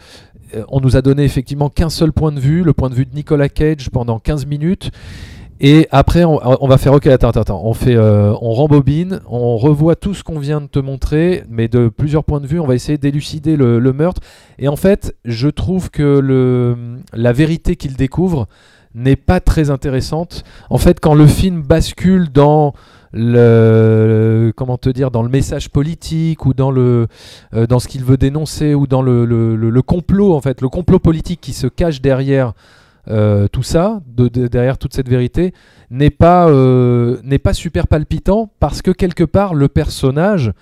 [0.54, 3.06] Euh, on nous a donné effectivement qu'un seul point de vue, le point de vue
[3.06, 4.90] de Nicolas Cage pendant 15 minutes.
[5.60, 7.62] Et après, on, va faire OK, attends, attends, attends.
[7.64, 11.66] On fait, euh, on rembobine, on revoit tout ce qu'on vient de te montrer, mais
[11.66, 14.20] de plusieurs points de vue, on va essayer d'élucider le, meurtre.
[14.60, 16.76] Et en fait, je trouve que
[17.12, 18.46] la vérité qu'il découvre
[18.94, 20.44] n'est pas très intéressante.
[20.70, 22.72] En fait, quand le film bascule dans
[24.56, 27.06] comment te dire dans le message politique ou dans le
[27.54, 31.40] euh, dans ce qu'il veut dénoncer ou dans le, complot en fait le complot politique
[31.40, 32.52] qui se cache derrière
[33.10, 35.52] euh, tout ça de- de- derrière toute cette vérité
[36.50, 40.52] euh, n'est pas super palpitant parce que quelque part le personnage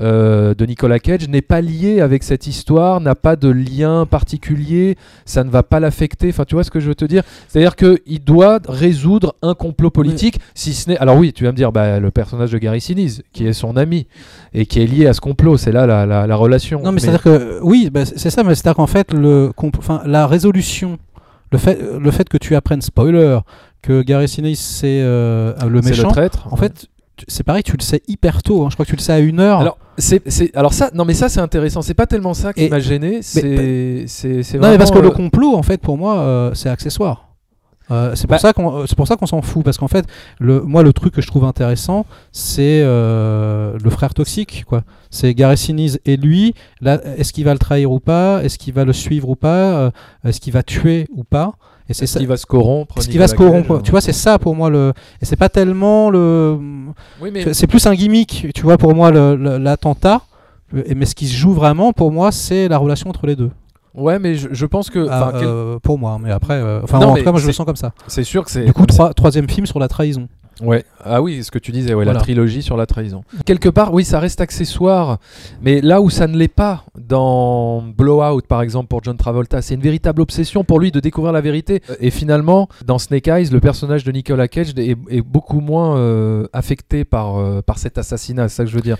[0.00, 4.96] euh, de Nicolas Cage n'est pas lié avec cette histoire, n'a pas de lien particulier,
[5.26, 6.28] ça ne va pas l'affecter.
[6.30, 7.22] Enfin, tu vois ce que je veux te dire?
[7.48, 10.98] C'est-à-dire qu'il doit résoudre un complot politique, si ce n'est.
[10.98, 13.76] Alors oui, tu vas me dire, bah, le personnage de Gary Sinise, qui est son
[13.76, 14.06] ami
[14.54, 16.82] et qui est lié à ce complot, c'est là la, la- la relation.
[16.82, 20.26] Non mais, c'est-à-dire que oui bah, c'est ça mais c'est-à-dire qu'en fait le, enfin, la
[20.26, 20.98] résolution,
[21.50, 23.38] le fait, le fait que tu apprennes spoiler
[23.82, 26.08] que Gary Sinise c'est euh, le c'est méchant.
[26.08, 26.46] le traître.
[26.52, 26.86] en fait
[27.28, 28.62] c'est pareil tu le sais hyper tôt.
[28.64, 28.68] hein.
[28.70, 29.60] Je crois que tu le sais à une heure.
[29.60, 31.82] Alors, c'est, c'est- alors ça, non mais ça c'est intéressant.
[31.82, 33.20] C'est pas tellement ça qui m'a gêné.
[33.22, 36.50] C'est, c'est, c'est Non, mais parce que le euh, complot, en fait, pour moi, euh,
[36.54, 37.31] c'est accessoire.
[37.92, 39.88] Euh, c'est pour Bah- ça qu'on euh, c'est pour ça qu'on s'en fout parce qu'en
[39.88, 40.06] fait
[40.40, 44.82] le moi le truc que je trouve intéressant c'est euh, le frère toxique quoi.
[45.10, 46.54] C'est Gary Sinise et lui.
[46.80, 48.42] Là est-ce qu'il va le trahir ou pas?
[48.42, 49.90] Est-ce qu'il va le suivre ou pas?
[50.24, 51.52] Est-ce qu'il va tuer ou pas?
[51.88, 54.00] Et c'est est-ce ça qu'il va se corrompre est-ce qu'il va se corrompre tu vois
[54.00, 56.56] c'est ça pour moi le et c'est pas tellement le
[57.20, 60.22] Oui, mais c'est plus un gimmick tu vois pour moi le- le- l'attentat.
[60.72, 63.50] Mais ce qui se joue vraiment pour moi c'est la relation entre les deux
[63.94, 66.98] ouais, mais je, je pense que, ah, quel- euh, pour moi, mais après, euh, enfin,
[66.98, 67.92] Non, en mais tout cas, moi je le sens comme ça.
[68.06, 68.64] c'est sûr que c'est.
[68.64, 70.28] Du coup, trois- troisième film sur la trahison.
[70.60, 70.84] Ouais.
[71.02, 72.12] Ah oui, ce que tu disais, ouais, Voilà.
[72.12, 73.24] la trilogie sur la trahison.
[73.46, 75.18] Quelque part, oui, ça reste accessoire,
[75.62, 79.62] mais là où ça ne l'est pas dans Blowout par exemple pour John Travolta.
[79.62, 81.82] C'est une véritable obsession pour lui de découvrir la vérité.
[82.00, 86.46] Et finalement, dans Snake Eyes, le personnage de Nicolas Cage est, est beaucoup moins euh,
[86.52, 88.48] affecté par, euh, par cet assassinat.
[88.48, 88.98] C'est ça que je veux dire.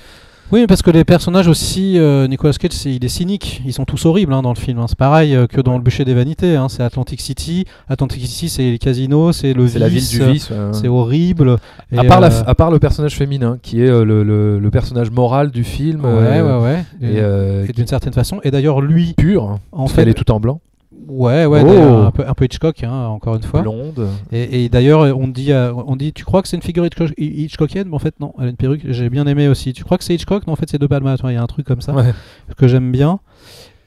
[0.51, 3.63] Oui, parce que les personnages aussi, euh, Nicolas Cage, il est cynique.
[3.65, 4.79] Ils sont tous horribles hein, dans le film.
[4.81, 4.87] hein.
[4.87, 6.57] C'est pareil euh, que dans Le bûcher des vanités.
[6.57, 6.69] hein.
[6.69, 7.65] C'est Atlantic City.
[7.89, 10.51] Atlantic City, c'est les casinos, c'est le C'est la ville vice, du vice.
[10.51, 10.57] ouais.
[10.73, 11.57] C'est horrible.
[11.97, 14.71] À Et, part, la euh, à part le personnage féminin, qui est le, le- le
[14.71, 16.85] personnage moral du film, Ouais, ouais, ouais.
[17.01, 18.39] et, Et d'une certaine façon.
[18.45, 20.61] Et d'ailleurs, lui, pure, hein, en fait, qu'elle est tout en blanc,
[21.09, 22.03] ouais, ouais, Oh.
[22.07, 23.63] un peu, un peu Hitchcock, hein, encore une fois.
[23.63, 24.09] blonde.
[24.33, 27.15] Et, et d'ailleurs, on dit, euh, on dit, tu crois que c'est une figure Hitchcock-
[27.19, 27.89] Hitchcockienne?
[27.89, 28.83] Mais en fait, non, elle a une perruque.
[28.89, 29.73] J'ai bien aimé aussi.
[29.73, 30.47] Tu crois que c'est Hitchcock?
[30.47, 31.15] Non, en fait, c'est De Palma.
[31.25, 32.13] Il y a un truc comme ça Ouais.
[32.57, 33.21] que j'aime bien.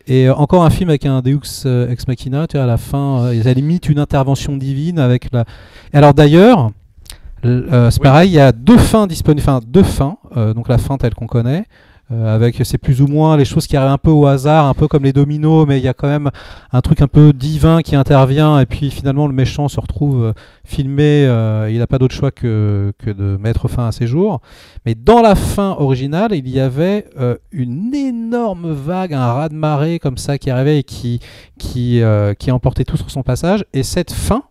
[0.07, 2.45] Et euh, encore un film avec un Deus euh, ex machina.
[2.47, 5.45] Tu vois, à la fin, euh, ils limite une intervention divine avec la.
[5.93, 6.71] Et alors d'ailleurs,
[7.43, 8.03] euh, c'est Oui.
[8.03, 8.29] pareil.
[8.29, 9.41] Il y a deux fins disponibles.
[9.47, 10.17] Enfin, deux fins.
[10.37, 11.65] euh, donc la fin telle qu'on connaît.
[12.11, 14.76] Euh, avec c'est plus ou moins les choses qui arrivent un peu au hasard, un
[14.76, 16.30] peu comme les dominos, mais il y a quand même
[16.72, 20.34] un truc un peu divin qui intervient et puis finalement le méchant se retrouve euh,
[20.64, 24.41] filmé, euh, il n'a pas d'autre choix que, que de mettre fin à ses jours.
[24.86, 27.07] Mais dans la fin originale, il y avait
[27.52, 31.19] une énorme vague, un raz-de-marée comme ça qui arrivait et qui,
[31.57, 32.02] qui,
[32.38, 33.65] qui emportait tout sur son passage.
[33.73, 34.44] Et cette fin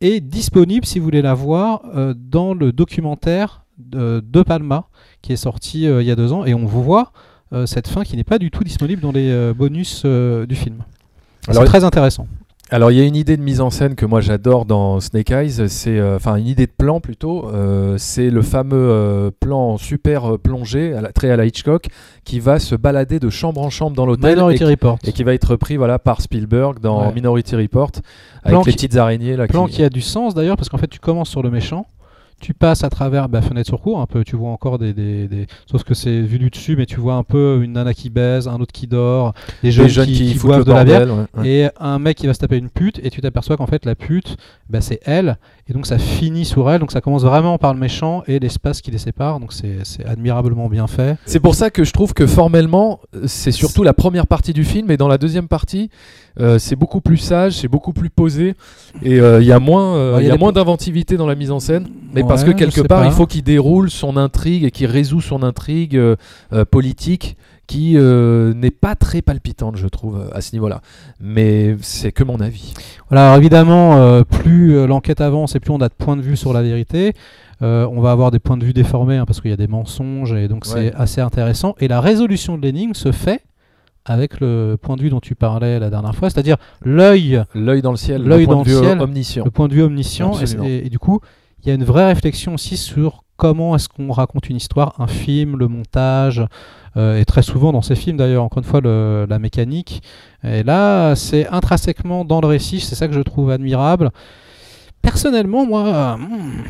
[0.00, 1.82] est disponible, si vous voulez la voir,
[2.16, 4.86] dans le documentaire de Palma
[5.24, 6.44] qui est sorti euh, il y a deux ans.
[6.44, 7.12] Et on vous voit
[7.52, 10.76] euh, cette fin qui n'est pas du tout disponible dans les euh, bonus du film.
[11.50, 12.26] C'est très intéressant.
[12.70, 15.30] Alors il y a une idée de mise en scène que moi j'adore dans Snake
[15.30, 19.76] Eyes, c'est euh, enfin une idée de plan plutôt, euh, c'est le fameux euh, plan
[19.76, 21.88] super plongé, à la, très à la Hitchcock,
[22.24, 24.98] qui va se balader de chambre en chambre dans l'hôtel et, Minority Report.
[25.04, 27.12] et qui va être repris voilà par Spielberg dans Ouais.
[27.14, 27.90] Minority Report
[28.42, 29.46] avec Plan les qui- petites araignées là.
[29.46, 31.86] Plan qui- qui a du sens d'ailleurs parce qu'en fait tu commences sur le méchant,
[32.40, 35.28] tu passes à travers bah, fenêtre sur cour un peu, tu vois encore des, des,
[35.28, 38.10] des- sauf que c'est vu du dessus mais tu vois un peu une nana qui
[38.10, 39.32] baise, un autre qui dort,
[39.62, 41.48] des jeunes, qui, qui, qui boivent de la bière bordel, ouais, ouais.
[41.48, 43.94] et un mec qui va se taper une pute et tu t'aperçois qu'en fait la
[43.94, 44.36] pute
[44.68, 45.38] bah, c'est elle
[45.68, 48.80] et donc ça finit sur elle donc ça commence vraiment par le méchant et l'espace
[48.82, 51.16] qui les sépare donc c'est c'est admirablement bien fait.
[51.26, 54.90] C'est pour ça que je trouve que formellement, c'est surtout la première partie du film,
[54.90, 55.88] et dans la deuxième partie,
[56.40, 58.54] euh, c'est beaucoup plus sage, c'est beaucoup plus posé,
[59.02, 61.50] et euh, il y a moins, euh, Ouais, y a moins d'inventivité dans la mise
[61.50, 61.86] en scène.
[62.12, 63.06] Mais parce que quelque part, pas.
[63.06, 66.16] il faut qu'il déroule son intrigue et qu'il résout son intrigue euh,
[66.52, 67.36] euh, politique
[67.66, 70.82] qui euh, n'est pas très palpitante, je trouve, à ce niveau-là.
[71.20, 72.74] Mais c'est que mon avis.
[73.08, 76.36] Voilà, alors évidemment, euh, plus l'enquête avance et plus on a de points de vue
[76.36, 77.14] sur la vérité,
[77.62, 79.66] euh, on va avoir des points de vue déformés hein, parce qu'il y a des
[79.68, 80.90] mensonges et donc Ouais.
[80.90, 81.74] c'est assez intéressant.
[81.80, 83.40] Et la résolution de l'énigme se fait
[84.04, 87.92] avec le point de vue dont tu parlais la dernière fois, c'est-à-dire l'œil, L'œil dans
[87.92, 89.44] le ciel, L'œil dans le ciel, omniscient.
[89.46, 90.32] le point de vue omniscient.
[90.34, 90.68] Et, Absolument.
[90.68, 91.20] et- et du coup,
[91.64, 95.06] il y a une vraie réflexion aussi sur comment est-ce qu'on raconte une histoire, un
[95.08, 96.44] film, le montage,
[96.96, 100.02] euh, et très souvent dans ces films d'ailleurs, encore une fois, le- la mécanique.
[100.44, 104.10] Et là, c'est intrinsèquement dans le récit, c'est ça que je trouve admirable.
[105.02, 106.62] Personnellement, moi, hmm,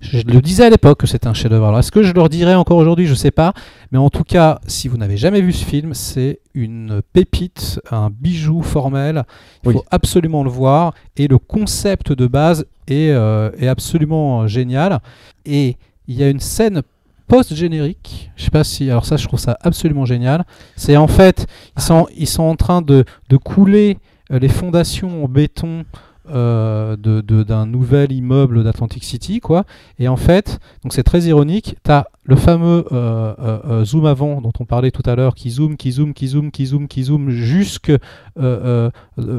[0.00, 1.66] je le disais à l'époque que c'était un chef-d'œuvre.
[1.66, 3.06] Alors, est-ce que je le redirais encore aujourd'hui?
[3.06, 3.52] Je sais pas.
[3.92, 8.08] Mais en tout cas, si vous n'avez jamais vu ce film, c'est une pépite, un
[8.10, 9.24] bijou formel.
[9.64, 9.74] Il Oui.
[9.74, 10.94] faut absolument le voir.
[11.18, 15.00] Et le concept de base est, euh, est absolument génial.
[15.44, 15.76] Et
[16.08, 16.82] il y a une scène
[17.26, 18.30] post-générique.
[18.36, 18.90] Je sais pas si.
[18.90, 20.44] Alors, ça, je trouve ça absolument génial.
[20.76, 21.46] C'est en fait,
[21.76, 23.98] ils sont, ils sont en train de, de couler
[24.32, 25.84] euh, les fondations en béton.
[26.32, 29.64] Euh, d'un nouvel immeuble d'Atlantic City quoi.
[29.98, 34.40] Et en fait donc c'est très ironique tu as le fameux euh, euh, zoom avant
[34.40, 37.02] dont on parlait tout à l'heure qui zoome qui zoome qui zoome qui zoome qui
[37.04, 37.92] zoome jusque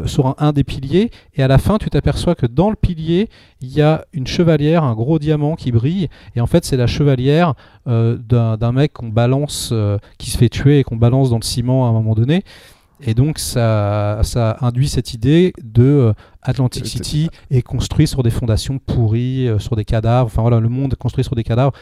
[0.06, 1.12] sur un, un des piliers.
[1.36, 3.30] Et à la fin tu t'aperçois que dans le pilier
[3.62, 6.10] il y a une chevalière un gros diamant qui brille.
[6.36, 7.54] Et en fait c'est la chevalière
[7.86, 9.74] d'un mec qu'on balance
[10.18, 12.44] qui se fait tuer et qu'on balance dans le ciment à un moment donné
[13.04, 18.24] et donc ça, ça induit cette idée de euh, Atlantic Euh, City est construit sur
[18.24, 20.28] des fondations pourries, euh, sur des cadavres.
[20.28, 21.74] Enfin voilà, le monde est construit sur des cadavres.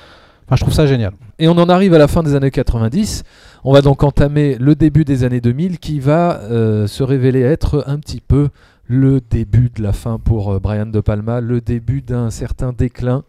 [0.50, 1.14] Enfin, je trouve ça génial.
[1.38, 3.22] Et on en arrive à la fin des années 90.
[3.64, 7.84] On va donc entamer le début des années 2000 qui va euh, se révéler être
[7.86, 8.50] un petit peu
[8.88, 13.24] le début de la fin pour euh, Brian De Palma, le début d'un certain déclin.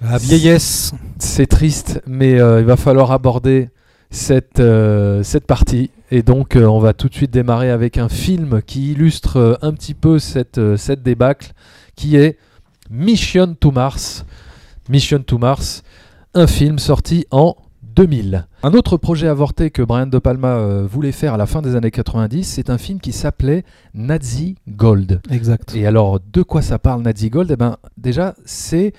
[0.00, 0.92] La vieillesse.
[1.20, 3.68] C'est triste, mais euh, il va falloir aborder
[4.10, 5.90] cette, euh, cette partie.
[6.10, 9.54] Et donc, euh, on va tout de suite démarrer avec un film qui illustre euh,
[9.62, 10.58] un petit peu cette
[11.02, 11.52] débâcle,
[11.94, 12.36] qui est
[12.90, 14.24] Mission to Mars.
[14.88, 15.84] Mission to Mars,
[16.34, 17.56] un film sorti en
[18.00, 18.46] 2000.
[18.62, 21.76] Un autre projet avorté que Brian De Palma euh, voulait faire à la fin des
[21.76, 23.62] années 90, c'est un film qui s'appelait
[23.92, 25.20] Nazi Gold.
[25.30, 25.76] Exact.
[25.76, 27.50] Et alors, de quoi ça parle Nazi Gold?
[27.50, 28.94] Eh ben, déjà, c'est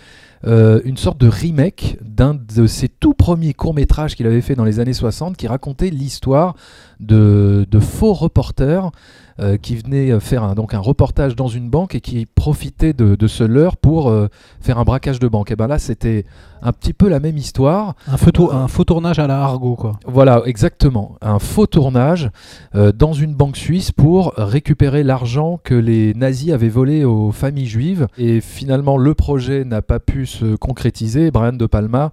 [0.46, 4.66] euh, une sorte de remake d'un de ses tout premiers courts-métrages qu'il avait fait dans
[4.66, 6.56] les années 60 qui racontait l'histoire
[7.00, 8.92] de, de faux reporters
[9.40, 13.16] euh, qui venaient faire un, donc un reportage dans une banque et qui profitaient de,
[13.16, 14.28] de ce leurre pour euh,
[14.60, 15.52] faire un braquage de banque.
[15.52, 16.26] Et ben là, c'était
[16.62, 17.96] un petit peu la même histoire.
[18.08, 20.00] Un faux, un faux tournage à la Argo, quoi.
[20.06, 21.16] Voilà, exactement.
[21.22, 22.30] Un faux tournage
[22.76, 27.68] euh, dans une banque suisse pour récupérer l'argent que les nazis avaient volé aux familles
[27.68, 28.08] juives.
[28.18, 31.32] Et finalement, le projet n'a pas pu se concrétiser.
[31.32, 32.12] Brian De Palma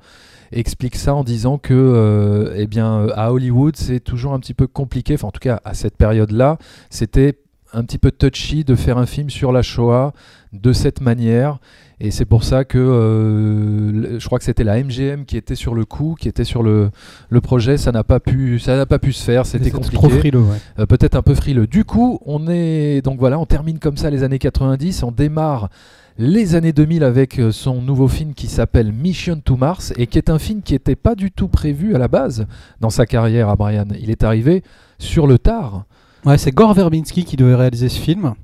[0.52, 4.66] explique ça en disant que euh, eh bien, à Hollywood, c'est toujours un petit peu
[4.66, 6.58] compliqué, enfin en tout cas à cette période-là,
[6.90, 7.38] c'était
[7.72, 10.12] un petit peu touchy de faire un film sur la Shoah
[10.52, 11.58] de cette manière.
[12.00, 15.74] Et c'est pour ça que euh, je crois que c'était la MGM qui était sur
[15.74, 16.90] le coup, qui était sur le,
[17.28, 17.76] le projet.
[17.76, 19.46] Ça n'a pas pu, ça n'a pas pu se faire.
[19.46, 19.96] C'était compliqué.
[19.96, 20.56] Trop frileux, ouais.
[20.78, 21.66] Euh, peut-être un peu frileux.
[21.66, 25.02] Du coup, on est donc voilà, on termine comme ça les années 90.
[25.02, 25.70] On démarre
[26.18, 30.18] les années 2000 avec euh, son nouveau film qui s'appelle Mission to Mars et qui
[30.18, 32.46] est un film qui n'était pas du tout prévu à la base
[32.80, 33.86] dans sa carrière à Brian.
[34.00, 34.62] Il est arrivé
[34.98, 35.84] sur le tard.
[36.24, 38.34] Ouais, c'est Gore Verbinski qui devait réaliser ce film.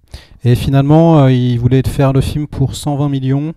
[0.44, 3.52] Et finalement, euh, il voulait faire le film pour 120 millions.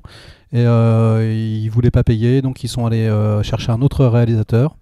[0.53, 4.75] Et euh, il voulait pas payer, donc ils sont allés euh, chercher un autre réalisateur.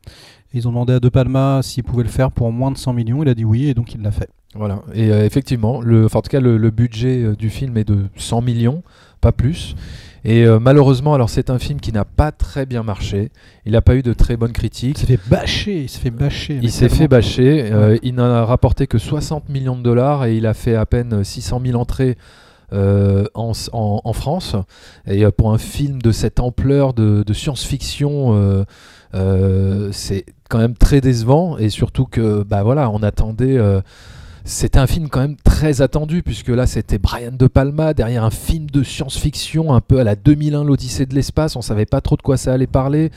[0.54, 3.24] Ils ont demandé à De Palma s'il pouvait le faire pour moins de 100 millions.
[3.24, 4.30] Il a dit oui, et donc il l'a fait.
[4.54, 4.84] Voilà.
[4.94, 8.06] Et euh, effectivement, le, enfin, en tout cas, le, le budget du film est de
[8.16, 8.84] 100 millions,
[9.26, 9.76] pas plus.
[10.24, 13.32] Et euh, malheureusement, alors c'est un film qui n'a pas très bien marché.
[13.66, 14.98] Il n'a pas eu de très bonnes Il critiques.
[15.00, 16.60] s'est fait bâcher, il s'est fait bâcher.
[16.62, 17.70] Il s'est fait bâcher.
[17.72, 21.24] euh, il n'a rapporté que 60 millions de dollars et il a fait à peine
[21.24, 22.18] 600 000 entrées
[22.74, 24.56] euh, en, en- en France.
[25.08, 28.66] Et pour un film de cette ampleur de, de science-fiction,
[29.92, 31.58] c'est quand même très décevant.
[31.58, 33.58] Et surtout que, bah voilà, on attendait.
[34.48, 38.30] C'était un film quand même très attendu puisque là c'était Brian De Palma derrière un
[38.30, 41.56] film de science-fiction un peu à la 2001 l'Odyssée de l'espace.
[41.56, 43.12] On savait pas trop de quoi ça allait parler.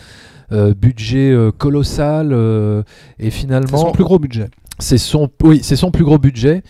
[0.51, 2.83] Euh, budget euh, colossal euh,
[3.19, 4.49] et C'est finalement son plus gros budget.
[4.79, 6.63] c'est son, oui, c'est son plus gros budget.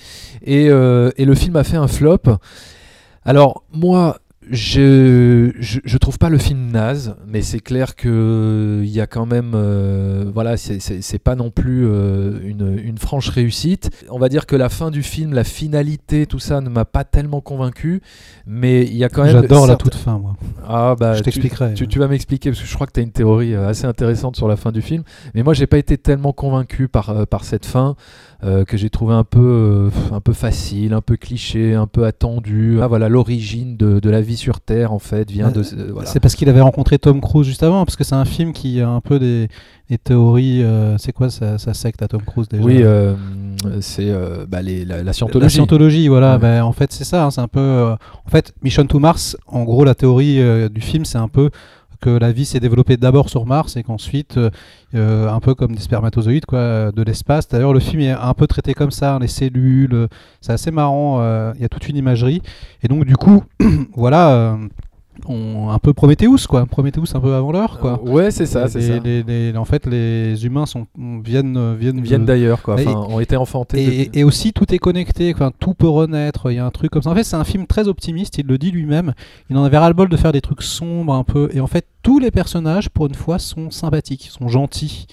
[0.42, 2.22] Et, euh, et le film a fait un flop.
[3.24, 4.18] Alors, moi,
[4.50, 9.06] je, je, je trouve pas le film naze, mais c'est clair que il y a
[9.06, 13.90] quand même, euh, voilà, c'est- pas non plus euh, une, une franche réussite.
[14.10, 17.04] On va dire que la fin du film, la finalité, tout ça ne m'a pas
[17.04, 18.00] tellement convaincu,
[18.46, 19.32] mais il y a quand même.
[19.32, 20.36] J'adore la toute fin, moi.
[20.66, 21.74] Ah bah, Je t'expliquerai.
[21.74, 23.84] tu, tu vas m'expliquer parce que je crois que tu as une théorie euh, assez
[23.86, 25.02] intéressante sur la fin du film.
[25.34, 27.96] Mais moi, j'ai pas été tellement convaincu par, euh, par cette fin
[28.44, 32.04] euh, que j'ai trouvé un peu, euh, un peu facile, un peu cliché, un peu
[32.04, 32.78] attendu.
[32.80, 35.60] Ah voilà, l'origine de, de la vie sur Terre en fait vient de.
[35.60, 36.08] euh, voilà.
[36.08, 38.80] C'est parce qu'il avait rencontré Tom Cruise juste avant, parce que c'est un film qui
[38.80, 39.48] a un peu des,
[39.90, 40.62] des théories.
[40.62, 43.14] euh, c'est quoi sa, sa secte à Tom Cruise déjà Oui, euh,
[43.80, 45.54] c'est euh, bah, les- la, la La scientologie.
[45.56, 46.34] scientologie, voilà.
[46.34, 46.38] Ouais.
[46.38, 47.24] ben, en fait, c'est ça.
[47.24, 47.58] hein, c'est un peu.
[47.58, 47.94] euh,
[48.24, 49.36] en fait, Mission to Mars.
[49.48, 51.50] En gros, la théorie euh, du film, c'est un peu
[52.00, 54.50] que la vie s'est développée d'abord sur Mars et qu'ensuite, euh,
[54.94, 57.48] euh, un peu comme des spermatozoïdes, quoi, euh, de l'espace.
[57.48, 60.08] D'ailleurs, le film est un peu traité comme ça, hein, les cellules.
[60.40, 61.18] c'est assez marrant.
[61.54, 62.42] Il y a toute une imagerie.
[62.82, 63.44] Et donc, du coup,
[63.94, 64.58] voilà.
[65.26, 66.64] On, un peu Prometheus, quoi.
[66.66, 68.00] Prometheus un peu avant l'heure, quoi.
[68.04, 68.98] Euh, ouais, c'est ça, c'est ça.
[69.02, 70.86] les- les- en fait, les humains sont,
[71.24, 72.80] viennent, euh, viennent, viennent d'ailleurs, quoi.
[72.80, 73.82] Et- ont été enfantés.
[73.82, 76.50] et, depuis- et aussi, tout est connecté, enfin, tout peut renaître.
[76.50, 77.10] Il y a un truc comme ça.
[77.10, 78.38] En fait, c'est un film très optimiste.
[78.38, 79.12] Il le dit lui-même.
[79.50, 81.48] Il en avait ras-le-bol de faire des trucs sombres un peu.
[81.52, 85.06] Et en fait, tous les personnages, pour une fois, sont sympathiques, sont gentils.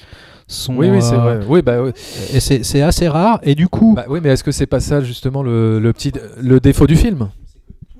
[0.47, 1.39] Sont, Oui, oui, c'est euh, vrai.
[1.49, 1.89] Oui, bah, oui.
[2.31, 3.39] Et c'est c'est assez rare.
[3.41, 6.11] Et du coup, Bah oui, mais est-ce que c'est pas ça justement le, le petit
[6.39, 7.29] le défaut du film?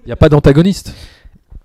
[0.03, 0.94] Il n'y a pas d'antagoniste.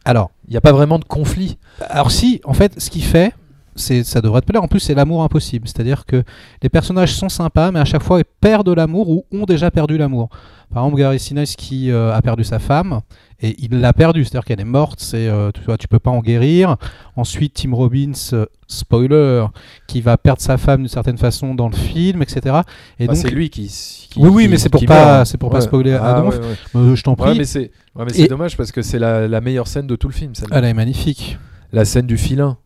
[0.05, 1.59] Alors, Il n'y a pas vraiment de conflit.
[1.89, 3.33] alors si, en fait, ce qu'il fait,
[3.81, 4.63] ça devrait te plaire.
[4.63, 5.67] En plus, c'est l'amour impossible.
[5.67, 6.23] C'est-à-dire que
[6.63, 9.99] les personnages sont sympas, mais à chaque fois, ils perdent l'amour ou ont déjà perdu
[9.99, 10.29] l'amour.
[10.73, 13.01] Par exemple, Gary Sinise qui euh, a perdu sa femme
[13.43, 15.01] et il l'a perdue, c'est-à-dire qu'elle est morte.
[15.01, 16.77] C'est euh, tu vois, tu peux pas en guérir.
[17.17, 19.47] Ensuite, Tim Robbins, euh, spoiler,
[19.89, 22.61] qui va perdre sa femme d'une certaine façon dans le film, etc.
[23.01, 25.51] Et Bah, donc, c'est lui qui, qui- oui, oui, mais c'est pour pas, c'est pour
[25.51, 26.39] pas spoiler Ah, donf.
[26.39, 26.95] ouais, ouais.
[26.97, 27.37] Je t'en prie.
[27.37, 29.97] Mais c'est ouais, mais c'est Et- dommage parce que c'est la, la meilleure scène de
[29.97, 30.37] tout le film.
[30.37, 30.59] celle-là.
[30.59, 31.37] Elle est magnifique.
[31.73, 32.59] La scène du filin.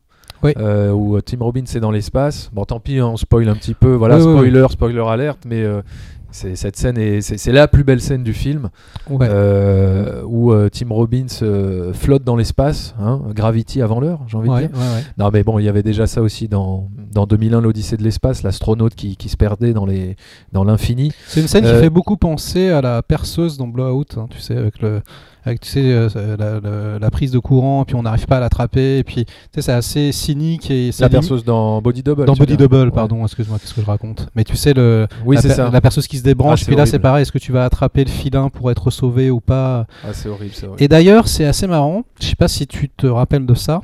[0.45, 0.53] Oui.
[0.59, 2.51] euh, où euh, Tim Robbins est dans l'espace.
[2.53, 3.93] Bon, tant pis, hein, on spoil un petit peu.
[3.95, 5.83] Voilà, Oui, spoiler, spoiler alerte, mais euh,
[6.31, 8.71] c'est cette scène est c'est la plus belle scène du film
[9.09, 9.29] Ouais.
[9.31, 14.49] euh, où euh, Tim Robbins euh, flotte dans l'espace, hein, Gravity avant l'heure, j'ai envie
[14.51, 14.71] de dire.
[14.73, 15.03] ouais.
[15.17, 18.43] Non, mais bon, il y avait déjà ça aussi dans, dans 2001, l'Odyssée de l'espace,
[18.43, 20.17] l'astronaute qui, qui se perdait dans les
[20.53, 21.13] dans l'infini.
[21.29, 24.57] C'est une scène qui fait beaucoup penser à la perceuse dans Blowout, hein, tu sais,
[24.57, 25.03] avec le,
[25.45, 26.09] avec tu sais euh,
[26.39, 29.33] la, la- la prise de courant, puis on n'arrive pas à l'attraper, et puis tu
[29.55, 32.25] sais, c'est assez cynique et La perceuse dans Body Double.
[32.25, 32.57] dans Body.
[32.57, 32.91] Double, Ouais.
[32.91, 35.71] pardon, excuse-moi, qu'est-ce que je raconte Mais tu sais le Oui, la, per- ça.
[35.71, 38.05] la perceuse qui se débranche, Ah, puis là c'est pareil, est-ce que tu vas attraper
[38.05, 39.87] le filin pour être sauvé ou pas?
[40.03, 40.83] Ah, c'est horrible, c'est horrible.
[40.83, 42.05] Et d'ailleurs, c'est assez marrant.
[42.21, 43.83] Je sais pas si tu te rappelles de ça.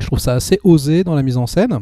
[0.00, 1.78] Je trouve ça assez osé dans la mise en scène.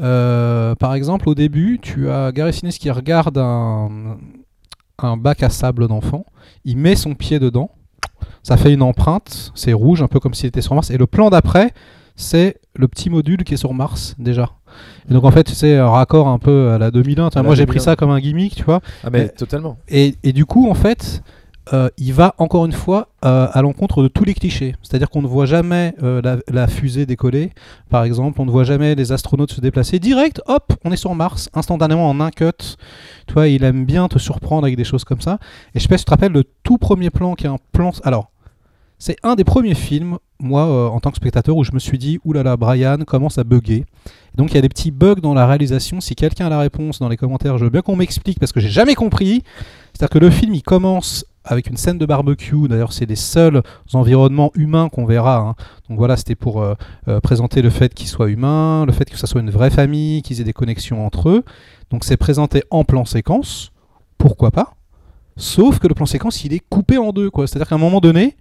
[0.00, 4.16] Euh, par exemple, au début, tu as Gary Sinise qui regarde un,
[4.98, 6.26] un bac à sable d'enfant.
[6.64, 7.70] Il met son pied dedans.
[8.42, 9.52] Ça fait une empreinte.
[9.54, 10.90] C'est rouge, un peu comme s'il était sur Mars.
[10.90, 11.72] Et le plan d'après,
[12.16, 14.50] c'est le petit module qui est sur Mars déjà.
[15.08, 17.28] Et donc en fait, c'est un raccord un peu à la 2001.
[17.30, 17.84] Tu vois, À moi, j'ai pris 2001.
[17.84, 18.80] ça comme un gimmick, tu vois.
[19.04, 19.76] Ah, mais totalement.
[19.88, 21.22] Et, et du coup, en fait,
[21.72, 24.74] euh, il va encore une fois euh, à l'encontre de tous les clichés.
[24.82, 27.52] C'est-à-dire qu'on ne voit jamais euh, la, fusée décoller,
[27.88, 28.40] par exemple.
[28.40, 29.98] On ne voit jamais les astronautes se déplacer.
[29.98, 32.76] Direct, hop, on est sur Mars, instantanément en un cut.
[33.26, 35.38] Tu vois, il aime bien te surprendre avec des choses comme ça.
[35.74, 37.58] Et je sais pas si tu te rappelles le tout premier plan qui est un
[37.72, 37.92] plan.
[38.02, 38.30] Alors,
[38.98, 42.20] c'est un des premiers films, moi, en tant que spectateur, où je me suis dit,
[42.24, 43.84] oulala, Brian commence à bugger.
[44.34, 46.00] Donc il y a des petits bugs dans la réalisation.
[46.00, 48.60] Si quelqu'un a la réponse dans les commentaires, je veux bien qu'on m'explique parce que
[48.60, 49.42] j'ai jamais compris.
[49.92, 52.68] C'est-à-dire que le film, il commence avec une scène de barbecue.
[52.68, 53.62] D'ailleurs, c'est les seuls
[53.92, 55.38] environnements humains qu'on verra.
[55.38, 55.54] hein.
[55.88, 56.74] Donc voilà, c'était pour euh,
[57.08, 60.22] euh, présenter le fait qu'ils soient humains, le fait que ça soit une vraie famille,
[60.22, 61.44] qu'ils aient des connexions entre eux.
[61.90, 63.70] Donc c'est présenté en plan séquence.
[64.18, 64.74] Pourquoi pas?
[65.36, 67.28] Sauf que le plan séquence, il est coupé en deux.
[67.30, 67.46] quoi.
[67.46, 68.36] C'est-à-dire qu'à un moment donné,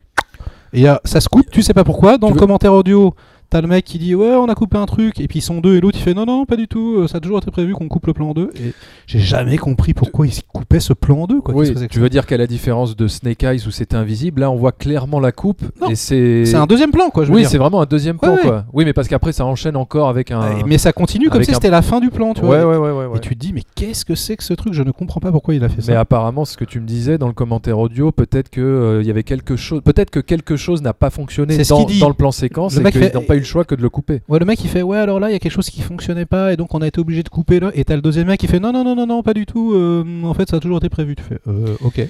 [1.04, 2.18] ça se coupe, tu sais pas pourquoi.
[2.18, 3.14] Dans Tu le veux- commentaire audio,
[3.54, 5.60] T'as le mec qui dit ouais on a coupé un truc et puis ils sont
[5.60, 7.52] deux et l'autre il fait non non pas du tout euh, ça a toujours été
[7.52, 8.74] prévu qu'on coupe le plan en deux et
[9.06, 11.54] j'ai jamais compris pourquoi ils coupaient ce plan en deux quoi.
[11.54, 14.56] Oui, tu veux dire qu'à la différence de Snake Eyes où c'était invisible, là on
[14.56, 16.46] voit clairement la coupe Non, et c'est.
[16.46, 18.48] C'est un deuxième plan quoi je veux Oui, c'est vraiment un deuxième plan Ouais, ouais.
[18.48, 18.66] quoi.
[18.74, 20.64] Oui, mais parce qu'après ça enchaîne encore avec un.
[20.66, 22.66] Mais ça continue comme si un- c'était la fin du plan tu vois.
[22.66, 23.18] ouais.
[23.18, 24.74] Et tu te dis mais qu'est-ce que c'est que ce truc?
[24.74, 26.00] Je ne comprends pas pourquoi il a fait Mais ça.
[26.00, 29.12] apparemment, ce que tu me disais dans le commentaire audio, peut-être que euh, il y
[29.12, 31.56] avait quelque chose, peut-être que quelque chose n'a pas fonctionné
[32.00, 34.22] dans, le plan séquence et qu'ils n'ont pas eu choix que de le couper.
[34.28, 36.26] Ouais, le mec il fait ouais alors là il y a quelque chose qui fonctionnait
[36.26, 38.40] pas et donc on a été obligé de couper là et t'as le deuxième mec
[38.40, 40.60] qui fait non non non non non pas du tout euh, en fait ça a
[40.60, 42.08] toujours été prévu tu fais euh, ok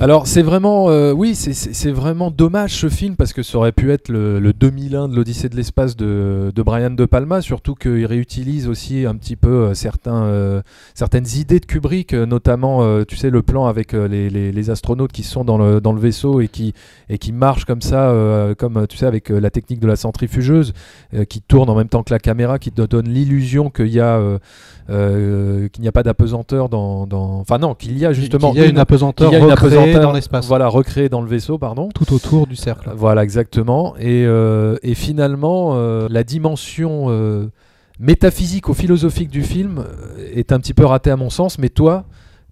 [0.00, 3.92] Alors c'est vraiment, euh, oui, c'est- vraiment dommage ce film parce que ça aurait pu
[3.92, 8.06] être le, le 2001 de l'Odyssée de l'espace de, de Brian De Palma, surtout qu'il
[8.06, 10.62] réutilise aussi un petit peu euh, certains, euh,
[10.94, 15.12] certaines idées de Kubrick, notamment, euh, tu sais, le plan avec les, les- les astronautes
[15.12, 16.72] qui sont dans le, dans le vaisseau et qui,
[17.10, 18.14] et qui marchent comme ça,
[18.58, 20.72] comme tu sais, avec la technique de la centrifugeuse,
[21.28, 24.18] qui tourne en même temps que la caméra, qui te donne l'illusion qu'il y a,
[24.88, 28.60] qu'il n'y a pas d'apesanteur dans, dans, enfin non, qu'il y a justement il y
[28.60, 31.88] a une, apesanteur une recréée apesanteur, dans l'espace Voilà, recréé dans le vaisseau, pardon.
[31.94, 33.94] tout autour du cercle Voilà, exactement.
[33.98, 37.46] Et, euh, et finalement, euh, la dimension euh,
[37.98, 41.58] métaphysique ou philosophique du film euh, est un petit peu ratée à mon sens.
[41.58, 42.04] Mais toi,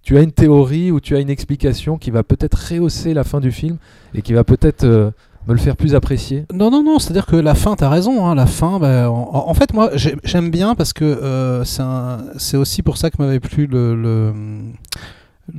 [0.03, 3.39] tu as une théorie ou tu as une explication qui va peut-être rehausser la fin
[3.39, 3.77] du film
[4.13, 5.11] et qui va peut-être euh,
[5.47, 6.45] me le faire plus apprécier?
[6.53, 9.53] Non, non, non, c'est-à-dire que la fin, t'as raison, hein, la fin, bah, en, en
[9.53, 11.63] fait, moi, j'ai- j'aime bien parce que euh,
[12.37, 14.33] c'est aussi pour ça que m'avait plu le, le,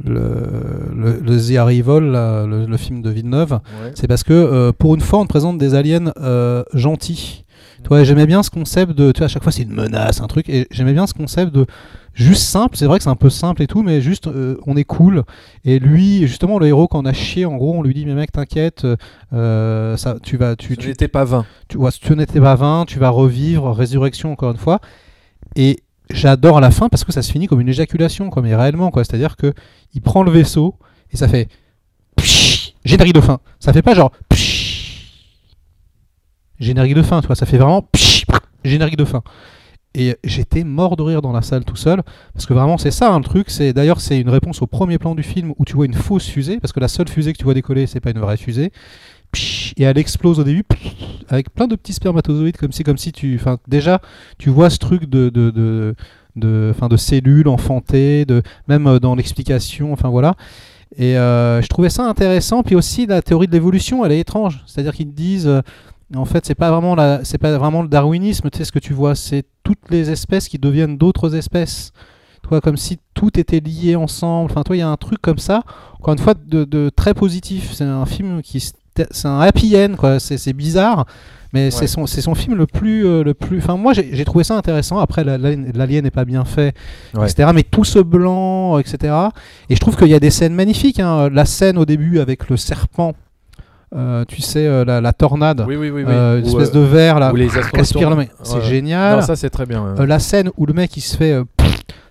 [0.04, 3.60] le, le- le The Arrival, là, le, le film de Villeneuve.
[3.94, 7.44] C'est parce que euh, pour une fois, on te présente des aliens euh, gentils.
[7.82, 9.10] Tu vois, j'aimais bien ce concept de.
[9.12, 10.48] Tu vois, à chaque fois, c'est une menace, un truc.
[10.50, 11.66] Et j'aimais bien ce concept de.
[12.12, 14.76] Juste simple, c'est vrai que c'est un peu simple et tout, mais juste euh, on
[14.76, 15.22] est cool.
[15.64, 18.14] Et lui, justement, le héros, quand on a chié, en gros, on lui dit Mais
[18.14, 18.84] mec, t'inquiète,
[19.32, 20.56] euh, ça, tu vas.
[20.56, 21.46] Tu, Tu tu, n'étais pas vain.
[21.68, 24.80] tu vois, tu n'étais pas vain, tu vas revivre, résurrection encore une fois.
[25.56, 25.80] Et
[26.12, 29.04] j'adore la fin parce que ça se finit comme une éjaculation, quoi, mais réellement, quoi.
[29.04, 29.52] C'est-à-dire que
[29.94, 30.76] il prend le vaisseau
[31.12, 31.48] et ça fait
[32.84, 33.40] générique de fin.
[33.58, 34.12] Ça fait pas genre
[36.58, 37.36] générique de fin, tu vois.
[37.36, 37.88] Ça fait vraiment
[38.64, 39.22] générique de fin.
[39.94, 43.10] Et j'étais mort de rire dans la salle tout seul parce que vraiment c'est ça
[43.10, 43.50] un truc.
[43.50, 46.28] C'est d'ailleurs c'est une réponse au premier plan du film où tu vois une fausse
[46.28, 48.70] fusée parce que la seule fusée que tu vois décoller c'est pas une vraie fusée.
[49.76, 50.64] Et elle explose au début
[51.28, 54.00] avec plein de petits spermatozoïdes comme si comme si tu enfin déjà
[54.38, 55.94] tu vois ce truc de de de
[56.36, 60.34] de, de cellules enfantées de même euh, dans l'explication enfin voilà.
[60.96, 64.62] Et euh, je trouvais ça intéressant puis aussi la théorie de l'évolution elle est étrange.
[64.66, 65.60] C'est à dire qu'ils disent euh,
[66.16, 68.80] en fait c'est pas vraiment la c'est pas vraiment le darwinisme tu sais ce que
[68.80, 71.92] tu vois c'est toutes les espèces qui deviennent d'autres espèces.
[72.42, 74.50] Toi comme si tout était lié ensemble.
[74.50, 75.62] Enfin toi il y a un truc comme ça
[76.00, 77.72] encore une fois de, de très positif.
[77.72, 78.72] C'est un film qui se
[79.10, 81.06] c'est un happy end quoi c'est bizarre
[81.52, 81.86] mais c'est Ouais.
[81.88, 84.98] son c'est son film le plus euh, le plus enfin moi j'ai trouvé ça intéressant
[84.98, 86.74] après la- la- l'alien n'est pas bien fait
[87.14, 87.28] Ouais.
[87.30, 89.14] etc mais tout ce blanc etc
[89.68, 91.28] et je trouve qu'il y a des scènes magnifiques hein.
[91.32, 93.14] la scène au début avec le serpent
[93.96, 96.04] euh, tu sais euh, la, la tornade Oui, oui, oui.
[96.06, 96.12] oui.
[96.12, 99.66] euh, une espèce de verre là qui aspire le c'est génial Non, ça c'est très
[99.66, 99.94] bien.
[99.98, 101.40] la scène où le mec il se fait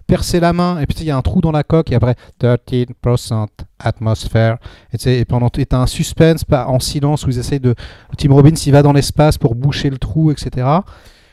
[0.10, 2.16] percer la main et puis il y a un trou dans la coque et après
[2.42, 3.46] 13%
[3.78, 4.58] atmosphère
[4.92, 7.76] et, tu et pendant t'as un suspense pas en silence où ils essayent de
[8.18, 10.68] Tim Robbins il va dans l'espace pour boucher le trou etc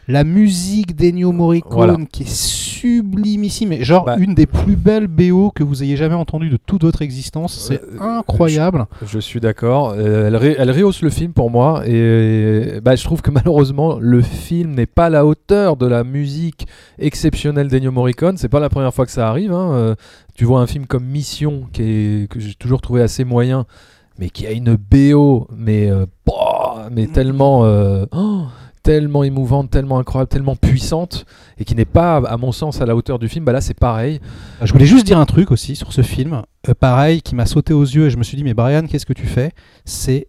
[0.09, 1.97] La musique d'Ennio Morricone Voilà.
[2.13, 4.17] qui est sublimissime, genre Bah.
[4.19, 7.55] une des plus belles BO que vous ayez jamais entendues de toute votre existence.
[7.59, 8.87] C'est Euh, incroyable.
[9.05, 9.95] Je suis d'accord.
[9.97, 11.83] Euh, elle, ré- elle rehausse le film pour moi.
[11.89, 16.05] Et bah, je trouve que malheureusement, le film n'est pas à la hauteur de la
[16.05, 16.67] musique
[16.99, 18.37] exceptionnelle d'Ennio Morricone.
[18.37, 19.53] C'est pas la première fois que ça arrive.
[19.53, 19.73] hein.
[19.73, 19.95] Euh,
[20.37, 23.65] tu vois un film comme Mission, qui est, que j'ai toujours trouvé assez moyen,
[24.19, 25.91] mais qui a une BO, mais,
[26.27, 27.65] bah, mais tellement.
[27.65, 28.43] euh, oh,
[28.87, 31.27] tellement émouvante, tellement incroyable, tellement puissante,
[31.59, 33.75] et qui n'est pas, à mon sens, à la hauteur du film, bah là c'est
[33.75, 34.21] pareil.
[34.63, 37.75] Je voulais juste dire un truc aussi sur ce film, euh, pareil, qui m'a sauté
[37.75, 39.51] aux yeux et je me suis dit, mais Brian, qu'est-ce que tu fais?
[39.85, 40.29] C'est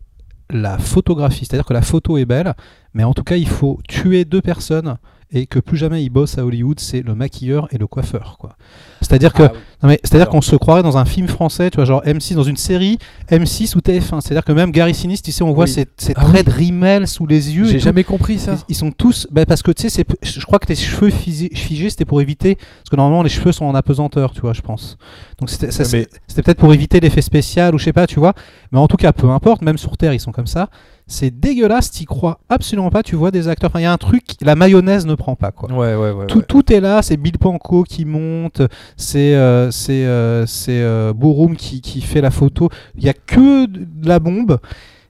[0.49, 2.55] la photographie, c'est-à-dire que la photo est belle,
[2.95, 4.97] mais en tout cas, il faut tuer deux personnes
[5.31, 8.37] et que plus jamais ils bossent à Hollywood, c'est le maquilleur et le coiffeur.
[8.39, 8.55] quoi.
[9.01, 9.59] C'est-à-dire que Ah oui.
[9.83, 12.43] Non, mais c'est-à-dire qu'on se croirait dans un film français, tu vois, genre M6, dans
[12.43, 12.97] une série
[13.29, 14.21] M6 ou TF1.
[14.21, 15.69] C'est-à-dire que même Gary Sinise, tu sais, on voit Oui.
[15.71, 16.53] ces, ces Ah traits oui.
[16.53, 17.65] de rimel sous les yeux.
[17.65, 17.83] J'ai tout.
[17.83, 18.53] jamais compris ça.
[18.53, 19.27] Ils, ils sont tous.
[19.29, 22.55] bah, parce que tu sais, c'est- je crois que les cheveux figés, c'était pour éviter.
[22.55, 24.97] Parce que normalement, les cheveux sont en apesanteur, tu vois, je pense.
[25.39, 28.07] Donc c'était ça, Mais- c'est- c'était peut-être pour éviter l'effet spécial ou je sais pas,
[28.07, 28.33] tu vois.
[28.71, 30.69] Mais en tout cas, peu importe, même sur Terre, ils sont comme ça.
[31.07, 33.01] C'est dégueulasse, t'y crois absolument pas.
[33.01, 33.69] Tu vois des acteurs.
[33.69, 35.71] Enfin, il y a un truc, la mayonnaise ne prend pas, quoi.
[35.71, 36.27] Ouais, ouais, ouais.
[36.27, 38.61] Tout, tout est là, c'est Bill Panko qui monte,
[38.97, 42.69] c'est euh, c'est euh, c'est, euh, Borum qui, qui fait la photo.
[42.97, 44.59] Il y a que de la bombe,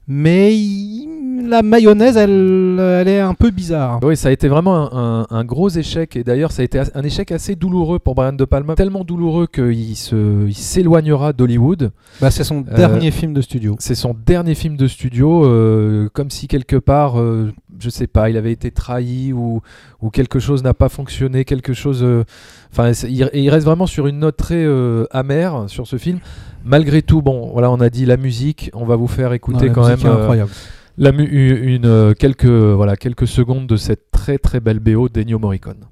[0.08, 1.06] mais il-
[1.50, 4.00] la mayonnaise, elle, elle est un peu bizarre.
[4.04, 6.16] Oui, ça a été vraiment un, un- un gros échec.
[6.18, 8.76] Et d'ailleurs, ça a été un échec assez douloureux pour Brian De Palma.
[8.76, 11.92] Tellement douloureux qu'il se- il s'éloignera d'Hollywood.
[12.20, 13.76] Bah, c'est son Euh, dernier film de studio.
[13.80, 18.30] C'est son dernier film de studio, euh, comme si quelque part, euh, je sais pas,
[18.30, 19.62] il avait été trahi ou,
[20.02, 22.04] ou quelque chose n'a pas fonctionné, quelque chose.
[22.04, 22.24] euh,
[22.72, 26.20] Enfin, il, il reste vraiment sur une note très euh, amère sur ce film.
[26.66, 28.70] Malgré tout, bon, voilà, on a dit la musique.
[28.74, 30.52] On va vous faire écouter quand même euh, incroyable.
[30.98, 35.86] la mu- une, quelques voilà quelques secondes de cette très très belle BO d'Ennio Morricone.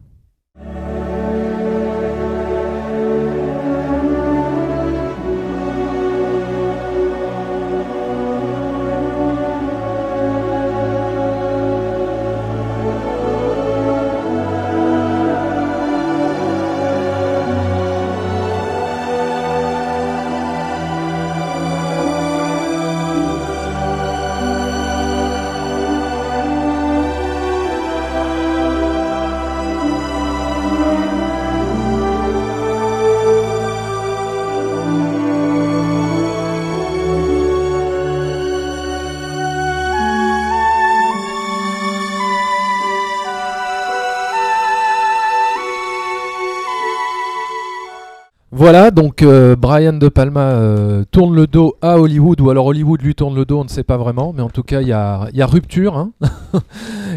[48.57, 53.01] Voilà, donc euh, Brian De Palma euh, tourne le dos à Hollywood, ou alors Hollywood
[53.01, 54.93] lui tourne le dos, on ne sait pas vraiment, mais en tout cas, il y
[54.93, 55.97] a, rupture.
[55.97, 56.11] hein.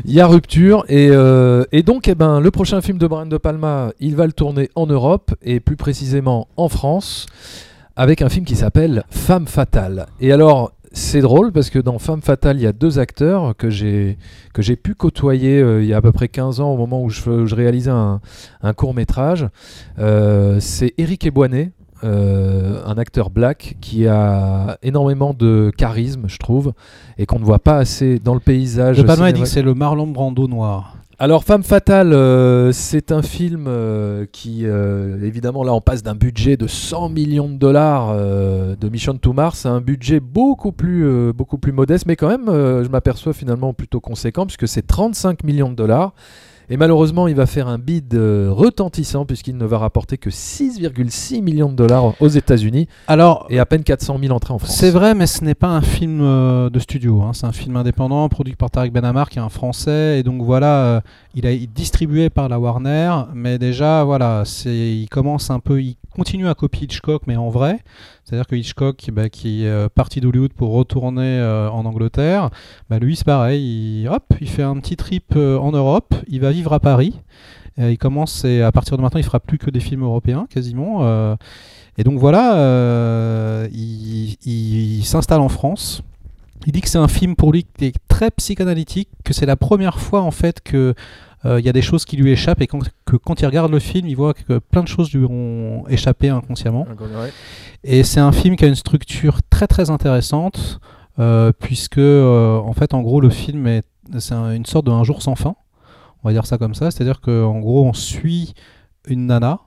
[0.05, 3.27] Il y a rupture, et, euh, et donc, eh ben, le prochain film de Brian
[3.27, 7.27] De Palma, il va le tourner en Europe, et plus précisément en France,
[7.95, 10.07] avec un film qui s'appelle Femme Fatale.
[10.21, 13.71] Et alors, c'est drôle, parce que dans Femme Fatale, il y a deux acteurs que
[13.71, 14.19] j'ai
[14.55, 17.03] que j'ai pu côtoyer euh, il y a à peu près 15 ans, au moment
[17.03, 18.21] où je, je réalisais un,
[18.63, 19.47] un court métrage.
[19.99, 21.73] Euh, c'est Eric Eboinet,
[22.05, 26.73] euh, un acteur black qui a énormément de charisme, je trouve,
[27.19, 28.97] et qu'on ne voit pas assez dans le paysage.
[29.05, 30.95] Palma, dit cinéma- que c'est le Marlon Brando noir.
[31.21, 36.15] Alors, Femme Fatale, euh, c'est un film euh, qui, euh, évidemment, là, on passe d'un
[36.15, 41.33] budget de 100 millions de dollars de Mission to Mars à un budget beaucoup plus,
[41.33, 45.71] beaucoup plus modeste, mais quand même, je m'aperçois finalement plutôt conséquent, puisque c'est 35 millions
[45.71, 46.15] de dollars.
[46.71, 51.43] Et malheureusement, il va faire un bid euh, retentissant, puisqu'il ne va rapporter que 6,6
[51.43, 54.77] millions de dollars aux États-Unis Alors, et à peine 400 000 entrées en France.
[54.77, 57.23] C'est vrai, mais ce n'est pas un film euh, de studio.
[57.23, 57.33] hein.
[57.33, 60.19] C'est un film indépendant produit par Tarek Benamar, qui est un Français.
[60.19, 61.01] Et donc voilà, euh,
[61.35, 63.13] il est distribué par la Warner.
[63.35, 67.49] Mais déjà, voilà, c'est, il commence un peu, il continue à copier Hitchcock, mais en
[67.49, 67.79] vrai.
[68.25, 72.51] C'est-à-dire que Hitchcock, bah, qui est euh, parti d'Hollywood pour retourner euh, en Angleterre,
[72.91, 74.03] bah, lui c'est pareil.
[74.03, 76.15] Il, hop, il fait un petit trip euh, en Europe.
[76.29, 77.15] Il va vivre à Paris.
[77.81, 81.05] Il commence et à partir de maintenant, il fera plus que des films européens quasiment.
[81.97, 86.03] et donc voilà, il, il- il s'installe en France.
[86.67, 89.55] Il dit que c'est un film pour lui qui est très psychanalytique, que c'est la
[89.55, 90.95] première fois en fait que
[91.45, 93.71] euh, il y a des choses qui lui échappent et quand- que quand il regarde
[93.71, 96.87] le film, il voit que plein de choses lui ont échappé inconsciemment.
[97.01, 97.33] Ouais.
[97.85, 100.81] Et c'est un film qui a une structure très très intéressante,
[101.19, 103.85] euh, puisque euh, en fait en gros le film est
[104.19, 105.55] c'est un- une sorte de un jour sans fin,
[106.25, 108.55] on va dire ça comme ça, c'est-à-dire qu'en gros on suit
[109.07, 109.61] une nana,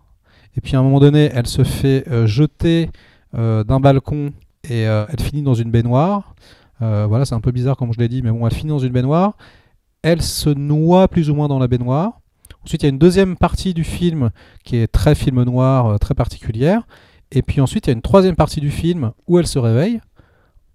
[0.57, 2.89] et puis à un moment donné elle se fait jeter
[3.33, 4.31] d'un balcon
[4.69, 6.35] et elle finit dans une baignoire.
[6.79, 8.91] Voilà, c'est un peu bizarre comme je l'ai dit, mais bon, elle finit dans une
[8.91, 9.37] baignoire.
[10.03, 12.19] Elle se noie plus ou moins dans la baignoire.
[12.63, 14.29] Ensuite, il y a une deuxième partie du film
[14.63, 16.83] qui est très film noir, euh, très particulière.
[17.31, 20.01] Et puis ensuite, il y a une troisième partie du film où elle se réveille,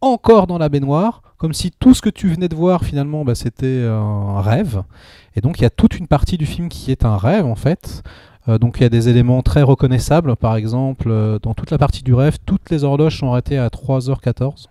[0.00, 3.34] encore dans la baignoire, comme si tout ce que tu venais de voir finalement, bah,
[3.34, 4.82] c'était un rêve.
[5.36, 7.56] Et donc, il y a toute une partie du film qui est un rêve en
[7.56, 8.02] fait.
[8.48, 11.78] Euh, donc il y a des éléments très reconnaissables, par exemple, euh, dans toute la
[11.78, 14.66] partie du rêve, toutes les horloges sont arrêtées à 3h14.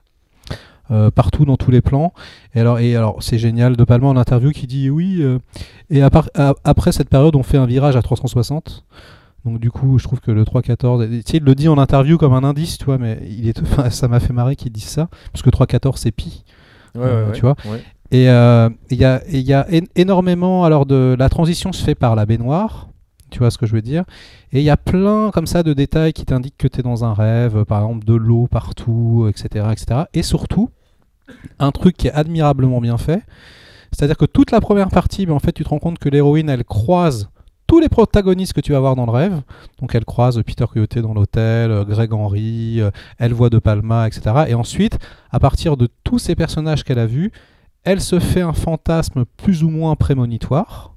[0.91, 2.13] Euh, partout dans tous les plans.
[2.53, 5.17] Et alors, et alors c'est génial de Palma en interview qui dit oui.
[5.21, 5.39] euh,
[5.89, 8.85] et à part- à- après cette période, on fait un virage à 360.
[9.45, 11.77] Donc du coup, je trouve que le 3.14, et, tu sais, il le dit en
[11.79, 14.71] interview comme un indice, tu vois, mais il est, enfin, ça m'a fait marrer qu'il
[14.71, 16.43] dise ça, parce que 3.14 c'est pi.
[16.93, 17.55] Ouais, Euh, ouais, tu vois.
[17.65, 17.81] ouais.
[18.11, 22.15] Et euh, il y a, y a énormément, alors de la transition se fait par
[22.15, 22.89] la baignoire,
[23.29, 24.03] tu vois ce que je veux dire?
[24.51, 27.03] Et il y a plein comme ça de détails qui t'indiquent que tu es dans
[27.03, 30.01] un rêve, par exemple de l'eau partout, etc., etc.
[30.13, 30.69] Et surtout,
[31.59, 33.23] un truc qui est admirablement bien fait,
[33.91, 36.63] c'est-à-dire que toute la première partie, en fait, tu te rends compte que l'héroïne, elle
[36.65, 37.29] croise
[37.67, 39.41] tous les protagonistes que tu vas voir dans le rêve.
[39.79, 44.07] Donc elle croise Peter Coyote dans l'hôtel, euh, Greg Henry, euh, elle voit De Palma,
[44.07, 44.45] etc.
[44.47, 44.99] Et ensuite,
[45.31, 47.31] à partir de tous ces personnages qu'elle a vus,
[47.83, 50.94] elle se fait un fantasme plus ou moins prémonitoire.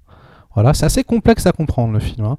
[0.55, 2.25] Voilà, c'est assez complexe à comprendre le film.
[2.25, 2.37] hein.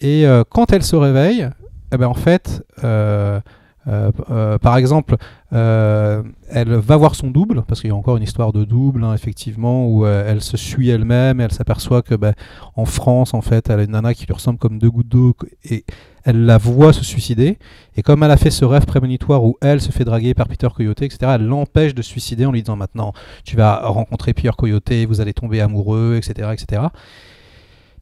[0.00, 1.48] Et euh, quand elle se réveille,
[1.92, 3.40] eh ben, en fait, euh,
[3.88, 5.16] euh, par exemple,
[5.50, 9.14] elle va voir son double, parce qu'il y a encore une histoire de double, hein,
[9.14, 12.34] effectivement, où elle se suit elle-même et elle s'aperçoit que ben,
[12.76, 15.34] en France, en fait, elle a une nana qui lui ressemble comme deux gouttes d'eau
[15.64, 15.84] et
[16.24, 17.58] elle la voit se suicider.
[17.96, 20.68] Et comme elle a fait ce rêve prémonitoire où elle se fait draguer par Peter
[20.74, 23.14] Coyote, etc., elle l'empêche de se suicider en lui disant maintenant
[23.44, 26.82] tu vas rencontrer Peter Coyote, vous allez tomber amoureux, etc., etc.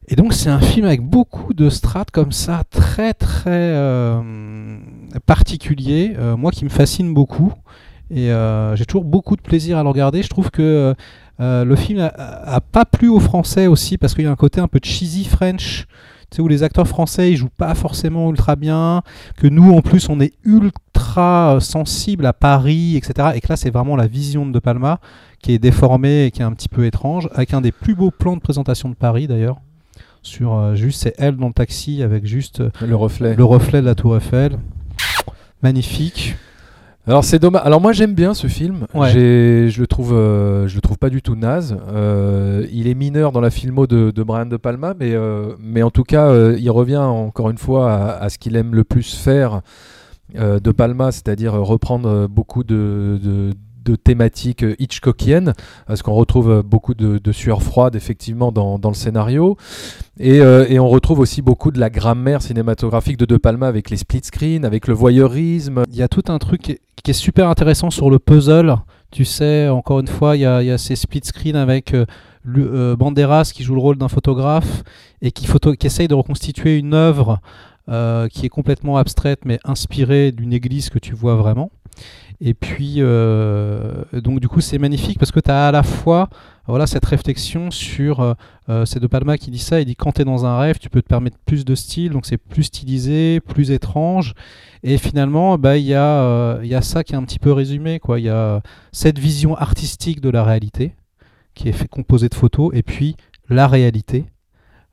[0.09, 4.79] Et donc c'est un film avec beaucoup de strates comme ça, très très euh,
[5.25, 7.53] particulier, euh, moi qui me fascine beaucoup.
[8.09, 10.23] Et euh, j'ai toujours beaucoup de plaisir à le regarder.
[10.23, 10.95] Je trouve que
[11.41, 14.37] euh, le film a, a pas plu aux Français aussi parce qu'il y a un
[14.37, 15.87] côté un peu cheesy French,
[16.31, 19.01] tu sais, où les acteurs français ils jouent pas forcément ultra bien,
[19.37, 23.31] que nous en plus on est ultra euh, sensible à Paris, etc.
[23.35, 24.99] Et que là c'est vraiment la vision de De Palma
[25.41, 28.11] qui est déformée et qui est un petit peu étrange, avec un des plus beaux
[28.11, 29.57] plans de présentation de Paris d'ailleurs.
[30.21, 33.35] Sur euh, juste c'est elle dans le taxi avec juste euh, Le reflet.
[33.35, 34.57] le reflet de la Tour Eiffel.
[35.63, 36.35] Magnifique.
[37.07, 37.61] Alors c'est dommage.
[37.63, 38.85] Alors moi j'aime bien ce film.
[38.93, 39.09] Ouais.
[39.11, 41.77] Je le trouve, euh, je le trouve pas du tout naze.
[41.89, 45.83] Euh, il est mineur dans la filmo de, de Brian De Palma, mais euh, mais
[45.83, 49.15] en tout cas il revient encore une fois à, à ce qu'il aime le plus
[49.15, 49.61] faire
[50.35, 53.51] De Palma, c'est-à-dire reprendre beaucoup de, de
[53.87, 55.53] de thématiques euh, Hitchcockiennes,
[55.87, 59.57] parce qu'on retrouve euh, beaucoup de, sueur froide effectivement dans, le scénario,
[60.19, 63.89] et, euh, et on retrouve aussi beaucoup de la grammaire cinématographique de De Palma avec
[63.89, 67.47] les split screens, avec le voyeurisme, Il y a tout un truc qui est, super
[67.47, 68.75] intéressant sur le puzzle.
[69.11, 71.95] Tu sais, encore une fois, il y a, y a ces split screens avec
[72.43, 74.83] Banderas qui joue le rôle d'un photographe
[75.21, 75.47] et qui,
[75.79, 77.39] qui essaye de reconstituer une œuvre
[78.29, 81.71] qui est complètement abstraite mais inspirée d'une église que tu vois vraiment.
[82.39, 86.29] Et puis, euh, donc du coup, c'est magnifique parce que tu as à la fois
[86.67, 88.19] voilà, cette réflexion sur.
[88.19, 88.33] euh,
[88.69, 89.79] euh, c'est De Palma qui dit ça.
[89.79, 92.11] Il dit quand tu es dans un rêve, tu peux te permettre plus de style,
[92.11, 94.33] donc c'est plus stylisé, plus étrange.
[94.83, 97.39] Et finalement, bah, il y, a, euh, il y a ça qui est un petit
[97.39, 97.99] peu résumé.
[98.17, 98.61] Il y a
[98.91, 100.93] cette vision artistique de la réalité
[101.55, 103.15] qui est fait composée de photos et puis
[103.49, 104.25] la réalité.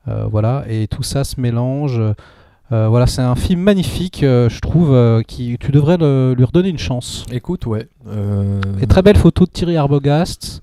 [0.07, 1.99] Voilà, et tout ça se mélange.
[2.71, 6.43] Euh, voilà, c'est un film magnifique, euh, je trouve, euh, qui tu devrais le- lui
[6.43, 7.23] redonner une chance.
[7.31, 7.87] Écoute, ouais.
[8.81, 10.61] Et très belle photo de Thierry Arbogast,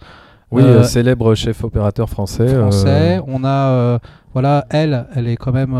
[0.50, 2.48] Oui, célèbre chef opérateur français.
[2.54, 3.20] français.
[3.28, 4.00] On a,
[4.32, 5.76] voilà, elle, elle est quand même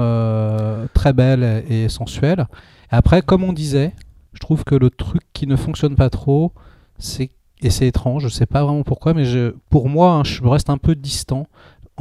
[0.95, 2.47] très belle et sensuelle.
[2.93, 3.93] Et après, comme on disait,
[4.33, 6.53] je trouve que le truc qui ne fonctionne pas trop,
[6.99, 7.31] c'est
[7.65, 10.69] et c'est étrange, je sais pas vraiment pourquoi, mais je, pour moi, hein, je reste
[10.69, 11.47] un peu distant.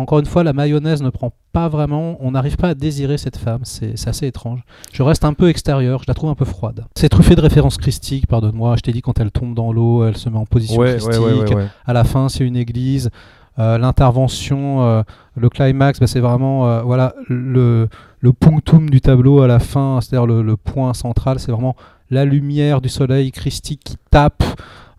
[0.01, 3.37] Encore une fois, la mayonnaise ne prend pas vraiment, on n'arrive pas à désirer cette
[3.37, 4.63] femme, c'est assez étrange.
[4.91, 6.85] Je reste un peu extérieur, je la trouve un peu froide.
[6.95, 10.17] C'est truffé de références christiques, pardonne-moi, je t'ai dit quand elle tombe dans l'eau, elle
[10.17, 11.67] se met en position ouais, christique, ouais, ouais, ouais.
[11.85, 13.09] à la fin c'est une église.
[13.59, 15.03] Euh, L'intervention, euh,
[15.35, 17.89] le climax, bah, c'est vraiment euh, voilà le,
[18.21, 21.75] le punctum du tableau à la fin, c'est-à-dire le, le point central, c'est vraiment
[22.09, 24.43] la lumière du soleil christique qui tape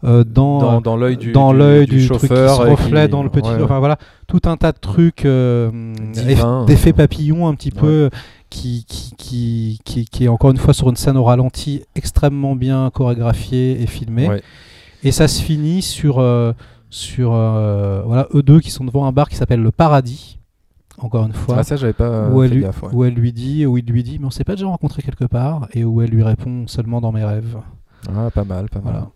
[0.03, 2.57] dans, Dans, dans l'œil du, dans du- l'œil du du, truc qui chauffeur.
[2.57, 3.49] se reflète qui- dans le petit.
[3.49, 3.63] ouais, ouais.
[3.63, 5.71] Enfin voilà, tout un tas de trucs, euh,
[6.67, 8.11] d'effets papillons un petit peu,
[8.51, 12.91] qui, qui, qui, qui, est encore une fois sur une scène au ralenti extrêmement bien
[12.93, 14.29] chorégraphiée et filmée.
[14.29, 14.43] Ouais.
[15.05, 16.53] Et ça se finit sur, euh,
[16.91, 20.39] sur euh, voilà, eux deux qui sont devant un bar qui s'appelle Le Paradis,
[20.99, 21.57] encore une fois.
[21.59, 22.89] Ah, ça, j'avais pas où, fait elle lui, gaffe, ouais.
[22.93, 25.25] où elle lui dit, où il lui dit, mais on s'est pas déjà rencontré quelque
[25.25, 27.57] part, et où elle lui répond seulement dans mes rêves.
[28.09, 28.93] Ah, pas mal, pas mal.
[28.93, 29.09] Voilà.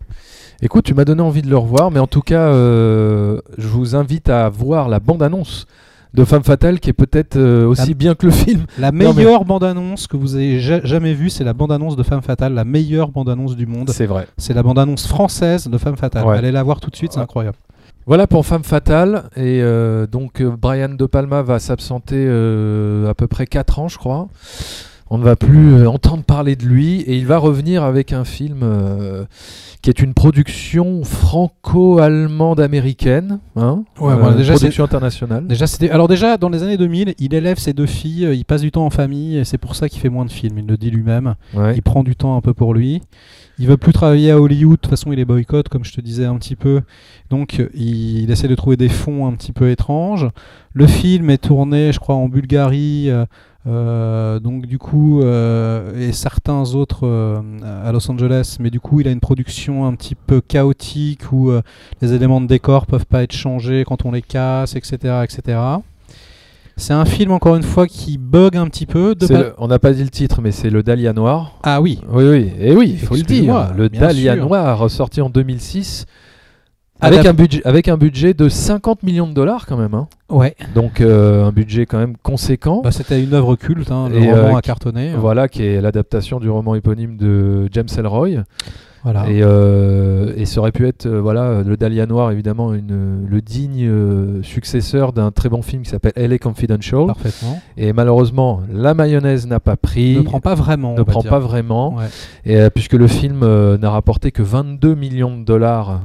[0.61, 3.95] Écoute, tu m'as donné envie de le revoir, mais en tout cas, euh, je vous
[3.95, 5.65] invite à voir la bande-annonce
[6.13, 8.65] de Femme Fatale, qui est peut-être euh, aussi La- bien que le film.
[8.79, 12.21] La mais- meilleure bande-annonce que vous ayez ja- jamais vue, c'est la bande-annonce de Femme
[12.23, 13.89] Fatale, la meilleure bande-annonce du monde.
[13.91, 14.27] C'est vrai.
[14.37, 16.25] C'est la bande-annonce française de Femme Fatale.
[16.25, 16.37] Ouais.
[16.37, 17.23] Allez la voir tout de suite, c'est Ouais.
[17.23, 17.57] incroyable.
[18.07, 19.25] Voilà pour Femme Fatale.
[19.35, 24.27] Et euh, donc, Brian De Palma va s'absenter à peu près 4 ans, je crois.
[25.09, 27.01] On ne va plus euh, entendre parler de lui.
[27.01, 29.25] Et il va revenir avec un film euh,
[29.81, 33.39] qui est une production franco-allemande-américaine.
[33.55, 35.47] Hein Ouais, voilà, déjà, production internationale.
[35.47, 35.65] Déjà.
[35.91, 38.71] Alors déjà, dans les années 2000, il élève ses deux filles, euh, il passe du
[38.71, 40.91] temps en famille, et c'est pour ça qu'il fait moins de films, il le dit
[40.91, 41.35] lui-même.
[41.53, 41.75] Ouais.
[41.75, 43.01] Il prend du temps un peu pour lui.
[43.59, 46.01] Il veut plus travailler à Hollywood, de toute façon il est boycott, comme je te
[46.01, 46.81] disais un petit peu.
[47.31, 50.27] Donc euh, il, il essaie de trouver des fonds un petit peu étranges.
[50.73, 53.09] Le film est tourné, je crois, en Bulgarie.
[53.09, 53.25] euh,
[53.67, 57.41] euh, donc du coup, euh, et certains autres euh,
[57.83, 61.51] à Los Angeles, mais du coup il a une production un petit peu chaotique où
[62.01, 65.23] les éléments de décor peuvent pas être changés quand on les casse, etc.
[65.23, 65.59] etc.
[66.79, 69.15] C'est un film encore une fois qui bug un petit peu.
[69.15, 71.57] De le- on n'a pas dit le titre, mais c'est le Dahlia Noir.
[71.63, 73.73] Ah oui, Oui, oui, et oui, il faut le dire.
[73.75, 74.45] Le Dahlia sûr.
[74.45, 76.05] Noir, sorti en 2006,
[76.99, 79.93] avec un, budget, avec un budget de 50 millions de dollars quand même.
[79.93, 80.07] hein.
[80.29, 80.55] ouais.
[80.75, 82.81] Donc euh, un budget quand même conséquent.
[82.83, 85.13] Bah, c'était une œuvre culte, hein, le Et, roman euh, a cartonné.
[85.15, 88.43] Voilà, qui est l'adaptation du roman éponyme de James Ellroy.
[89.07, 89.29] Voilà.
[89.29, 93.41] Et, euh, et ça aurait pu être, euh, voilà, le Dahlia Noir, évidemment, une, le
[93.41, 97.05] digne euh, successeur d'un très bon film qui s'appelle LA Confidential.
[97.07, 97.61] Parfaitement.
[97.77, 100.17] Et malheureusement, la mayonnaise n'a pas pris.
[100.17, 100.95] Ne prend pas vraiment.
[100.95, 101.29] ne prend dire.
[101.29, 101.95] pas vraiment.
[101.95, 102.07] Ouais.
[102.43, 106.01] Et, puisque le film n'a rapporté que 22 millions de dollars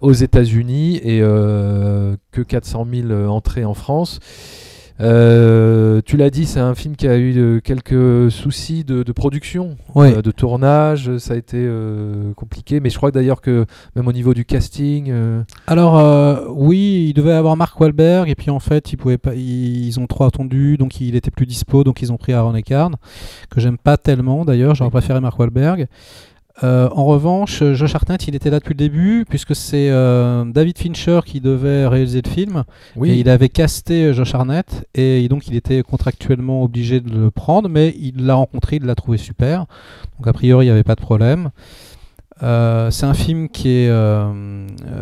[0.00, 1.20] aux États-Unis et
[2.34, 4.20] que 400 000 euh, entrées en France.
[5.00, 9.12] Euh, tu l'as dit, c'est un film qui a eu euh, quelques soucis de, de
[9.12, 10.16] production, Ouais.
[10.16, 11.16] euh, de tournage.
[11.18, 13.66] Ça a été euh, compliqué, mais je crois d'ailleurs que
[13.96, 15.12] même au niveau du casting,
[15.66, 19.34] Alors euh, oui, il devait avoir Mark Wahlberg et puis en fait ils pouvaient pas,
[19.34, 22.54] ils, ils ont trop attendu donc il était plus dispo donc ils ont pris Aaron
[22.54, 22.90] Eckhart
[23.50, 25.86] que j'aime pas tellement d'ailleurs, j'aurais préféré Mark Wahlberg.
[26.62, 30.78] Euh, en revanche, Josh Hartnett, il était là depuis le début puisque c'est euh, David
[30.78, 32.62] Fincher qui devait réaliser le film.
[32.94, 37.10] oui, Et il avait casté euh, Josh Hartnett et donc il était contractuellement obligé de
[37.10, 39.66] le prendre, mais il l'a rencontré, il l'a trouvé super.
[40.18, 41.50] Donc a priori il n'y avait pas de problème.
[42.42, 43.90] Euh, c'est un film qui est,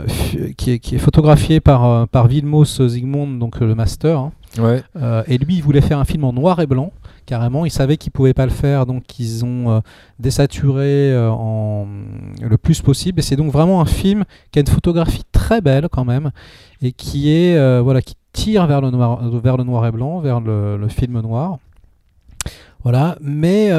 [0.09, 4.19] fi- qui est, qui est photographié par, par Vilmos Zygmunt, donc le master.
[4.19, 4.33] hein.
[4.59, 4.83] ouais,
[5.27, 6.93] et lui, il voulait faire un film en noir et blanc,
[7.27, 7.65] carrément.
[7.65, 9.81] Il savait qu'il pouvait pas le faire, donc ils ont euh,
[10.19, 11.85] désaturé euh,
[12.41, 13.21] le plus possible.
[13.21, 16.31] Et c'est donc vraiment un film qui a une photographie très belle quand même,
[16.81, 20.21] et qui est euh, voilà, qui tire vers le noir, vers le noir et blanc,
[20.21, 21.59] vers le, film noir.
[22.83, 23.73] Voilà, mais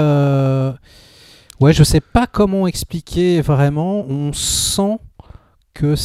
[1.60, 4.06] ouais, je sais pas comment expliquer vraiment.
[4.08, 4.98] On sent
[5.74, 5.96] que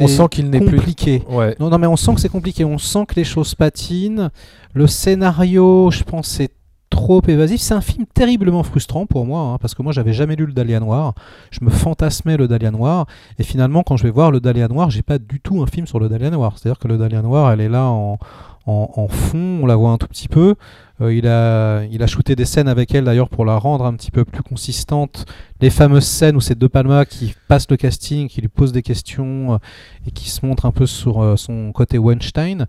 [0.00, 0.76] on sent qu'il n'est plus.
[0.76, 1.22] compliqué.
[1.28, 2.64] Ouais, Non, non, mais on sent que c'est compliqué.
[2.64, 4.30] On sent que les choses patinent.
[4.72, 6.50] Le scénario, je pense, c'est
[6.90, 7.60] trop évasif.
[7.60, 10.52] C'est un film terriblement frustrant pour moi, hein, parce que moi, j'avais jamais lu le
[10.52, 11.14] Dahlia Noir.
[11.50, 13.06] Je me fantasmais le Dahlia Noir.
[13.38, 15.86] Et finalement, quand je vais voir le Dahlia Noir, j'ai pas du tout un film
[15.86, 16.54] sur le Dahlia Noir.
[16.56, 18.18] C'est-à-dire que le Dahlia Noir, elle est là en,
[18.66, 20.54] en, fond, on la voit un tout petit peu.
[21.00, 23.94] Euh, il, a, il a shooté des scènes avec elle d'ailleurs pour la rendre un
[23.94, 25.26] petit peu plus consistante.
[25.60, 28.82] Les fameuses scènes où c'est De Palma qui passe le casting, qui lui pose des
[28.82, 29.58] questions euh,
[30.06, 32.66] et qui se montre un peu sur euh, son côté Weinstein.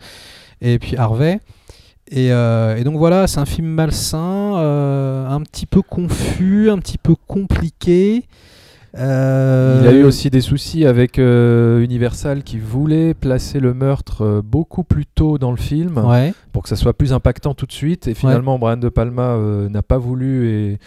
[0.61, 1.39] Et puis Harvey.
[2.11, 4.19] Et, et donc voilà, c'est un film malsain,
[4.57, 8.25] un petit peu confus, un petit peu compliqué.
[8.97, 14.21] Euh, Il a eu aussi des soucis avec euh, Universal qui voulait placer le meurtre
[14.23, 16.33] euh, beaucoup plus tôt dans le film Ouais.
[16.53, 18.07] pour que ça soit plus impactant tout de suite.
[18.07, 20.79] Et finalement, Brian De Palma euh, n'a pas voulu et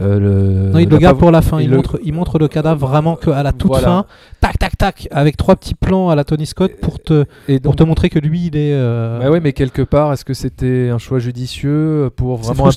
[0.00, 0.72] euh, le.
[0.72, 1.60] Non, il le garde pour la fin.
[1.60, 3.86] il le- montre, il montre le cadavre vraiment que à la toute Voilà.
[3.86, 4.06] fin.
[4.40, 7.76] Tac, tac, tac, avec trois petits plans à la Tony Scott pour te, Et pour
[7.76, 8.72] te montrer que lui, il est.
[8.74, 12.70] euh, bah ouais, mais quelque part, est-ce que c'était un choix judicieux pour vraiment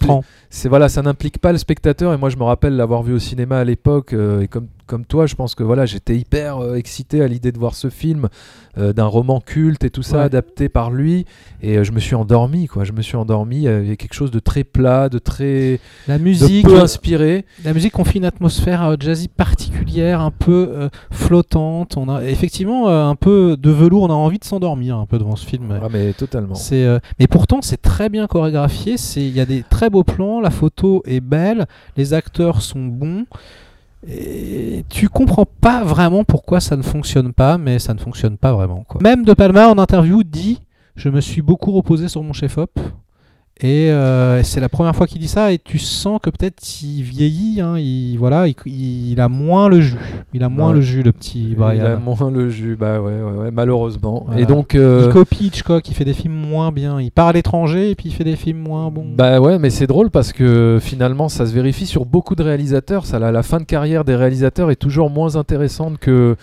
[0.49, 2.13] C'est voilà, ça n'implique pas le spectateur.
[2.13, 4.13] Et moi, je me rappelle l'avoir vu au cinéma à l'époque.
[4.13, 7.51] euh, et comme comme toi, je pense que voilà, j'étais hyper euh, excité à l'idée
[7.51, 8.29] de voir ce film
[8.77, 10.23] euh, d'un roman culte et tout ça Ouais.
[10.23, 11.25] adapté par lui.
[11.61, 12.83] Et euh, je me suis endormi, quoi.
[12.83, 13.57] Je me suis endormi.
[13.57, 17.45] Il y avait quelque chose de très plat, de très La de musique, peu inspiré.
[17.63, 21.97] la musique confie une atmosphère euh, jazzy particulière, un peu euh, flottante.
[21.97, 24.03] On a effectivement euh, un peu de velours.
[24.03, 25.77] On a envie de s'endormir un peu devant ce film.
[25.81, 26.55] Ah, mais totalement.
[26.55, 28.97] C'est, euh, mais pourtant, c'est très bien chorégraphié.
[28.97, 30.39] C'est, il y a des très beaux plans.
[30.39, 31.65] La photo est belle.
[31.97, 33.25] Les acteurs sont bons.
[34.09, 38.53] Et tu comprends pas vraiment pourquoi ça ne fonctionne pas, mais ça ne fonctionne pas
[38.53, 38.85] vraiment.
[38.87, 39.01] Quoi.
[39.01, 40.61] Même De Palma en interview dit
[40.95, 42.79] Je me suis beaucoup reposé sur mon chef-op
[43.59, 47.01] Et euh, c'est la première fois qu'il dit ça, et tu sens que peut-être il
[47.01, 49.97] vieillit, hein, il, voilà, il, il a moins le jus.
[50.33, 50.75] Il a moins Ouais.
[50.75, 51.73] le jus, le petit Brian.
[51.73, 54.25] Il a moins le jus, bah ouais, ouais, ouais, malheureusement.
[54.27, 54.41] Voilà.
[54.41, 57.01] Et donc, euh, Il copie Hitchcock, il fait des films moins bien.
[57.01, 59.07] Il part à l'étranger et puis il fait des films moins bons.
[59.15, 63.05] Bah ouais, mais c'est drôle parce que finalement, ça se vérifie sur beaucoup de réalisateurs.
[63.07, 66.35] Ça, la, la fin de carrière des réalisateurs est toujours moins intéressante que,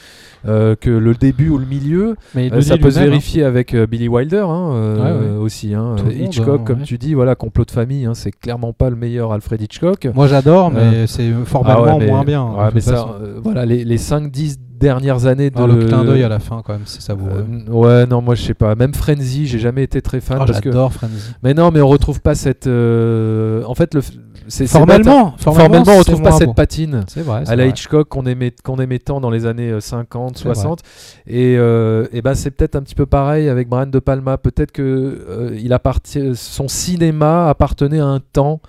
[0.47, 2.17] euh, que le début ou le milieu.
[2.35, 3.05] mais Euh, ça peut se hein.
[3.05, 5.37] vérifier avec euh, Billy Wilder hein, euh, Ouais, ouais.
[5.39, 5.75] aussi.
[5.75, 5.97] hein.
[5.97, 6.85] Monde, Hitchcock, comme ouais.
[6.85, 10.09] tu dis, voilà, complot de famille, hein, c'est clairement pas le meilleur Alfred Hitchcock.
[10.15, 12.49] Moi j'adore, mais c'est formellement Ah ouais, mais- moins bien.
[12.75, 15.63] mais ça, euh, voilà, les, les 5-10 dernières années de.
[15.65, 17.45] Le clin d'œil à la fin, quand même, c'est savoureux.
[17.69, 18.75] Euh, ouais, non, moi je sais pas.
[18.75, 20.71] Même Frenzy, j'ai jamais été très fan Oh, parce que.
[20.71, 21.15] J'adore Frenzy.
[21.43, 22.67] Mais non, mais on retrouve pas cette.
[22.67, 24.01] euh, En fait, le.
[24.03, 24.13] c'est-
[24.47, 27.43] c'est Formellement, formellement, on retrouve pas cette patine vrai.
[27.47, 27.71] à la vrai.
[27.71, 30.81] Hitchcock qu'on aimait, qu'on aimait tant dans les années euh, 50, C'est 60.
[31.27, 34.37] Et, euh, et ben c'est peut-être un petit peu pareil avec Brian De Palma.
[34.37, 38.61] Peut-être que euh, il appartient, son cinéma appartenait à un temps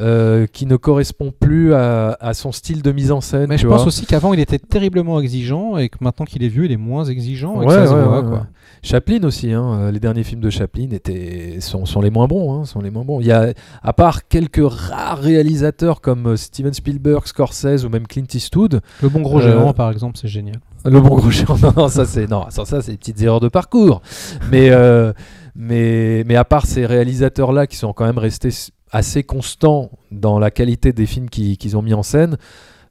[0.00, 3.46] euh, qui ne correspond plus à, à son style de mise en scène.
[3.48, 6.64] Mais je pense aussi qu'avant il était terriblement exigeant et que maintenant qu'il est vieux,
[6.64, 7.60] il est moins exigeant.
[7.62, 8.38] et que Ouais, ça se ouais, voit, ouais, quoi.
[8.38, 8.44] ouais.
[8.82, 12.52] Chaplin aussi, hein, les derniers films de Chaplin étaient, sont, sont les moins bons.
[12.54, 13.20] Hein, sont les moins bons.
[13.20, 13.52] Il y a,
[13.82, 19.08] à part quelques rares réalisateurs comme euh, Steven Spielberg, Scorsese ou même Clint Eastwood, Le
[19.08, 20.56] bon gros Euh, géant, par exemple, c'est génial.
[20.84, 23.40] le bon gros géant, non, non, ça c'est non, ça, ça, c'est des petites erreurs
[23.40, 24.02] de parcours.
[24.50, 25.12] Mais, euh,
[25.54, 28.50] mais, mais à part ces réalisateurs-là qui sont quand même restés
[28.94, 32.36] assez constants dans la qualité des films qui- qu'ils ont mis en scène,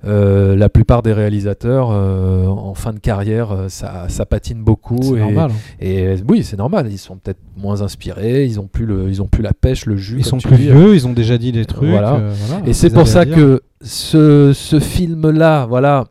[0.06, 5.00] euh, la plupart des réalisateurs euh, en fin de carrière, euh, ça, ça patine beaucoup.
[5.02, 5.52] C'est et, normal.
[5.52, 5.56] hein.
[5.80, 6.88] et oui, c'est normal.
[6.92, 8.44] Ils sont peut-être moins inspirés.
[8.46, 10.18] Ils ont plus le, ils ont plus la pêche, le jus.
[10.20, 11.90] Ils sont plus vieux, ils ont déjà dit des trucs.
[11.90, 12.22] Voilà.
[12.48, 13.36] voilà, Et c'est pour ça dire.
[13.38, 16.04] que ce, ce film-là, voilà,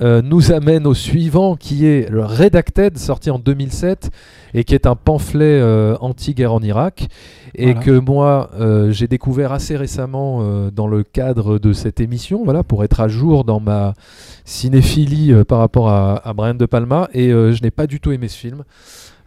[0.00, 4.10] euh, nous amène au suivant, qui est le Redacted, sorti en 2007,
[4.54, 7.08] et qui est un pamphlet euh, anti-guerre en Irak,
[7.54, 7.80] et Voilà.
[7.80, 12.84] que moi, euh, j'ai découvert assez récemment dans le cadre de cette émission, voilà, pour
[12.84, 13.94] être à jour dans ma
[14.44, 18.28] cinéphilie par rapport à, à Brian De Palma, et je n'ai pas du tout aimé
[18.28, 18.64] ce film.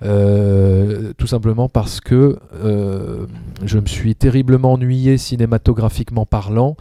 [0.03, 3.25] Euh, tout simplement parce que euh,
[3.63, 6.75] je me suis terriblement ennuyé cinématographiquement parlant.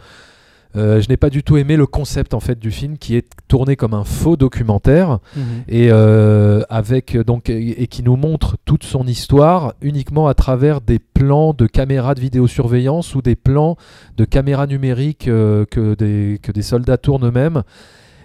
[0.75, 3.27] Euh, je n'ai pas du tout aimé le concept en fait du film qui est
[3.47, 5.43] tourné comme un faux documentaire Mhm.
[5.67, 10.97] et euh, avec donc et qui nous montre toute son histoire uniquement à travers des
[10.99, 13.77] plans de caméras de vidéosurveillance ou des plans
[14.17, 17.61] de caméras numériques euh, que des que des soldats tournent eux-mêmes.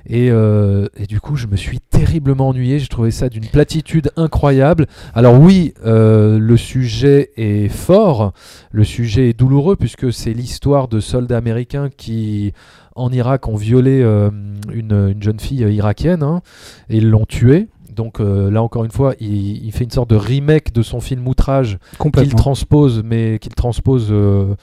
[0.09, 2.79] Et, euh, et du coup, je me suis terriblement ennuyé.
[2.79, 4.87] J'ai trouvé ça d'une platitude incroyable.
[5.15, 8.33] Alors oui, euh, le sujet est fort,
[8.71, 12.53] le sujet est douloureux puisque c'est l'histoire de soldats américains qui,
[12.97, 14.31] en Irak, ont violé euh,
[14.73, 16.41] une, une jeune fille irakienne hein,
[16.89, 17.69] et l'ont tuée.
[17.95, 21.01] Donc euh, là encore une fois, il, il fait une sorte de remake de son
[21.01, 21.79] film Outrage
[22.15, 24.55] qu'il transpose, mais qu'il transpose euh,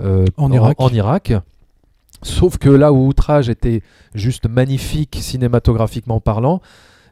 [0.00, 0.76] euh, En Irak.
[0.78, 1.32] en Irak.
[2.24, 3.82] Sauf que là où Outrage était
[4.14, 6.60] juste magnifique cinématographiquement parlant,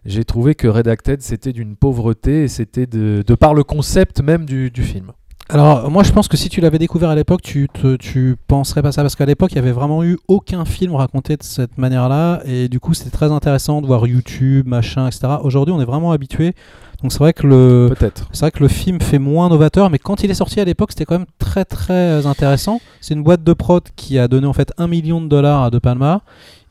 [0.05, 4.71] j'ai trouvé que Redacted c'était d'une pauvreté et c'était de, par le concept même du,
[4.71, 5.13] du film.
[5.49, 8.81] Alors, moi, je pense que si tu l'avais découvert à l'époque, tu, te, tu penserais
[8.81, 9.03] pas ça.
[9.03, 12.41] Parce qu'à l'époque, il y avait vraiment eu aucun film raconté de cette manière-là.
[12.47, 15.35] Et du coup, c'était très intéressant de voir YouTube, machin, etc.
[15.43, 16.55] Aujourd'hui, on est vraiment habitué.
[17.03, 17.89] Donc, c'est vrai que le.
[18.33, 20.93] C'est vrai que le film fait moins novateur, mais quand il est sorti à l'époque,
[20.93, 22.81] c'était quand même très très intéressant.
[23.01, 25.71] C'est une boîte de prod qui a donné en fait un million de dollars à
[25.71, 26.23] De Palma.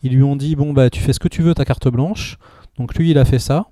[0.04, 2.38] Ils lui ont dit bon bah tu fais ce que tu veux, ta carte blanche.
[2.78, 3.68] Donc lui il a fait ça.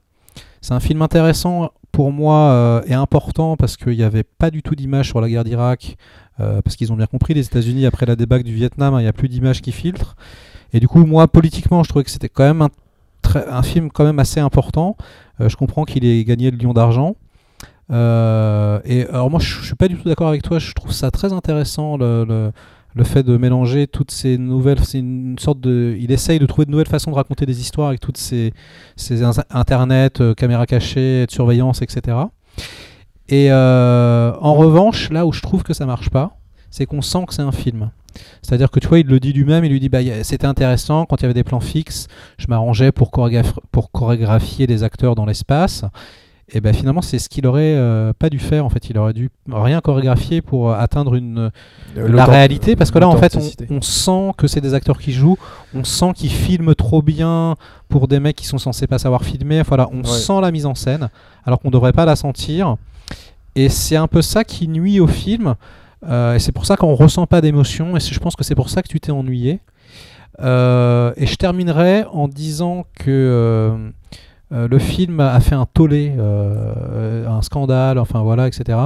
[0.61, 4.61] C'est un film intéressant pour moi euh, et important parce qu'il n'y avait pas du
[4.61, 5.98] tout d'images sur la guerre d'Irak.
[6.40, 9.03] euh, parce qu'ils ont bien compris, les États-Unis, après la débâcle du Vietnam, hein, il
[9.03, 10.15] n'y a plus d'images qui filtrent.
[10.73, 12.69] Et du coup, moi, politiquement, je trouvais que c'était quand même un,
[13.49, 14.95] un film quand même assez important.
[15.41, 17.16] Euh, je comprends qu'il ait gagné le Lion d'argent.
[17.91, 20.60] Euh, et alors moi, je, je suis pas du tout d'accord avec toi.
[20.60, 22.52] Je trouve ça très intéressant le,
[22.95, 24.84] le, fait de mélanger toutes ces nouvelles.
[24.84, 25.95] C'est une sorte de.
[25.99, 28.53] Il essaye de trouver de nouvelles façons de raconter des histoires avec toutes ces,
[28.95, 32.18] ces internet, euh, caméras cachées, de surveillance, etc.
[33.30, 36.38] Et euh, en revanche, là où je trouve que ça marche pas,
[36.72, 37.91] c'est qu'on sent que c'est un film.
[38.41, 41.18] C'est-à-dire que tu vois, il le dit lui-même, il lui dit bah, c'était intéressant quand
[41.18, 42.07] il y avait des plans fixes,
[42.38, 43.11] je m'arrangeais pour,
[43.72, 45.86] pour chorégraphier des acteurs dans l'espace.
[46.52, 48.65] Et ben finalement, c'est ce qu'il aurait euh, pas dû faire.
[48.65, 51.52] En fait, il aurait dû rien chorégraphier pour euh, atteindre une,
[51.95, 52.76] la réalité.
[52.76, 53.38] Parce que là, en fait,
[53.69, 55.38] on, sent que c'est des acteurs qui jouent.
[55.76, 57.56] On sent qu'ils filment trop bien
[57.88, 59.61] pour des mecs qui sont censés pas savoir filmer.
[59.68, 60.06] Voilà, on Ouais.
[60.06, 61.10] sent la mise en scène,
[61.45, 62.77] alors qu'on devrait pas la sentir.
[63.56, 65.56] Et c'est un peu ça qui nuit au film.
[66.08, 67.96] Euh, et c'est pour ça qu'on ressent pas d'émotion.
[67.98, 69.60] Et je pense que c'est pour ça que tu t'es ennuyé.
[70.42, 73.10] Euh, et je terminerai en disant que
[74.52, 78.80] euh, le film a fait un tollé, un scandale, enfin voilà, etc.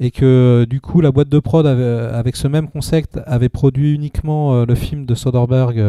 [0.00, 3.94] Et que du coup, la boîte de prod avait- avec ce même concept avait produit
[3.94, 5.80] uniquement le film de Soderbergh,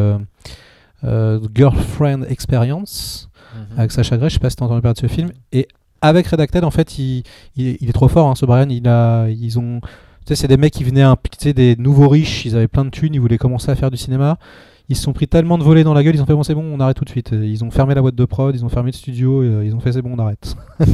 [1.04, 3.30] Girlfriend Experience,
[3.78, 4.30] avec Sacha Grey.
[4.30, 5.30] Je sais pas si t'as entendu parler de ce film.
[5.52, 5.68] Et
[6.02, 7.24] avec Redacted, en fait, il,
[7.56, 8.70] il- il est trop fort, hein, ce Brian.
[8.70, 9.82] Il a, ils ont,
[10.28, 11.06] tu sais, c'est des mecs qui venaient,
[11.40, 12.44] tu des nouveaux riches.
[12.44, 13.14] Ils avaient plein de thunes.
[13.14, 14.38] Ils voulaient commencer à faire du cinéma.
[14.90, 16.16] Ils se sont pris tellement de volets dans la gueule.
[16.16, 17.30] Ils ont fait bon, c'est bon, on arrête tout de suite.
[17.32, 18.54] Ils ont fermé la boîte de prod.
[18.54, 19.42] Ils ont fermé le studio.
[19.42, 20.54] euh, ils ont fait c'est bon, on arrête.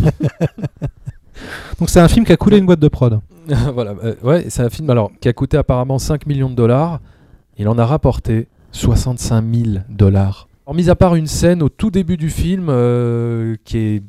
[1.80, 3.22] Donc c'est un film qui a coulé une boîte de prod.
[3.74, 7.00] voilà, euh, ouais, c'est un film alors qui a coûté apparemment 5 millions de dollars.
[7.58, 10.48] Il en a rapporté 65 000 dollars.
[10.68, 14.04] Alors, mis à part une scène au tout début du film euh, qui est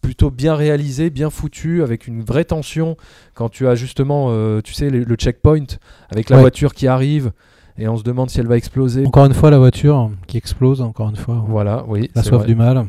[0.00, 2.96] plutôt bien réalisée, bien foutue, avec une vraie tension
[3.34, 5.64] quand tu as justement, euh, tu sais, le, le checkpoint
[6.10, 6.42] avec la Ouais.
[6.42, 7.32] voiture qui arrive
[7.78, 9.06] et on se demande si elle va exploser.
[9.06, 10.80] Encore une fois, la voiture qui explose.
[10.82, 12.10] Encore une fois, Voilà, oui.
[12.14, 12.46] la soif vrai.
[12.46, 12.86] du mal.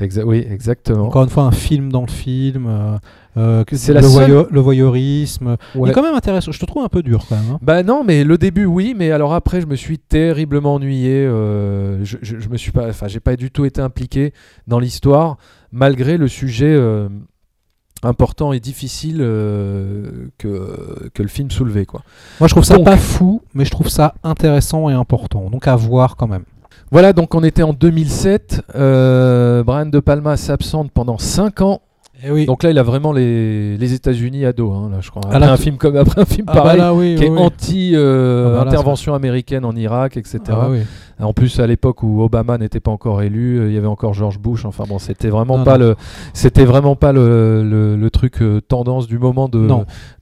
[0.00, 1.04] Exa- oui, exactement.
[1.06, 2.66] Encore une fois, un film dans le film.
[2.66, 2.96] euh,
[3.36, 5.56] euh, C'est le, seule- voyeurisme.
[5.74, 5.90] Il Ouais.
[5.90, 6.52] est quand même intéressant.
[6.52, 7.52] Je te trouve un peu dur quand même.
[7.52, 7.58] hein.
[7.62, 11.24] Bah non, mais le début oui, mais alors après je me suis terriblement ennuyé.
[11.26, 14.32] euh, je, je, je me suis pas, enfin j'ai pas du tout été impliqué
[14.66, 15.36] dans l'histoire
[15.72, 17.08] malgré le sujet euh,
[18.02, 22.02] important et difficile euh, que que le film soulevait quoi.
[22.40, 25.48] Moi, je trouve ça Donc- pas fou, mais je trouve ça intéressant et important.
[25.50, 26.42] Donc à voir quand même.
[26.90, 28.62] Voilà, donc on était en 2007.
[28.74, 31.80] euh, Brian De Palma s'absente pendant 5 ans.
[32.24, 32.46] Et oui.
[32.46, 35.22] Donc là, il a vraiment les, les États-Unis à dos, hein, là, je crois.
[35.30, 37.26] Ah, Après, un film comme après un film Ah, bah pareil, là, oui, qui oui,
[37.26, 37.38] est oui.
[37.38, 40.38] anti euh, Ah, bah américaine en Irak, etc.
[41.20, 44.14] En plus, à l'époque où Obama n'était pas encore élu, euh, il y avait encore
[44.14, 44.64] George Bush.
[44.64, 45.86] Enfin bon, c'était vraiment Non, pas non.
[45.88, 45.96] le,
[46.34, 49.68] c'était vraiment pas le, le- le truc euh, tendance du moment de,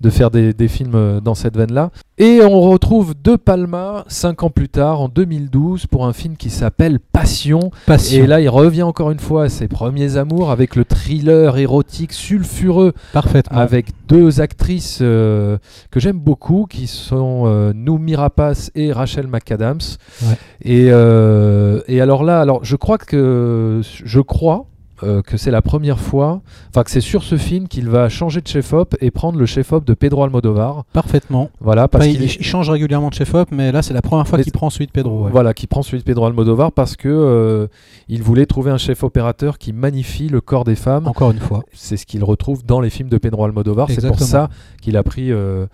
[0.01, 1.91] de faire des, des films euh, dans cette veine-là.
[2.19, 6.51] Et on retrouve De Palma cinq ans plus tard, en 2012, pour un film qui
[6.51, 7.71] s'appelle Passion.
[7.87, 8.23] Passion.
[8.23, 12.13] Et là, il revient encore une fois à ses premiers amours avec le thriller érotique
[12.13, 13.57] sulfureux Parfaitement.
[13.59, 15.57] avec deux actrices euh,
[15.91, 17.73] que j'aime beaucoup qui sont euh,
[18.17, 19.79] Rapace et Rachel McAdams.
[20.23, 20.37] Ouais.
[20.63, 24.67] Et, euh, et alors là, alors je crois que je crois
[25.03, 28.43] euh, que c'est la première fois, enfin que c'est sur ce film qu'il va changer
[28.43, 30.85] de chef-op et prendre le chef-op de Pedro Almodovar.
[30.93, 31.49] Parfaitement.
[31.61, 34.43] Voilà, parce Enfin, qu'il il, change régulièrement de chef-op, mais là, c'est la première fois
[34.43, 35.25] qu'il prend celui de Pedro.
[35.25, 35.31] ouais.
[35.31, 37.67] Voilà, qui prend celui de Pedro Almodovar parce que euh,
[38.09, 41.07] il voulait trouver un chef opérateur qui magnifie le corps des femmes.
[41.07, 41.63] Encore une fois.
[41.73, 43.89] C'est ce qu'il retrouve dans les films de Pedro Almodovar.
[43.91, 44.51] C'est pour ça
[44.83, 45.67] qu'il a pris euh,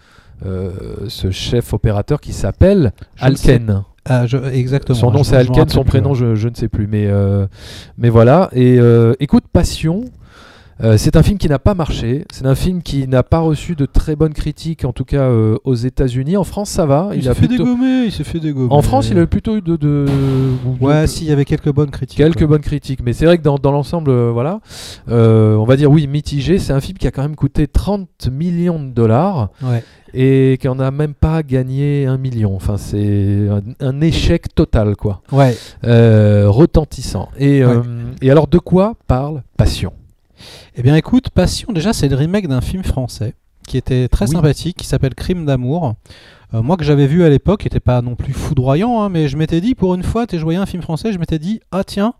[1.08, 3.82] ce chef opérateur qui s'appelle Alken.
[4.08, 4.98] Ah, je- exactement.
[4.98, 6.86] Son nom c'est Alken, son prénom je, je ne sais plus.
[6.86, 7.46] Mais, euh,
[7.98, 8.48] mais voilà.
[8.52, 10.04] Et euh, écoute, Passion.
[10.82, 12.24] Euh, c'est un film qui n'a pas marché.
[12.30, 15.56] C'est un film qui n'a pas reçu de très bonnes critiques, en tout cas euh,
[15.64, 16.36] aux États-Unis.
[16.36, 17.10] En France, ça va.
[17.14, 18.04] Il, s'est fait plutôt- dégommer.
[18.06, 18.68] Il s'est fait dégommer.
[18.70, 20.06] En France, il a plutôt eu de, de-
[20.80, 22.18] Ouais, de- si, il y avait quelques bonnes critiques.
[22.18, 24.60] Quelques bonnes critiques, mais c'est vrai que dans, dans l'ensemble, euh, voilà,
[25.08, 26.58] on va dire oui, mitigé.
[26.58, 29.82] C'est un film qui a quand même coûté 30 millions de dollars Ouais.
[30.12, 32.54] et qui en a même pas gagné un million.
[32.54, 35.56] Enfin, c'est un, un échec total, quoi, Ouais.
[36.46, 37.28] Retentissant.
[37.38, 37.62] Et,
[38.22, 39.92] et alors, de quoi parle Passion?
[40.76, 43.34] Eh bien, écoute, Passion, déjà, c'est le remake d'un film français
[43.66, 44.32] qui était très Oui.
[44.32, 45.94] sympathique, qui s'appelle Crime d'amour.
[46.54, 49.36] Euh, moi, que j'avais vu à l'époque, n'était pas non plus foudroyant, hein, mais je
[49.36, 51.82] m'étais dit, pour une fois, tu je voyais un film français, je m'étais dit, ah
[51.82, 52.14] tiens,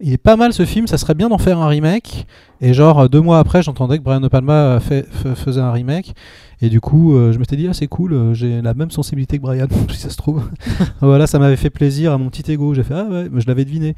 [0.00, 2.26] il est pas mal ce film, ça serait bien d'en faire un remake.
[2.60, 6.14] Et genre, deux mois après, j'entendais que Brian De Palma fait, faisait un remake.
[6.60, 9.38] Et du coup, euh, je m'étais dit, ah c'est cool, euh, j'ai la même sensibilité
[9.38, 10.42] que Brian, si ça se trouve.
[11.00, 12.74] voilà, ça m'avait fait plaisir à mon petit ego.
[12.74, 13.94] J'ai fait, ah ouais, mais je l'avais deviné.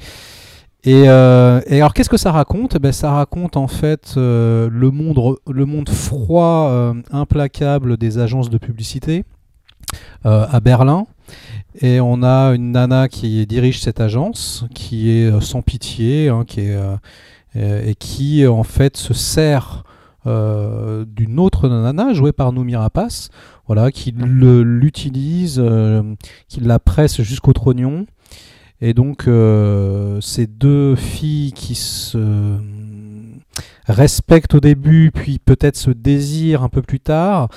[0.84, 2.76] Et, euh, et alors, qu'est-ce que ça raconte?
[2.76, 8.18] Eh ben, Ça raconte en fait euh, le, monde, le monde froid, euh, implacable des
[8.18, 9.24] agences de publicité
[10.24, 11.06] euh, à Berlin.
[11.80, 16.44] Et on a une nana qui dirige cette agence, qui est euh, sans pitié, hein,
[16.46, 16.76] qui est,
[17.56, 19.84] euh, et qui en fait se sert
[20.26, 22.74] euh, d'une autre nana jouée par Noumi
[23.66, 26.02] voilà, qui l'utilise, euh,
[26.48, 28.06] qui la presse jusqu'au trognon.
[28.82, 32.18] Et donc, euh, ces deux filles qui se
[33.86, 37.48] respectent au début, puis peut-être se désirent un peu plus tard,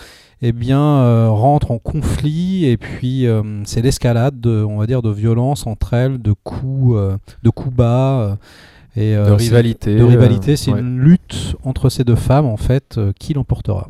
[0.41, 2.65] eh bien, euh, rentrent en conflit.
[2.65, 6.99] Et puis, euh, c'est l'escalade, de, on va dire, de violence entre elles, de coups,
[7.43, 8.37] de coups bas.
[8.95, 9.95] et, euh, De rivalité.
[9.95, 10.79] de rivalité, c'est ouais.
[10.79, 13.87] une lutte entre ces deux femmes, en fait, qui l'emportera.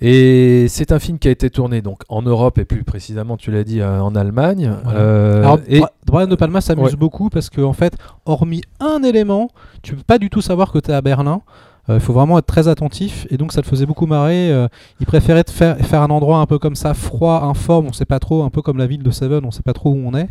[0.00, 3.50] Et c'est un film qui a été tourné donc en Europe et plus précisément, tu
[3.50, 4.72] l'as dit, euh, en Allemagne.
[4.84, 4.98] Voilà.
[5.00, 6.96] Euh, Alors, et Brian De Palma s'amuse Ouais.
[6.96, 7.94] beaucoup parce que, en fait,
[8.24, 9.50] hormis un élément,
[9.82, 11.42] tu peux pas du tout savoir que tu es à Berlin.
[11.90, 14.52] Euh, Il faut vraiment être très attentif et donc ça le faisait beaucoup marrer.
[14.52, 14.68] euh,
[15.00, 18.04] il préférait te faire, faire un endroit un peu comme ça, froid, informe, on sait
[18.04, 20.14] pas trop, un peu comme la ville de Seven, on sait pas trop où on
[20.14, 20.28] est.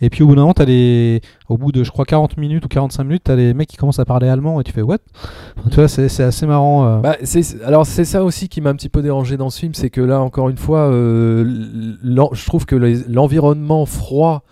[0.00, 1.20] Et puis au bout d'un moment, t'as les...
[1.48, 3.98] au bout de, je crois, 40 minutes ou 45 minutes, t'as les mecs qui commencent
[3.98, 4.98] à parler allemand et tu fais what?
[5.70, 6.86] Tu vois, c'est assez marrant.
[6.86, 7.00] euh.
[7.00, 7.16] Bah,
[7.64, 10.00] alors c'est ça aussi qui m'a un petit peu dérangé dans ce film, c'est que
[10.00, 11.44] là encore une fois, euh,
[12.04, 12.76] je trouve que
[13.08, 14.42] l'environnement froid,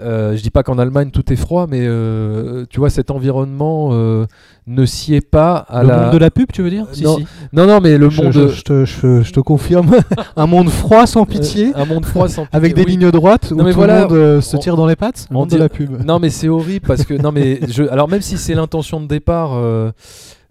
[0.00, 3.90] euh, je dis pas qu'en Allemagne tout est froid, mais euh, tu vois cet environnement
[3.92, 4.26] euh,
[4.66, 6.02] ne sied pas à le la.
[6.04, 6.86] monde de la pub, tu veux dire?
[6.92, 7.26] Si, non, si.
[7.52, 8.32] Non non mais le Je, monde.
[8.32, 9.96] je- je te, je- je te confirme,
[10.36, 12.96] un monde froid sans pitié, euh, un monde froid sans avec pitié, des oui.
[12.98, 14.96] lignes droites Non, où mais tout voilà, le monde euh, se on- tire dans les
[14.96, 15.26] pattes.
[15.30, 16.04] Le on monde de dit- la pub.
[16.04, 19.06] Non mais c'est horrible parce que non mais je, alors même si c'est l'intention de
[19.06, 19.90] départ, euh,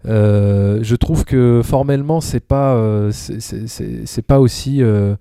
[0.06, 5.14] euh, je trouve que formellement c'est pas euh, c'est- c'est c'est- c'est pas aussi euh,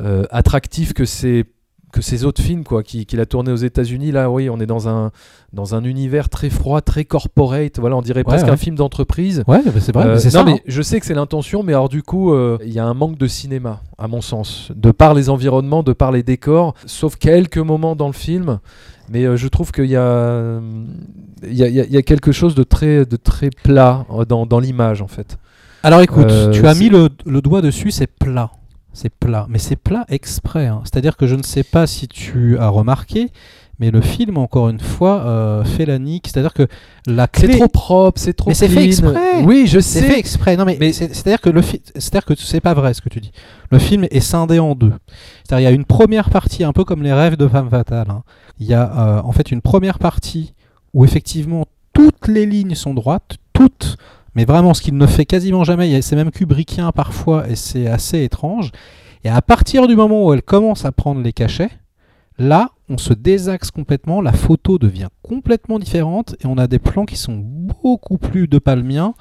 [0.00, 1.44] euh, attractif que ces
[1.92, 4.66] que ces autres films quoi qui- qu'il a tourné aux États-Unis là oui on est
[4.66, 5.10] dans un
[5.54, 8.52] dans un univers très froid très corporate voilà on dirait presque ouais.
[8.52, 10.44] un film d'entreprise Ouais, bah, c'est vrai, euh, c'est non ça.
[10.44, 10.58] mais hein.
[10.66, 13.16] je sais que c'est l'intention, mais alors du coup, euh, il y a un manque
[13.16, 17.56] de cinéma, à mon sens, de par les environnements, de par les décors, sauf quelques
[17.58, 18.58] moments dans le film.
[19.10, 20.60] Mais euh, je trouve qu'il y a,
[21.42, 24.44] il y, y a- il y a quelque chose de très, de très plat dans,
[24.44, 25.38] dans l'image, en fait.
[25.82, 28.50] Alors écoute, tu as mis le, le doigt dessus, c'est plat.
[29.00, 29.46] C'est plat.
[29.48, 30.66] Mais c'est plat exprès.
[30.66, 30.80] hein.
[30.82, 33.28] C'est-à-dire que je ne sais pas si tu as remarqué,
[33.78, 36.26] mais le film, encore une fois, euh, fait la nique.
[36.26, 36.66] C'est-à-dire que
[37.06, 37.58] la C'est clé.
[37.58, 39.44] trop propre, c'est trop Mais c'est fait exprès.
[39.44, 40.06] Oui, je C'est sais.
[40.08, 40.56] fait exprès.
[40.56, 43.08] Non, mais, Mais- c'est- c'est-à-dire que le fi- c'est-à-dire que c'est pas vrai ce que
[43.08, 43.30] tu dis.
[43.70, 44.92] Le film est scindé en deux.
[45.44, 48.08] C'est-à-dire il y a une première partie un peu comme les rêves de femme fatale.
[48.10, 48.24] hein.
[48.58, 50.54] Il y a euh, en fait une première partie
[50.92, 53.96] où effectivement toutes les lignes sont droites, toutes,
[54.34, 56.02] mais vraiment ce qu'il ne fait quasiment jamais.
[56.02, 58.72] C'est même kubrickien parfois et c'est assez étrange.
[59.24, 61.70] Et à partir du moment où elle commence à prendre les cachets,
[62.38, 67.04] là, on se désaxe complètement, la photo devient complètement différente et on a des plans
[67.04, 69.14] qui sont beaucoup plus de palmien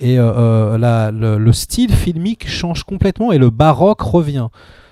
[0.00, 4.48] et euh, euh, le style filmique change complètement et le baroque revient.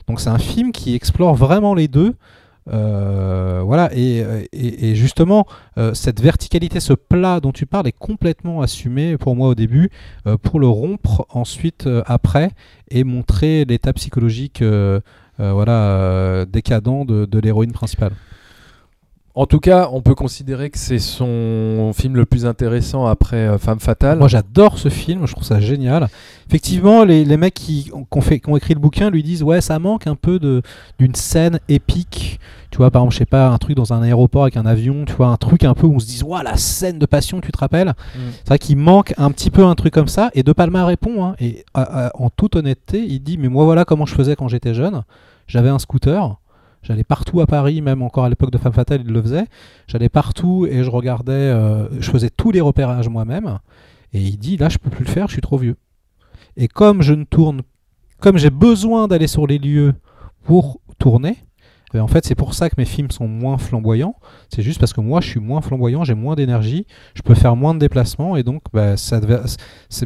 [0.08, 2.14] Donc c'est un film qui explore vraiment les deux.
[2.72, 5.46] Euh, voilà, et, et- et justement,
[5.78, 9.90] euh, cette verticalité, ce plat dont tu parles est complètement assumé pour moi au début,
[10.26, 12.50] euh, pour le rompre ensuite euh, après
[12.90, 15.00] et montrer l'état psychologique euh,
[15.38, 18.12] euh, voilà, décadent de, de l'héroïne principale.
[19.38, 23.58] En tout cas, on peut considérer que c'est son film le plus intéressant après euh,
[23.58, 24.18] Femme Fatale.
[24.18, 26.08] Moi j'adore ce film, je trouve ça génial.
[26.48, 29.60] Effectivement, les, les mecs qui, ont fait, qui ont écrit le bouquin lui disent ouais
[29.60, 30.38] ça manque un peu
[30.98, 32.40] d'une scène épique.
[32.70, 35.04] Tu vois par exemple je sais pas un truc dans un aéroport avec un avion,
[35.04, 37.42] tu vois un truc un peu où on se dit ouais la scène de passion
[37.42, 37.88] tu te rappelles?
[38.14, 38.18] Mm.
[38.38, 41.22] C'est vrai qu'il manque un petit peu un truc comme ça et De Palma répond
[41.26, 44.34] hein, et à- à- en toute honnêteté il dit mais moi voilà comment je faisais
[44.34, 45.02] quand j'étais jeune.
[45.46, 46.36] J'avais un scooter.
[46.86, 49.46] J'allais partout à Paris, même encore à l'époque de Femme Fatale, il le faisait.
[49.88, 53.58] J'allais partout et je regardais, euh, je faisais tous les repérages moi-même.
[54.12, 55.74] Et il dit là, je peux plus le faire, je suis trop vieux.
[56.56, 57.62] Et comme je ne tourne,
[58.20, 59.94] comme j'ai besoin d'aller sur les lieux
[60.44, 61.36] pour tourner,
[61.92, 64.14] eh ben, en fait, c'est pour ça que mes films sont moins flamboyants.
[64.54, 67.56] C'est juste parce que moi, je suis moins flamboyant, j'ai moins d'énergie, je peux faire
[67.56, 68.94] moins de déplacements et donc, bah,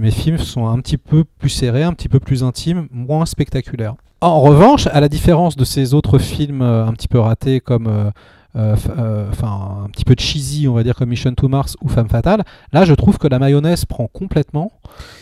[0.01, 3.97] mes films sont un petit peu plus serrés, un petit peu plus intimes, moins spectaculaires.
[4.21, 7.87] En revanche, à la différence de ces autres films euh, un petit peu ratés comme
[7.87, 8.11] euh,
[8.57, 11.89] euh, euh, enfin un petit peu cheesy, on va dire comme Mission to Mars ou
[11.89, 14.73] Femme Fatale, là je trouve que la mayonnaise prend complètement.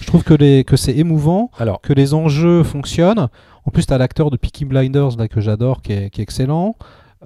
[0.00, 3.28] Je trouve que, les, que c'est émouvant, Alors, que les enjeux fonctionnent.
[3.66, 6.24] En plus, tu as l'acteur de Peaky Blinders là, que j'adore, qui est, qui est
[6.24, 6.74] excellent.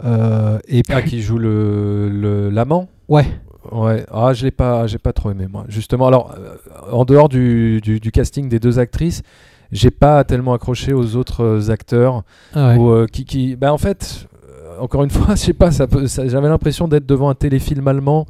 [0.04, 2.88] Euh, et puis, ah, qui joue le le- l'amant?
[3.08, 3.26] Ouais,
[3.70, 5.64] Ouais, ah, je l'ai pas, j'ai pas trop aimé moi.
[5.68, 6.56] Justement, alors euh,
[6.90, 9.22] en dehors du, du, du casting des deux actrices,
[9.72, 12.22] j'ai pas tellement accroché aux autres euh, acteurs.
[12.54, 12.78] Ah ouais.
[12.80, 16.48] euh, qui, qui, bah en fait, euh, encore une fois, je sais pas, ça j'avais
[16.48, 18.26] l'impression d'être devant un téléfilm allemand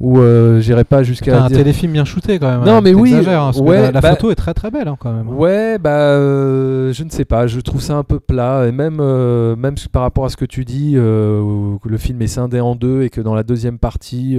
[0.00, 1.56] où euh, j'irais pas jusqu'à un dire.
[1.58, 2.64] téléfilm bien shooté quand même.
[2.64, 4.96] Non, hein, mais oui, hein, ouais, la, la bah- photo est très très belle hein,
[4.98, 5.28] quand même.
[5.28, 8.98] Ouais, bah, euh, je ne sais pas, je trouve ça un peu plat, et même,
[9.00, 12.74] euh, même par rapport à ce que tu dis, où le film est scindé en
[12.74, 14.36] deux, et que dans la deuxième partie,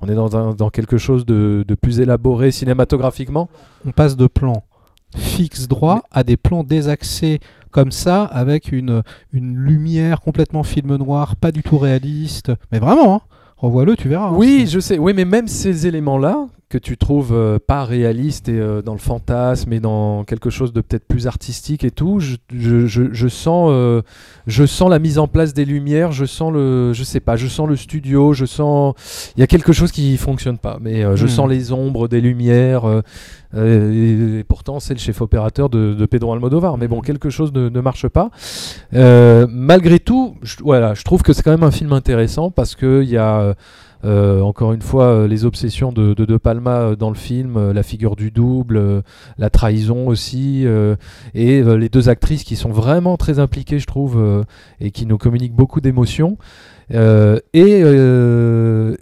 [0.00, 3.50] on est dans, un- dans quelque chose de, de plus élaboré cinématographiquement.
[3.86, 4.64] on passe de plans
[5.16, 11.34] fixes droits à des plans désaxés comme ça, avec une, une lumière complètement film noir,
[11.36, 12.52] pas du tout réaliste.
[12.70, 13.20] Mais vraiment, hein,
[13.56, 14.28] revois-le, tu verras.
[14.28, 14.34] hein.
[14.34, 18.58] Oui, je sais, oui, mais même ces éléments-là, que tu trouves euh, pas réalistes et
[18.58, 22.34] euh, dans le fantasme et dans quelque chose de peut-être plus artistique et tout, je,
[22.52, 24.02] je- je- je sens, euh,
[24.48, 27.46] je sens la mise en place des lumières, je sens le, je sais pas, je
[27.46, 28.94] sens le studio, je sens,
[29.36, 31.28] il y a quelque chose qui fonctionne pas, mais je Hmm.
[31.28, 33.02] sens les ombres des lumières.
[33.56, 36.76] et, et pourtant, c'est le chef opérateur de, de Pedro Almodovar.
[36.76, 38.30] Mais bon, quelque chose ne, ne marche pas.
[38.92, 43.04] Malgré tout, je, voilà, je trouve que c'est quand même un film intéressant parce qu'il
[43.04, 43.54] y a
[44.04, 47.82] euh, encore une fois euh, les obsessions de De, Palma euh, dans le film, la
[47.82, 49.02] figure du double,
[49.38, 50.66] la trahison aussi,
[51.34, 54.44] et les deux actrices qui sont vraiment très impliquées, je trouve,
[54.80, 56.38] et qui nous communiquent beaucoup d'émotions.
[56.90, 57.82] Et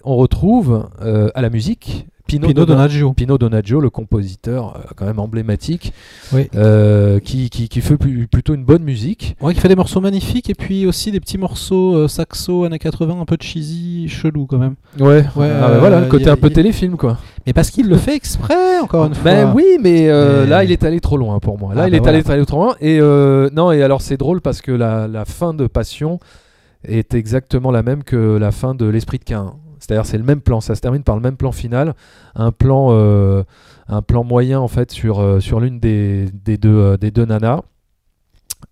[0.04, 2.06] on retrouve à la musique
[2.36, 3.12] Pino, Pino Dona- Donaggio.
[3.12, 5.92] Pino Donaggio, le compositeur euh, quand même emblématique,
[6.32, 6.48] Oui.
[6.54, 9.36] euh, qui, qui, qui fait plus- plutôt une bonne musique.
[9.40, 12.78] Ouais, qui fait des morceaux magnifiques et puis aussi des petits morceaux euh, saxo années
[12.78, 14.74] 80 un peu cheesy, chelou quand même.
[14.98, 17.18] Ouais, Ouais, Ah, bah voilà, le côté a- un peu a- téléfilm quoi.
[17.46, 19.24] Mais parce qu'il le fait exprès, encore une fois.
[19.24, 21.74] Ben oui, mais Mais- là, il est allé trop loin pour moi.
[21.74, 22.36] Là, Ah, il bah est allé voilà.
[22.38, 22.74] allé trop loin.
[22.80, 23.00] Et
[23.54, 26.20] non, et alors c'est drôle parce que la, la fin de Passion
[26.86, 29.54] est exactement la même que la fin de l'Esprit de Cain.
[29.82, 30.60] C'est-à-dire, c'est le même plan.
[30.60, 31.94] Ça se termine par le même plan final,
[32.36, 33.42] un plan, euh,
[34.22, 37.62] moyen en fait sur euh, l'une euh, des deux nanas.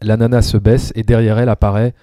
[0.00, 1.94] La nana se baisse et derrière elle apparaît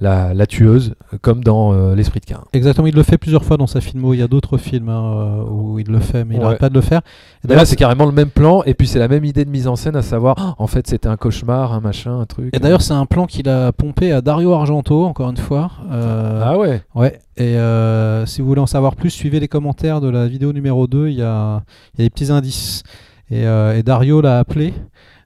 [0.00, 2.40] la, la tueuse, comme dans euh, l'Esprit de Cain.
[2.52, 4.12] Exactement, il le fait plusieurs fois dans sa filmo.
[4.12, 6.44] Il y a d'autres films hein, euh, où il le fait, mais il Ouais.
[6.44, 7.00] n'arrête pas de le faire.
[7.44, 9.50] Et Mais là, c'est carrément le même plan, et puis c'est la même idée de
[9.50, 12.54] mise en scène, à savoir, oh, en fait, c'était un cauchemar, un machin, un truc.
[12.54, 15.70] Et d'ailleurs, c'est un plan qu'il a pompé à Dario Argento, encore une fois.
[15.90, 16.82] Euh, ah ouais.
[16.94, 20.52] Ouais, et euh, si vous voulez en savoir plus, suivez les commentaires de la vidéo
[20.52, 21.62] numéro 2, il y a,
[21.94, 22.82] il y a des petits indices.
[23.30, 24.72] Et, euh, et Dario l'a appelé,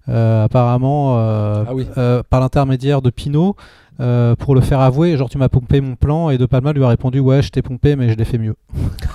[0.09, 1.87] euh, apparemment, euh, Ah oui.
[1.99, 3.57] euh, par l'intermédiaire de Pinot,
[4.01, 5.17] euh, pour le faire avouer.
[5.17, 7.63] Genre, tu m'as pompé mon plan, et De Palma lui a répondu Ouais, je t'ai
[7.63, 8.57] pompé, mais je l'ai fait mieux.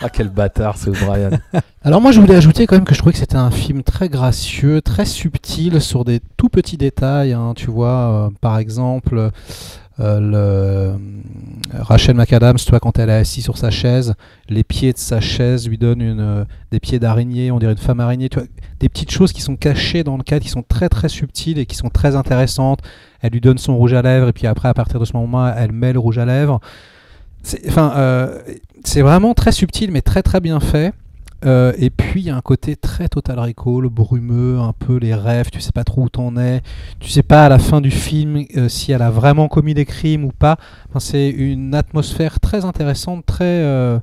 [0.00, 1.30] Ah quel bâtard ce Brian.
[1.82, 4.08] Alors moi je voulais ajouter quand même que je trouvais que c'était un film très
[4.08, 7.32] gracieux, très subtil sur des tout petits détails.
[7.32, 7.88] hein, tu vois,
[8.26, 9.30] euh, par exemple,
[9.98, 10.96] le, euh,
[11.72, 14.14] Rachel McAdams, tu vois, quand elle est assise sur sa chaise,
[14.48, 17.78] les pieds de sa chaise lui donnent une, euh, des pieds d'araignée, on dirait une
[17.78, 18.28] femme araignée.
[18.28, 18.48] Tu vois,
[18.80, 21.66] des petites choses qui sont cachées dans le cadre, qui sont très très subtiles et
[21.66, 22.80] qui sont très intéressantes.
[23.20, 25.48] Elle lui donne son rouge à lèvres et puis après à partir de ce moment
[25.48, 26.60] elle met le rouge à lèvres.
[27.68, 28.40] Enfin, euh,
[28.84, 30.92] c'est vraiment très subtil mais très très bien fait.
[31.44, 35.14] Euh, et puis il y a un côté très Total Recall, brumeux, un peu les
[35.14, 36.62] rêves, tu sais pas trop où t'en es,
[37.00, 39.84] tu sais pas à la fin du film euh, si elle a vraiment commis des
[39.84, 40.56] crimes ou pas.
[40.98, 43.98] C'est une atmosphère très intéressante, très euh,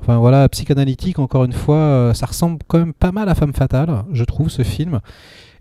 [0.00, 2.12] enfin voilà psychanalytique encore une fois.
[2.14, 5.00] Ça ressemble quand même pas mal à Femme Fatale, je trouve ce film.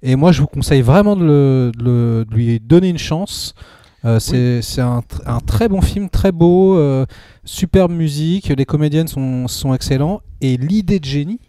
[0.03, 3.55] Et moi je vous conseille vraiment de, de lui donner une chance.
[4.03, 7.05] Euh, c'est un, tr- un très bon film, très beau, euh,
[7.43, 11.39] superbe musique, les comédiennes sont, sont excellents et l'idée de génie,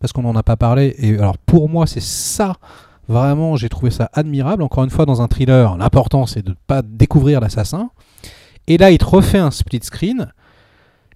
[0.00, 2.56] parce qu'on n'en a pas parlé, et alors pour moi c'est ça,
[3.06, 6.56] vraiment j'ai trouvé ça admirable, encore une fois dans un thriller, l'important c'est de ne
[6.66, 7.90] pas découvrir l'assassin,
[8.66, 10.32] et là il te refait un split screen,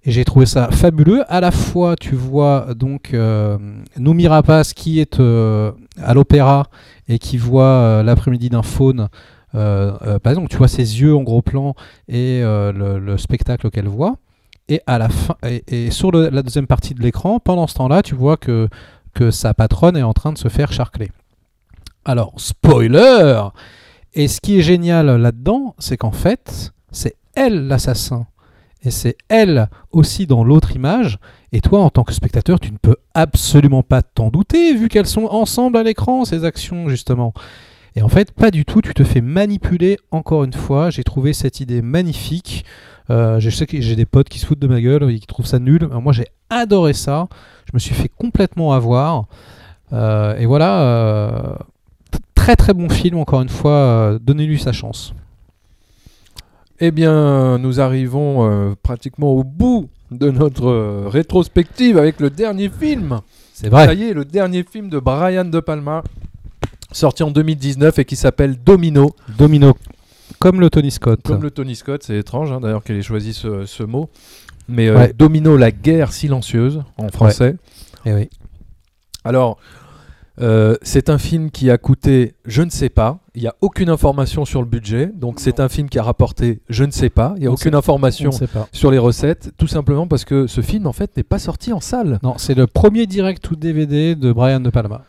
[0.05, 3.59] et j'ai trouvé ça fabuleux, à la fois tu vois donc euh,
[3.99, 6.69] Noumi Rapace qui est euh, à l'opéra
[7.09, 9.09] et qui voit euh, l'après-midi d'un faune
[9.57, 11.75] par exemple, tu vois ses yeux en gros plan
[12.09, 14.17] et euh, le, le spectacle qu'elle voit.
[14.69, 18.15] Et à la fin, et, sur la deuxième partie de l'écran, pendant ce temps-là, tu
[18.15, 18.69] vois que,
[19.15, 21.11] que sa patronne est en train de se faire charcler.
[22.05, 23.41] Alors, spoiler
[24.15, 28.27] Et ce qui est génial là-dedans, c'est qu'en fait, c'est elle l'assassin.
[28.83, 31.19] Et c'est elle aussi dans l'autre image.
[31.53, 35.07] Et toi, en tant que spectateur, tu ne peux absolument pas t'en douter, vu qu'elles
[35.07, 37.33] sont ensemble à l'écran, ces actions, justement.
[37.97, 40.91] Et en fait, pas du tout, tu te fais manipuler encore une fois.
[40.91, 42.67] J'ai trouvé cette idée magnifique.
[43.09, 45.27] Euh, je sais que j'ai des potes qui se foutent de ma gueule et qui
[45.27, 45.89] trouvent ça nul.
[45.91, 47.27] Moi, j'ai adoré ça.
[47.65, 49.25] Je me suis fait complètement avoir.
[49.95, 51.55] Euh, et voilà, euh,
[52.35, 54.19] très très bon film, encore une fois.
[54.21, 55.15] Donnez-lui sa chance.
[56.81, 63.21] Eh bien, nous arrivons pratiquement au bout de notre rétrospective avec le dernier film.
[63.55, 63.97] C'est Ça vrai.
[63.97, 66.03] y est, le dernier film de Brian De Palma,
[66.93, 69.15] sorti en 2019 et qui s'appelle Domino.
[69.39, 69.75] Domino,
[70.39, 71.21] comme le Tony Scott.
[71.25, 74.09] Comme le Tony Scott, c'est étrange hein, d'ailleurs qu'elle ait choisi ce, ce mot.
[74.69, 75.13] Mais euh, Ouais.
[75.17, 77.57] Domino, la guerre silencieuse en français.
[78.05, 78.29] Eh oui.
[79.25, 79.59] Alors,
[80.41, 83.21] euh, c'est un film qui a coûté, je ne sais pas.
[83.35, 85.11] Il n'y a aucune information sur le budget.
[85.15, 87.33] Donc, c'est un film qui a rapporté, je ne sais pas.
[87.37, 88.31] Il n'y a On aucune sait- information
[88.73, 89.53] sur les recettes.
[89.57, 92.19] Tout simplement parce que ce film, en fait, n'est pas sorti en salle.
[92.23, 95.03] Non, c'est le premier direct ou DVD de Brian De Palma.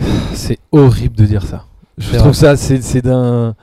[0.34, 1.66] C'est horrible de dire ça.
[1.98, 2.56] Je C'est trouve vrai.
[2.56, 3.54] ça, c'est d'un.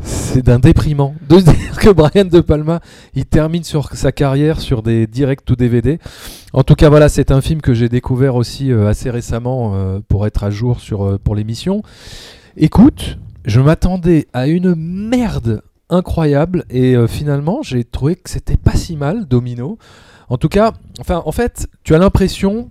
[0.00, 2.80] C'est d'un déprimant de se dire que Brian De Palma,
[3.14, 5.98] il termine sur sa carrière sur des directs ou DVD.
[6.52, 10.00] En tout cas, voilà, c'est un film que j'ai découvert aussi euh, assez récemment euh,
[10.06, 11.82] pour être à jour sur, euh, pour l'émission.
[12.58, 18.96] Écoute, je m'attendais à une merde incroyable et finalement, j'ai trouvé que c'était pas si
[18.96, 19.78] mal, Domino.
[20.28, 22.68] En tout cas, enfin, en fait, tu as l'impression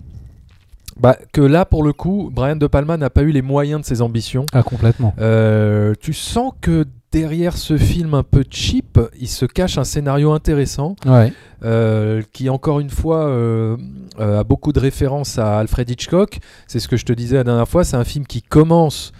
[0.98, 3.86] bah, que là, pour le coup, Brian De Palma n'a pas eu les moyens de
[3.86, 4.46] ses ambitions.
[4.52, 5.14] Ah, complètement.
[5.18, 10.32] Euh, tu sens que derrière ce film un peu cheap, il se cache un scénario
[10.32, 11.32] intéressant Ouais.
[11.64, 13.76] euh, qui, encore une fois, euh,
[14.18, 16.38] euh, a beaucoup de références à Alfred Hitchcock.
[16.66, 17.84] C'est ce que je te disais la dernière fois.
[17.84, 19.12] C'est un film qui commence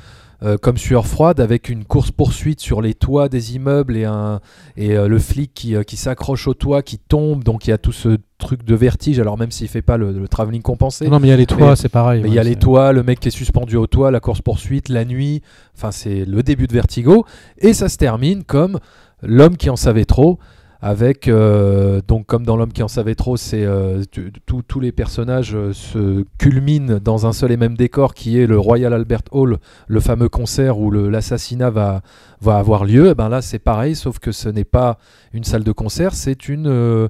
[0.44, 4.40] euh, comme sueur froide avec une course poursuite sur les toits des immeubles et un
[4.76, 7.72] et euh, le flic qui, euh, qui s'accroche au toit qui tombe donc il y
[7.72, 11.08] a tout ce truc de vertige alors même s'il fait pas le, le travelling compensé
[11.08, 12.20] Non, mais il y a les toits, c'est pareil.
[12.24, 14.42] il ouais, y a les toits, le mec qui est suspendu au toit, la course
[14.42, 15.40] poursuite, la nuit.
[15.76, 17.24] Enfin, c'est le début de Vertigo.
[17.58, 18.78] Et ça se termine comme
[19.22, 20.38] l'homme qui en savait trop.
[20.86, 24.04] Avec euh, donc comme dans l'homme qui en savait trop, c'est euh,
[24.44, 28.58] tous les personnages euh, se culminent dans un seul et même décor qui est le
[28.58, 29.56] Royal Albert Hall,
[29.86, 32.02] le fameux concert où l'assassinat va
[32.46, 33.08] avoir lieu.
[33.08, 34.98] Et ben là c'est pareil, sauf que ce n'est pas
[35.32, 37.08] une salle de concert, c'est une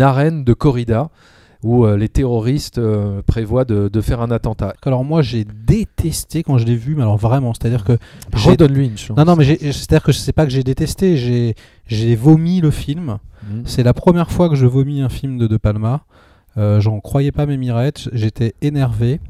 [0.00, 1.10] arène de corrida
[1.62, 4.74] où euh, les terroristes euh, prévoient de, de faire un attentat.
[4.82, 7.98] Alors moi j'ai détesté quand je l'ai vu, mais alors vraiment, c'est-à-dire que
[8.34, 9.10] j'ai- Rodon Lynch.
[9.10, 9.14] hein.
[9.16, 11.16] non non mais c'est-à-dire que je sais pas que j'ai détesté,
[11.86, 13.18] j'ai vomi le film.
[13.50, 13.62] Mhm.
[13.64, 16.02] C'est la première fois que je vomis un film de De Palma.
[16.56, 19.20] Euh, J'en croyais pas mes mirettes, j'étais énervé.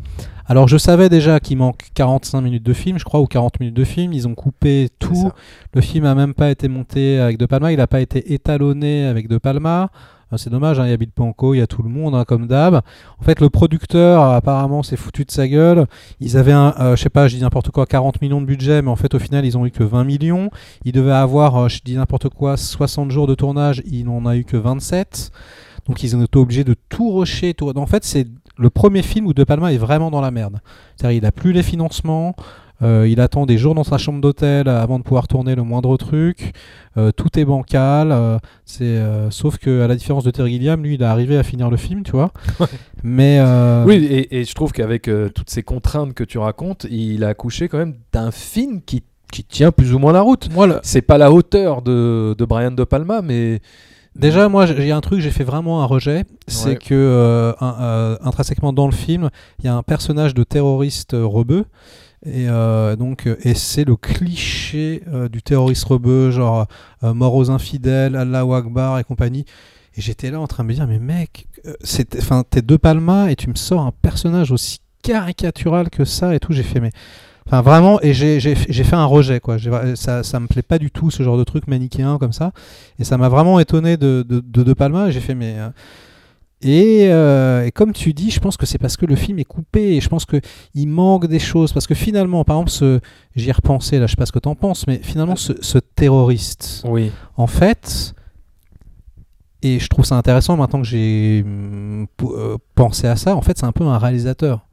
[0.46, 3.76] Alors je savais déjà qu'il manque 45 minutes de film, je crois, ou 40 minutes
[3.76, 4.12] de film.
[4.12, 5.30] Ils ont coupé C'est tout.
[5.74, 9.04] Le film a même pas été monté avec De Palma, il n'a pas été étalonné
[9.04, 9.90] avec De Palma.
[10.32, 12.14] Euh, C'est dommage, hein, il y a Bill Panko, il y a tout le monde,
[12.14, 12.82] hein, comme d'hab.
[13.18, 15.86] En fait, le producteur, apparemment, s'est foutu de sa gueule.
[16.20, 18.82] Ils avaient, un, euh, je sais pas, je dis n'importe quoi, 40 millions de budget,
[18.82, 20.50] mais en fait, au final, ils ont eu que 20 millions.
[20.84, 24.36] Ils devaient avoir, euh, je dis n'importe quoi, 60 jours de tournage, il n'en a
[24.36, 25.30] eu que 27.
[25.86, 27.54] Donc, ils ont été obligés de tout rusher.
[27.54, 27.76] Tout...
[27.76, 28.26] En fait, c'est
[28.56, 30.60] le premier film où De Palma est vraiment dans la merde.
[30.96, 32.36] C'est-à-dire, il a plus les financements.
[32.82, 35.96] Euh, il attend des jours dans sa chambre d'hôtel avant de pouvoir tourner le moindre
[35.96, 36.52] truc.
[36.96, 38.10] Euh, tout est bancal.
[38.10, 41.36] euh, c'est euh, sauf que à la différence de Terry Gilliam, lui, il est arrivé
[41.38, 42.32] à finir le film, tu vois.
[43.02, 46.86] Mais euh, Oui, et, et je trouve qu'avec euh, toutes ces contraintes que tu racontes,
[46.90, 49.02] il a accouché quand même d'un film qui,
[49.32, 50.48] qui tient plus ou moins la route.
[50.52, 53.60] moi, le- C'est pas la hauteur de, de Brian De Palma, mais
[54.16, 56.24] déjà, moi, j'ai un truc, j'ai fait vraiment un rejet.
[56.48, 59.30] C'est que euh, un- euh, intrinsèquement dans le film,
[59.60, 61.64] il y a un personnage de terroriste euh, rebeu.
[62.26, 66.66] Et euh, donc, euh, et c'est le cliché euh, du terroriste rebeu, genre
[67.02, 69.46] mort aux infidèles, Allahu Akbar et compagnie.
[69.96, 71.46] Et j'étais là en train de me dire, mais mec,
[72.18, 76.40] enfin, t'es deux Palma et tu me sors un personnage aussi caricatural que ça et
[76.40, 76.52] tout.
[76.52, 76.92] J'ai fait, mais.
[77.46, 79.56] Enfin, vraiment, et j'ai fait un rejet, quoi.
[79.96, 82.52] Ça, ça me plaît pas du tout, ce genre de truc manichéen comme ça.
[82.98, 85.10] Et ça m'a vraiment étonné de De, de, De Palma.
[85.10, 85.56] J'ai fait, mais.
[86.62, 89.44] Et, euh, et comme tu dis, je pense que c'est parce que le film est
[89.44, 90.40] coupé et je pense que
[90.74, 91.72] il manque des choses.
[91.72, 93.00] Parce que finalement, par exemple, ce,
[93.34, 95.78] j'y ai repensé, là, je sais pas ce que t'en penses, mais finalement, ce, ce
[95.78, 97.10] terroriste, oui.
[97.36, 98.14] en fait,
[99.62, 103.58] et je trouve ça intéressant maintenant que j'ai hum, euh, pensé à ça, en fait,
[103.58, 104.66] c'est un peu un réalisateur.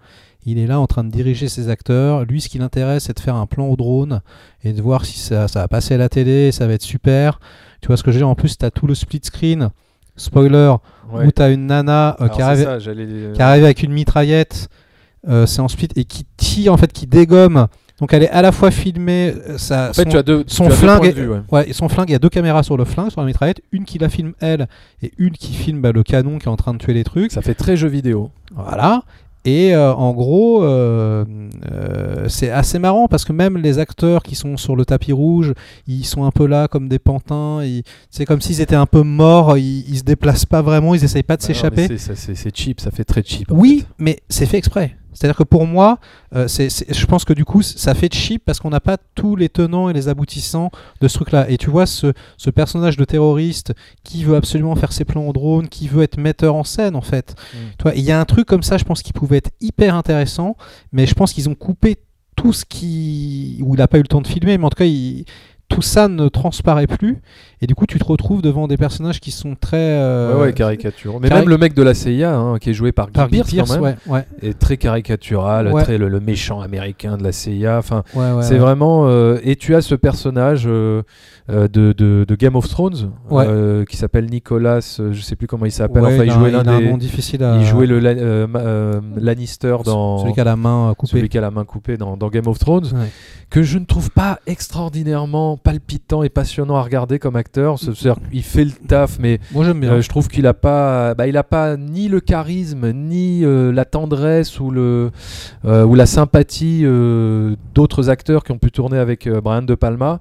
[0.45, 2.23] Il est là en train de diriger ses acteurs.
[2.23, 4.21] Lui, ce qui l'intéresse, c'est de faire un plan au drone
[4.63, 7.41] et de voir si ça, ça va passer à la télé, ça va être super.
[7.81, 8.29] Tu vois ce que dire?
[8.29, 9.69] En plus, tu as tout le split screen,
[10.17, 10.73] spoiler,
[11.13, 11.25] Ouais.
[11.25, 14.67] où tu as une nana euh, qui, arrive, ça, j'allais- qui arrive avec une mitraillette,
[15.29, 17.67] euh, c'est en split, et qui tire, en fait, qui dégomme.
[17.99, 20.43] Donc elle est à la fois filmée, euh, ça, En fait, son- tu as deux,
[20.47, 21.41] son tu as deux flingue points est- de vue, ouais.
[21.51, 23.61] Ouais, et son flingue, il y a deux caméras sur le flingue, sur la mitraillette,
[23.71, 24.67] une qui la filme elle,
[25.01, 27.31] et une qui filme bah, le canon qui est en train de tuer les trucs.
[27.31, 28.29] Ça fait très jeu vidéo.
[28.53, 29.01] Voilà.
[29.49, 31.23] Et euh, en gros, euh,
[31.71, 35.53] euh, c'est assez marrant parce que même les acteurs qui sont sur le tapis rouge,
[35.87, 37.61] ils sont un peu là comme des pantins.
[38.11, 39.57] C'est comme s'ils étaient un peu morts.
[39.57, 40.95] Ils, ils se déplacent pas vraiment.
[40.95, 41.87] Ils essayent pas de Ah s'échapper.
[41.97, 43.47] c'est- cheap, ça fait très cheap.
[43.51, 43.93] Oui, fait.
[43.99, 44.97] mais c'est fait exprès.
[45.17, 45.99] C'est-à-dire que pour moi,
[46.35, 49.49] euh, je pense que du coup, ça fait cheap parce qu'on n'a pas tous les
[49.49, 50.69] tenants et les aboutissants
[51.01, 51.49] de ce truc-là.
[51.49, 53.73] Et tu vois, ce, ce personnage de terroriste
[54.03, 57.01] qui veut absolument faire ses plans au drone, qui veut être metteur en scène, en
[57.01, 57.35] fait.
[57.53, 57.57] Mm.
[57.81, 60.55] Vois, il y a un truc comme ça, je pense, qui pouvait être hyper intéressant,
[60.91, 61.95] mais je pense qu'ils ont coupé
[62.35, 63.59] tout ce qui.
[63.63, 65.25] où il n'a pas eu le temps de filmer, mais en tout cas, il-
[65.69, 67.17] tout ça ne transparaît plus.
[67.61, 69.77] Et du coup, tu te retrouves devant des personnages qui sont très.
[69.79, 71.19] euh, Ouais, ouais, caricature.
[71.19, 73.37] Mais cari- même le mec de la CIA, hein, qui est joué par par Guy
[73.37, 77.23] Pearce, Pearce, quand même, ouais, ouais, est très caricatural, très le, le méchant américain de
[77.23, 77.77] la CIA.
[77.79, 78.03] Enfin,
[78.43, 79.07] c'est vraiment.
[79.07, 81.01] euh, et tu as ce personnage euh,
[81.49, 83.11] euh, de, de- de Game of Thrones
[83.85, 84.79] qui s'appelle Nicolas.
[85.11, 86.03] je sais plus comment il s'appelle.
[86.09, 86.89] Enfin, il jouait l'un un des.
[86.89, 87.55] nom difficile à.
[87.57, 87.99] Il jouait le
[89.19, 90.19] Lannister dans.
[90.19, 91.11] Celui qui a la main coupée.
[91.17, 92.87] celui qui a la main coupée dans, dans Game of Thrones,
[93.49, 97.46] que je ne trouve pas extraordinairement palpitant et passionnant à regarder comme acteur.
[97.77, 99.91] C'est-à-dire qu'il fait le taf, mais Moi j'aime bien.
[99.93, 103.71] euh, je trouve qu'il a pas, bah, il a pas ni le charisme, ni euh,
[103.71, 105.11] la tendresse ou le
[105.65, 106.83] euh, ou la sympathie
[107.73, 110.19] d'autres acteurs qui ont pu tourner avec Brian De Palma.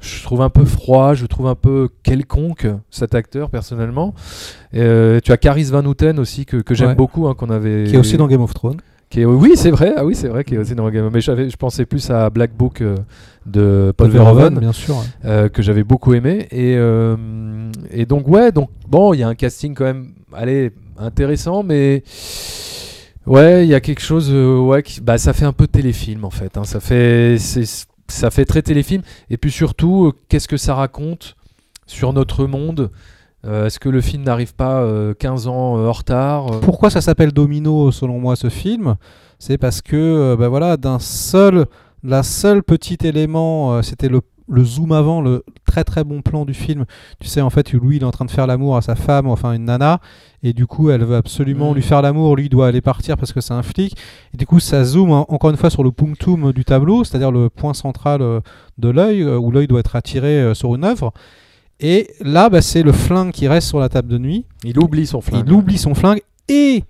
[0.00, 4.14] Je trouve un peu froid, je trouve un peu quelconque cet acteur personnellement.
[4.72, 6.94] Tu as Caris Van Houten aussi que, que j'aime Ouais.
[6.96, 7.84] beaucoup, hein, qu'on avait.
[7.84, 8.78] Qui est aussi dans Game of Thrones.
[9.12, 9.92] Qui est- oui, c'est vrai.
[9.96, 12.30] Ah oui, c'est vrai qu'il est aussi dans Game of Mais je pensais plus à
[12.30, 12.96] Black Book euh,
[13.46, 14.96] de Paul Verhoeven bien sûr.
[15.24, 17.16] euh, que j'avais beaucoup aimé et euh,
[17.90, 22.02] et donc ouais donc bon il y a un casting quand même allez intéressant mais
[23.26, 26.30] Ouais, il y a quelque chose, ouais, qui- bah, ça fait un peu téléfilm en
[26.30, 26.56] fait.
[26.56, 26.64] hein.
[26.64, 27.36] Ça fait,
[28.08, 29.02] ça fait très téléfilm.
[29.30, 31.36] Et puis surtout, qu'est-ce que ça raconte
[31.86, 32.90] sur notre monde?
[33.44, 36.90] Euh, Est-ce que le film n'arrive pas euh, 15 ans euh, en retard Euh, Pourquoi
[36.90, 38.94] ça s'appelle Domino selon moi ce film?
[39.38, 41.66] C'est parce que euh, bah voilà d'un seul
[42.04, 46.44] la seule petit élément euh, c'était le, le zoom avant le très très bon plan
[46.44, 46.84] du film.
[47.20, 49.26] Tu sais en fait Louis il est en train de faire l'amour à sa femme
[49.26, 49.98] enfin une nana
[50.44, 51.74] et du coup elle veut absolument Mm.
[51.74, 53.96] lui faire l'amour, lui il doit aller partir parce que c'est un flic
[54.32, 57.32] et du coup ça zoome en- encore une fois sur le punctum du tableau, c'est-à-dire
[57.32, 58.40] le point central euh,
[58.78, 61.12] de l'œil euh, où l'œil doit être attiré euh, sur une œuvre.
[61.82, 64.44] Et là, bah, c'est le flingue qui reste sur la table de nuit.
[64.64, 65.44] Il oublie son flingue.
[65.46, 66.84] Il oublie son flingue et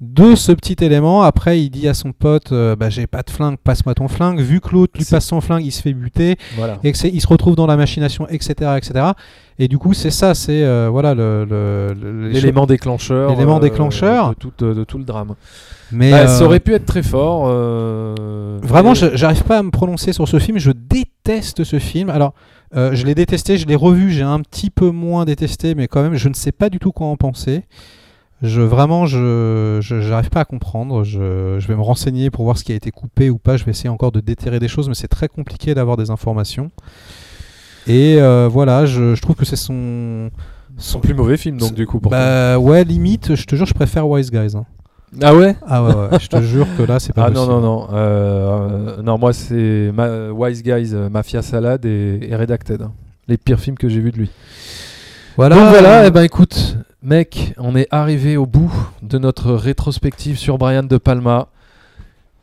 [0.00, 3.30] de ce petit élément, après il dit à son pote euh, bah, J'ai pas de
[3.30, 4.38] flingue, passe-moi ton flingue.
[4.40, 6.78] Vu que l'autre lui passe son flingue, il se fait buter Voilà.
[6.84, 8.72] et il se retrouve dans la machination, etc.
[8.76, 9.06] etc.
[9.58, 13.30] Et du coup, c'est ça, c'est euh, voilà le, le- L'élément déclencheur.
[13.30, 14.28] L'élément euh, déclencheur.
[14.30, 15.34] De tout, de- de tout le drame.
[15.92, 17.44] Mais Bah, euh, Ça aurait pu être très fort.
[17.48, 20.58] euh, Vraiment, mais- j'arrive pas à me prononcer sur ce film.
[20.58, 22.10] Je déteste ce film.
[22.10, 22.34] Alors,
[22.74, 26.02] euh, je l'ai détesté, je l'ai revu, j'ai un petit peu moins détesté, mais quand
[26.02, 27.62] même, je ne sais pas du tout quoi en penser.
[28.42, 31.04] Je vraiment, je j'arrive pas à comprendre.
[31.04, 33.56] Je, je vais me renseigner pour voir ce qui a été coupé ou pas.
[33.56, 36.70] Je vais essayer encore de déterrer des choses, mais c'est très compliqué d'avoir des informations.
[37.86, 40.30] Et euh, voilà, je, je trouve que c'est son
[40.76, 41.98] son plus mauvais film, donc du coup.
[42.00, 44.54] pour bah ouais, limite, je te jure, je préfère Wise Guys.
[44.54, 44.66] hein.
[45.22, 45.56] Ah ouais?
[45.66, 47.52] Ah ouais, ouais, je te jure que là, c'est pas Ah non, possible.
[47.52, 47.88] non, non.
[47.92, 52.82] Euh, euh, non, moi, c'est Ma- Wise Guys, euh, Mafia Salade et, et Redacted.
[52.82, 52.92] hein.
[53.28, 54.30] Les pires films que j'ai vus de lui.
[55.36, 58.72] Voilà, Donc voilà, eh ben écoute, mec, on est arrivé au bout
[59.02, 61.48] de notre rétrospective sur Brian De Palma.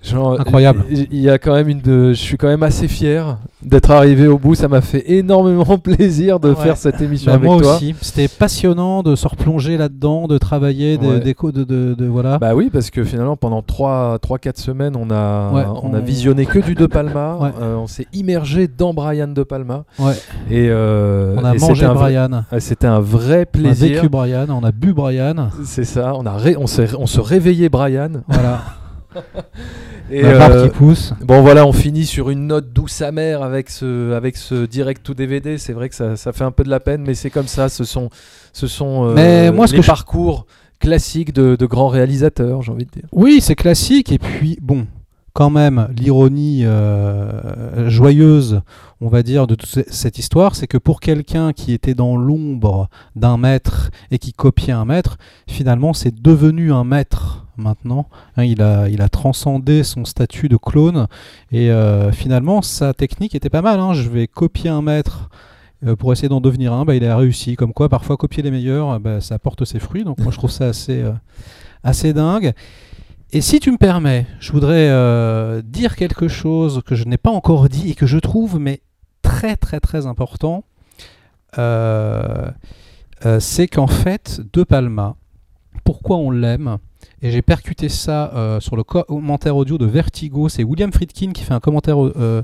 [0.03, 0.84] Genre, Incroyable.
[0.89, 4.27] Il y a quand même une de, je suis quand même assez fier d'être arrivé
[4.27, 4.53] au bout.
[4.53, 6.55] Ça m'a fait énormément plaisir de Ouais.
[6.55, 7.75] faire cette émission Bah, avec moi toi.
[7.77, 7.95] aussi.
[8.01, 11.19] C'était passionnant de se replonger là-dedans, de travailler, des, Ouais.
[11.21, 12.38] des co- de, de, de- voilà.
[12.38, 16.45] Bah oui, parce que finalement, pendant 3-4 semaines, on a, Ouais, on a on- visionné
[16.45, 17.38] que du De Palma.
[17.39, 17.49] Ouais.
[17.61, 19.85] Euh, on s'est immergé dans Brian De Palma.
[19.99, 20.13] ouais.
[20.51, 23.95] Et, euh, on a et mangé vrai- Brian, ah, C'était un vrai on a plaisir.
[24.01, 25.47] vécu Brian, on a bu Brian.
[25.63, 28.09] C'est ça, on, a ré- on, s'est- on se réveillait Brian.
[28.27, 28.61] Voilà.
[30.11, 31.13] Et, la euh, qui pousse.
[31.23, 35.13] bon voilà, on finit sur une note douce amère avec ce, avec ce direct to
[35.13, 35.57] DVD.
[35.57, 37.69] C'est vrai que ça, ça fait un peu de la peine, mais c'est comme ça.
[37.69, 38.09] Ce sont,
[38.51, 40.45] ce sont euh, Mais moi, ce les que je- parcours
[40.80, 43.05] classiques de, de grands réalisateurs, j'ai envie de dire.
[43.13, 44.11] Oui, c'est classique.
[44.11, 44.85] Et puis, bon,
[45.31, 48.61] quand même, l'ironie euh, joyeuse,
[49.01, 52.17] on va dire, de toute ce- cette histoire, c'est que pour quelqu'un qui était dans
[52.17, 55.17] l'ombre d'un maître et qui copiait un maître,
[55.47, 58.07] finalement, c'est devenu un maître maintenant.
[58.38, 61.07] Hein, il, a, il a transcendé son statut de clone.
[61.51, 63.80] Et euh, finalement, sa technique était pas mal.
[63.80, 63.93] hein.
[63.93, 65.30] Je vais copier un maître.
[65.85, 67.55] euh, Pour essayer d'en devenir un, bah, il a réussi.
[67.55, 70.03] Comme quoi, parfois, copier les meilleurs, bah, ça porte ses fruits.
[70.03, 71.11] Donc, moi, je trouve ça assez, euh,
[71.84, 72.53] assez dingue.
[73.31, 77.67] Et si tu me permets, je voudrais dire quelque chose que je n'ai pas encore
[77.67, 78.81] dit et que je trouve mais
[79.23, 80.63] très très très important.
[83.39, 85.15] C'est qu'en fait, De Palma,
[85.84, 86.77] pourquoi on l'aime?
[87.21, 90.49] Et j'ai percuté ça euh, sur le commentaire audio de Vertigo.
[90.49, 92.43] C'est William Friedkin qui fait un commentaire, euh,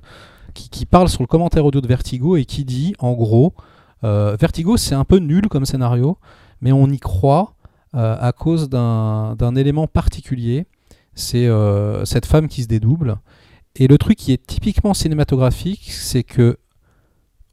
[0.53, 3.53] qui, parle sur le commentaire audio de Vertigo et qui dit, en gros,
[4.03, 6.17] euh, Vertigo c'est un peu nul comme scénario,
[6.61, 7.53] mais on y croit
[7.91, 10.67] à cause d'un élément particulier.
[11.15, 11.49] C'est
[12.05, 13.17] cette femme qui se dédouble.
[13.75, 16.57] Et le truc qui est typiquement cinématographique, c'est que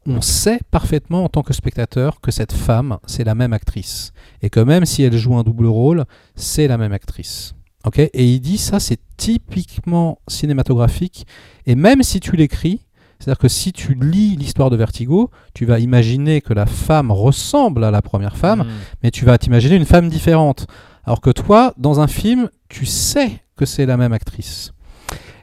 [0.07, 4.13] on sait parfaitement en tant que spectateur que cette femme, c'est la même actrice.
[4.43, 6.05] Et que même si elle joue un double rôle,
[6.35, 7.55] c'est la même actrice.
[7.99, 11.27] Et il dit ça, c'est typiquement cinématographique.
[11.67, 12.81] Et même si tu l'écris,
[13.19, 17.85] c'est-à-dire que si tu lis l'histoire de Vertigo, tu vas imaginer que la femme ressemble
[17.85, 18.67] à la première femme, Mm.
[19.03, 20.67] mais tu vas t'imaginer une femme différente.
[21.05, 24.73] Alors que toi, dans un film, tu sais que c'est la même actrice.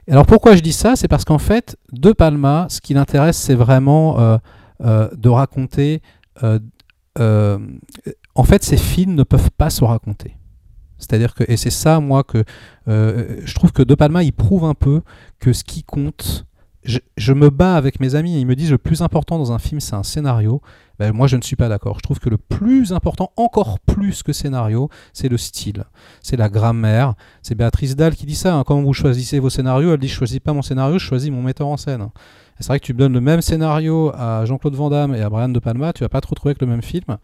[0.09, 0.95] Alors pourquoi je dis ça?
[0.95, 4.37] C'est parce qu'en fait, De Palma, ce qui l'intéresse, c'est vraiment euh,
[4.81, 6.01] euh, de raconter...
[6.43, 6.59] euh,
[8.35, 10.35] en fait, ces films ne peuvent pas se raconter.
[10.97, 12.43] C'est-à-dire que, et c'est ça, moi, que
[12.87, 15.01] je trouve que De Palma, il prouve un peu
[15.39, 16.45] que ce qui compte,
[16.85, 19.59] je, me bats avec mes amis et ils me disent le plus important dans un
[19.59, 20.61] film, c'est un scénario.
[20.99, 21.97] Ben, moi, je ne suis pas d'accord.
[21.97, 25.85] Je trouve que le plus important, encore plus que scénario, c'est le style,
[26.21, 27.15] c'est la grammaire.
[27.41, 28.55] C'est Béatrice Dalle qui dit ça.
[28.55, 28.63] hein.
[28.65, 31.41] Quand vous choisissez vos scénarios, elle dit Je choisis pas mon scénario, je choisis mon
[31.41, 32.09] metteur en scène.
[32.59, 35.49] C'est vrai que tu donnes le même scénario à Jean-Claude Van Damme et à Brian
[35.49, 37.17] De Palma, tu vas pas te retrouver avec le même film.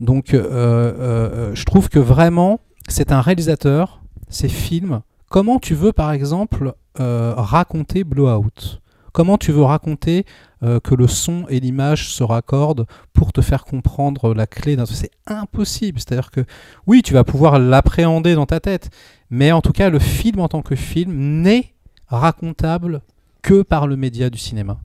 [0.00, 5.00] Donc, euh, euh, je trouve que vraiment, c'est un réalisateur, ces films.
[5.28, 8.80] Comment tu veux, par exemple, euh, raconter Blowout
[9.12, 10.26] Comment tu veux raconter
[10.64, 14.86] euh, que le son et l'image se raccordent pour te faire comprendre la clé d'un...
[14.86, 16.00] C'est impossible.
[16.00, 16.44] C'est-à-dire que,
[16.88, 18.90] oui, tu vas pouvoir l'appréhender dans ta tête,
[19.30, 21.12] Mais en tout cas, le film en tant que film
[21.42, 21.74] n'est
[22.06, 23.02] racontable
[23.42, 24.78] que par le média du cinéma.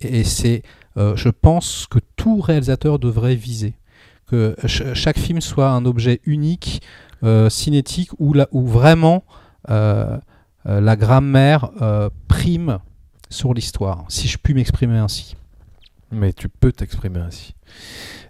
[0.00, 0.62] Et c'est,
[0.96, 3.74] euh, je pense, que tout réalisateur devrait viser.
[4.26, 6.82] Que ch- chaque film soit un objet unique,
[7.22, 9.24] euh, cinétique, où, où vraiment
[9.70, 10.18] euh, euh,
[10.68, 12.78] la grammaire euh, prime
[13.30, 15.36] sur l'histoire, si je puis m'exprimer ainsi.
[16.10, 17.54] Mais tu peux t'exprimer ainsi.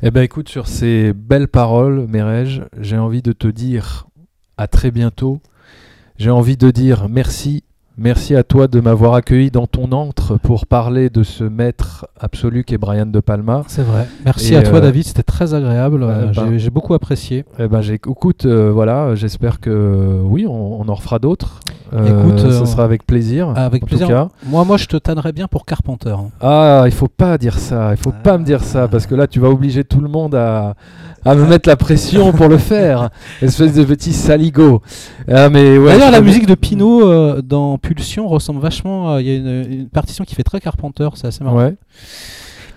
[0.02, 4.06] Eh ben écoute, sur ces belles paroles, Mérège, j'ai envie de te dire
[4.56, 5.40] à très bientôt.
[6.16, 7.64] J'ai envie de dire merci.
[8.00, 12.62] Merci à toi de m'avoir accueilli dans ton antre pour parler de ce maître absolu
[12.62, 13.64] qu'est Brian De Palma.
[13.66, 14.06] C'est vrai.
[14.24, 15.04] Merci Et, à toi, euh, David.
[15.04, 16.04] C'était très agréable.
[16.04, 16.44] Euh, bah.
[16.56, 17.44] j'ai- beaucoup apprécié.
[17.58, 21.58] Eh ben écoute, euh, voilà, j'espère que oui, on, on en refera d'autres.
[21.92, 23.48] Écoute, ce sera avec plaisir.
[23.56, 24.06] Avec en plaisir.
[24.06, 24.28] Tout cas.
[24.46, 26.10] Moi, moi, je te tannerais bien pour Carpenter.
[26.10, 26.28] hein.
[26.40, 28.22] Ah, il faut pas dire ça, il faut Ah.
[28.22, 30.74] pas me dire ça parce que là tu vas obliger tout le monde à,
[31.24, 33.08] à me mettre la pression pour le faire,
[33.42, 34.82] espèce de petit saligo.
[35.26, 35.92] Ah mais ouais.
[35.92, 39.14] D'ailleurs, la musique de Pinot dans Pulsion ressemble vachement.
[39.14, 41.56] à- Il y a une, une partition qui fait très Carpenter, c'est assez marrant.
[41.58, 41.76] Ouais.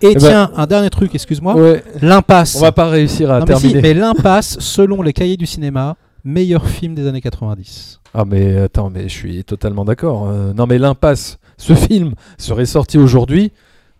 [0.01, 1.55] Et ben- tiens, un dernier truc, excuse-moi.
[1.55, 1.83] ouais.
[2.01, 2.55] L'impasse.
[2.55, 3.81] On va pas réussir à Non, mais si, terminer.
[3.81, 7.99] mais l'impasse, selon les cahiers du cinéma, meilleur film des années 90.
[8.13, 10.27] Ah mais attends, mais je suis totalement d'accord.
[10.29, 13.51] Euh, non mais l'impasse, ce film serait sorti aujourd'hui,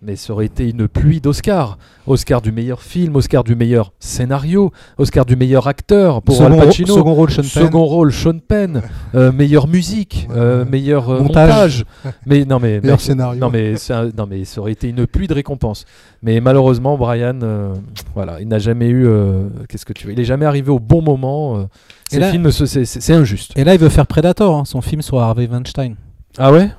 [0.04, 1.78] mais ça aurait été une pluie d'Oscars.
[2.08, 6.66] Oscar du meilleur film, Oscar du meilleur scénario, Oscar du meilleur acteur pour second, Al
[6.66, 6.96] Pacino.
[6.96, 7.50] second rôle, Sean Penn.
[7.66, 8.82] Second rôle, Sean Penn.
[9.14, 11.86] Euh, meilleure musique, euh, meilleur euh, Montage.
[12.04, 12.14] montage.
[12.26, 13.40] Mais non mais Meilleur scénario.
[13.40, 13.74] non mais
[14.18, 15.86] non ça aurait été une pluie de récompenses.
[16.24, 17.74] Mais malheureusement, Brian, euh,
[18.16, 19.06] voilà, il n'a jamais eu.
[19.08, 21.68] euh, Qu'est-ce que tu veux Il est jamais arrivé au bon moment.
[22.10, 23.54] c'est injuste.
[23.56, 25.96] Et là, il veut faire Predator, hein, son film sur Harvey Weinstein.
[26.38, 26.70] Ah ouais?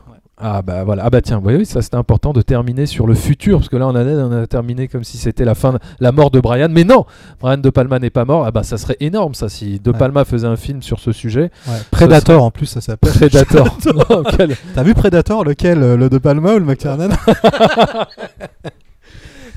[0.45, 3.15] Ah bah voilà, ah bah tiens, oui, oui, ça c'était important de terminer sur le
[3.15, 5.79] futur, parce que là on a, on a terminé comme si c'était la fin, de-
[6.01, 7.05] la mort de Brian, mais non,
[7.41, 9.99] Brian De Palma n'est pas mort, ah bah ça serait énorme ça, si De Ouais.
[9.99, 11.53] Palma faisait un film sur ce sujet,
[11.93, 13.13] Predator, en plus, ça s'appelle.
[13.13, 13.79] Predator.
[14.37, 17.11] Quel- T'as vu Predator, lequel euh, Le De Palma ou le McTiernan?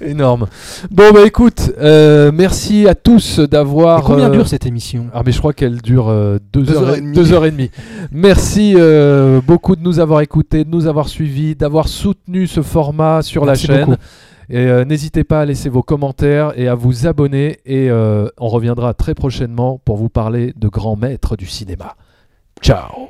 [0.01, 0.47] Énorme.
[0.91, 3.99] Bon bah écoute, euh, merci à tous d'avoir.
[3.99, 5.07] Et combien euh, dure cette émission?
[5.13, 7.15] Ah mais je crois qu'elle dure euh, deux, Deux heures, heures et, demie.
[7.15, 7.71] deux heures et demie.
[8.11, 13.21] Merci euh, beaucoup de nous avoir écoutés, de nous avoir suivis, d'avoir soutenu ce format
[13.21, 13.85] sur Merci la chaîne.
[13.85, 14.01] beaucoup.
[14.49, 17.57] Et euh, n'hésitez pas à laisser vos commentaires et à vous abonner.
[17.65, 21.95] Et euh, on reviendra très prochainement pour vous parler de grands maîtres du cinéma.
[22.61, 23.09] Ciao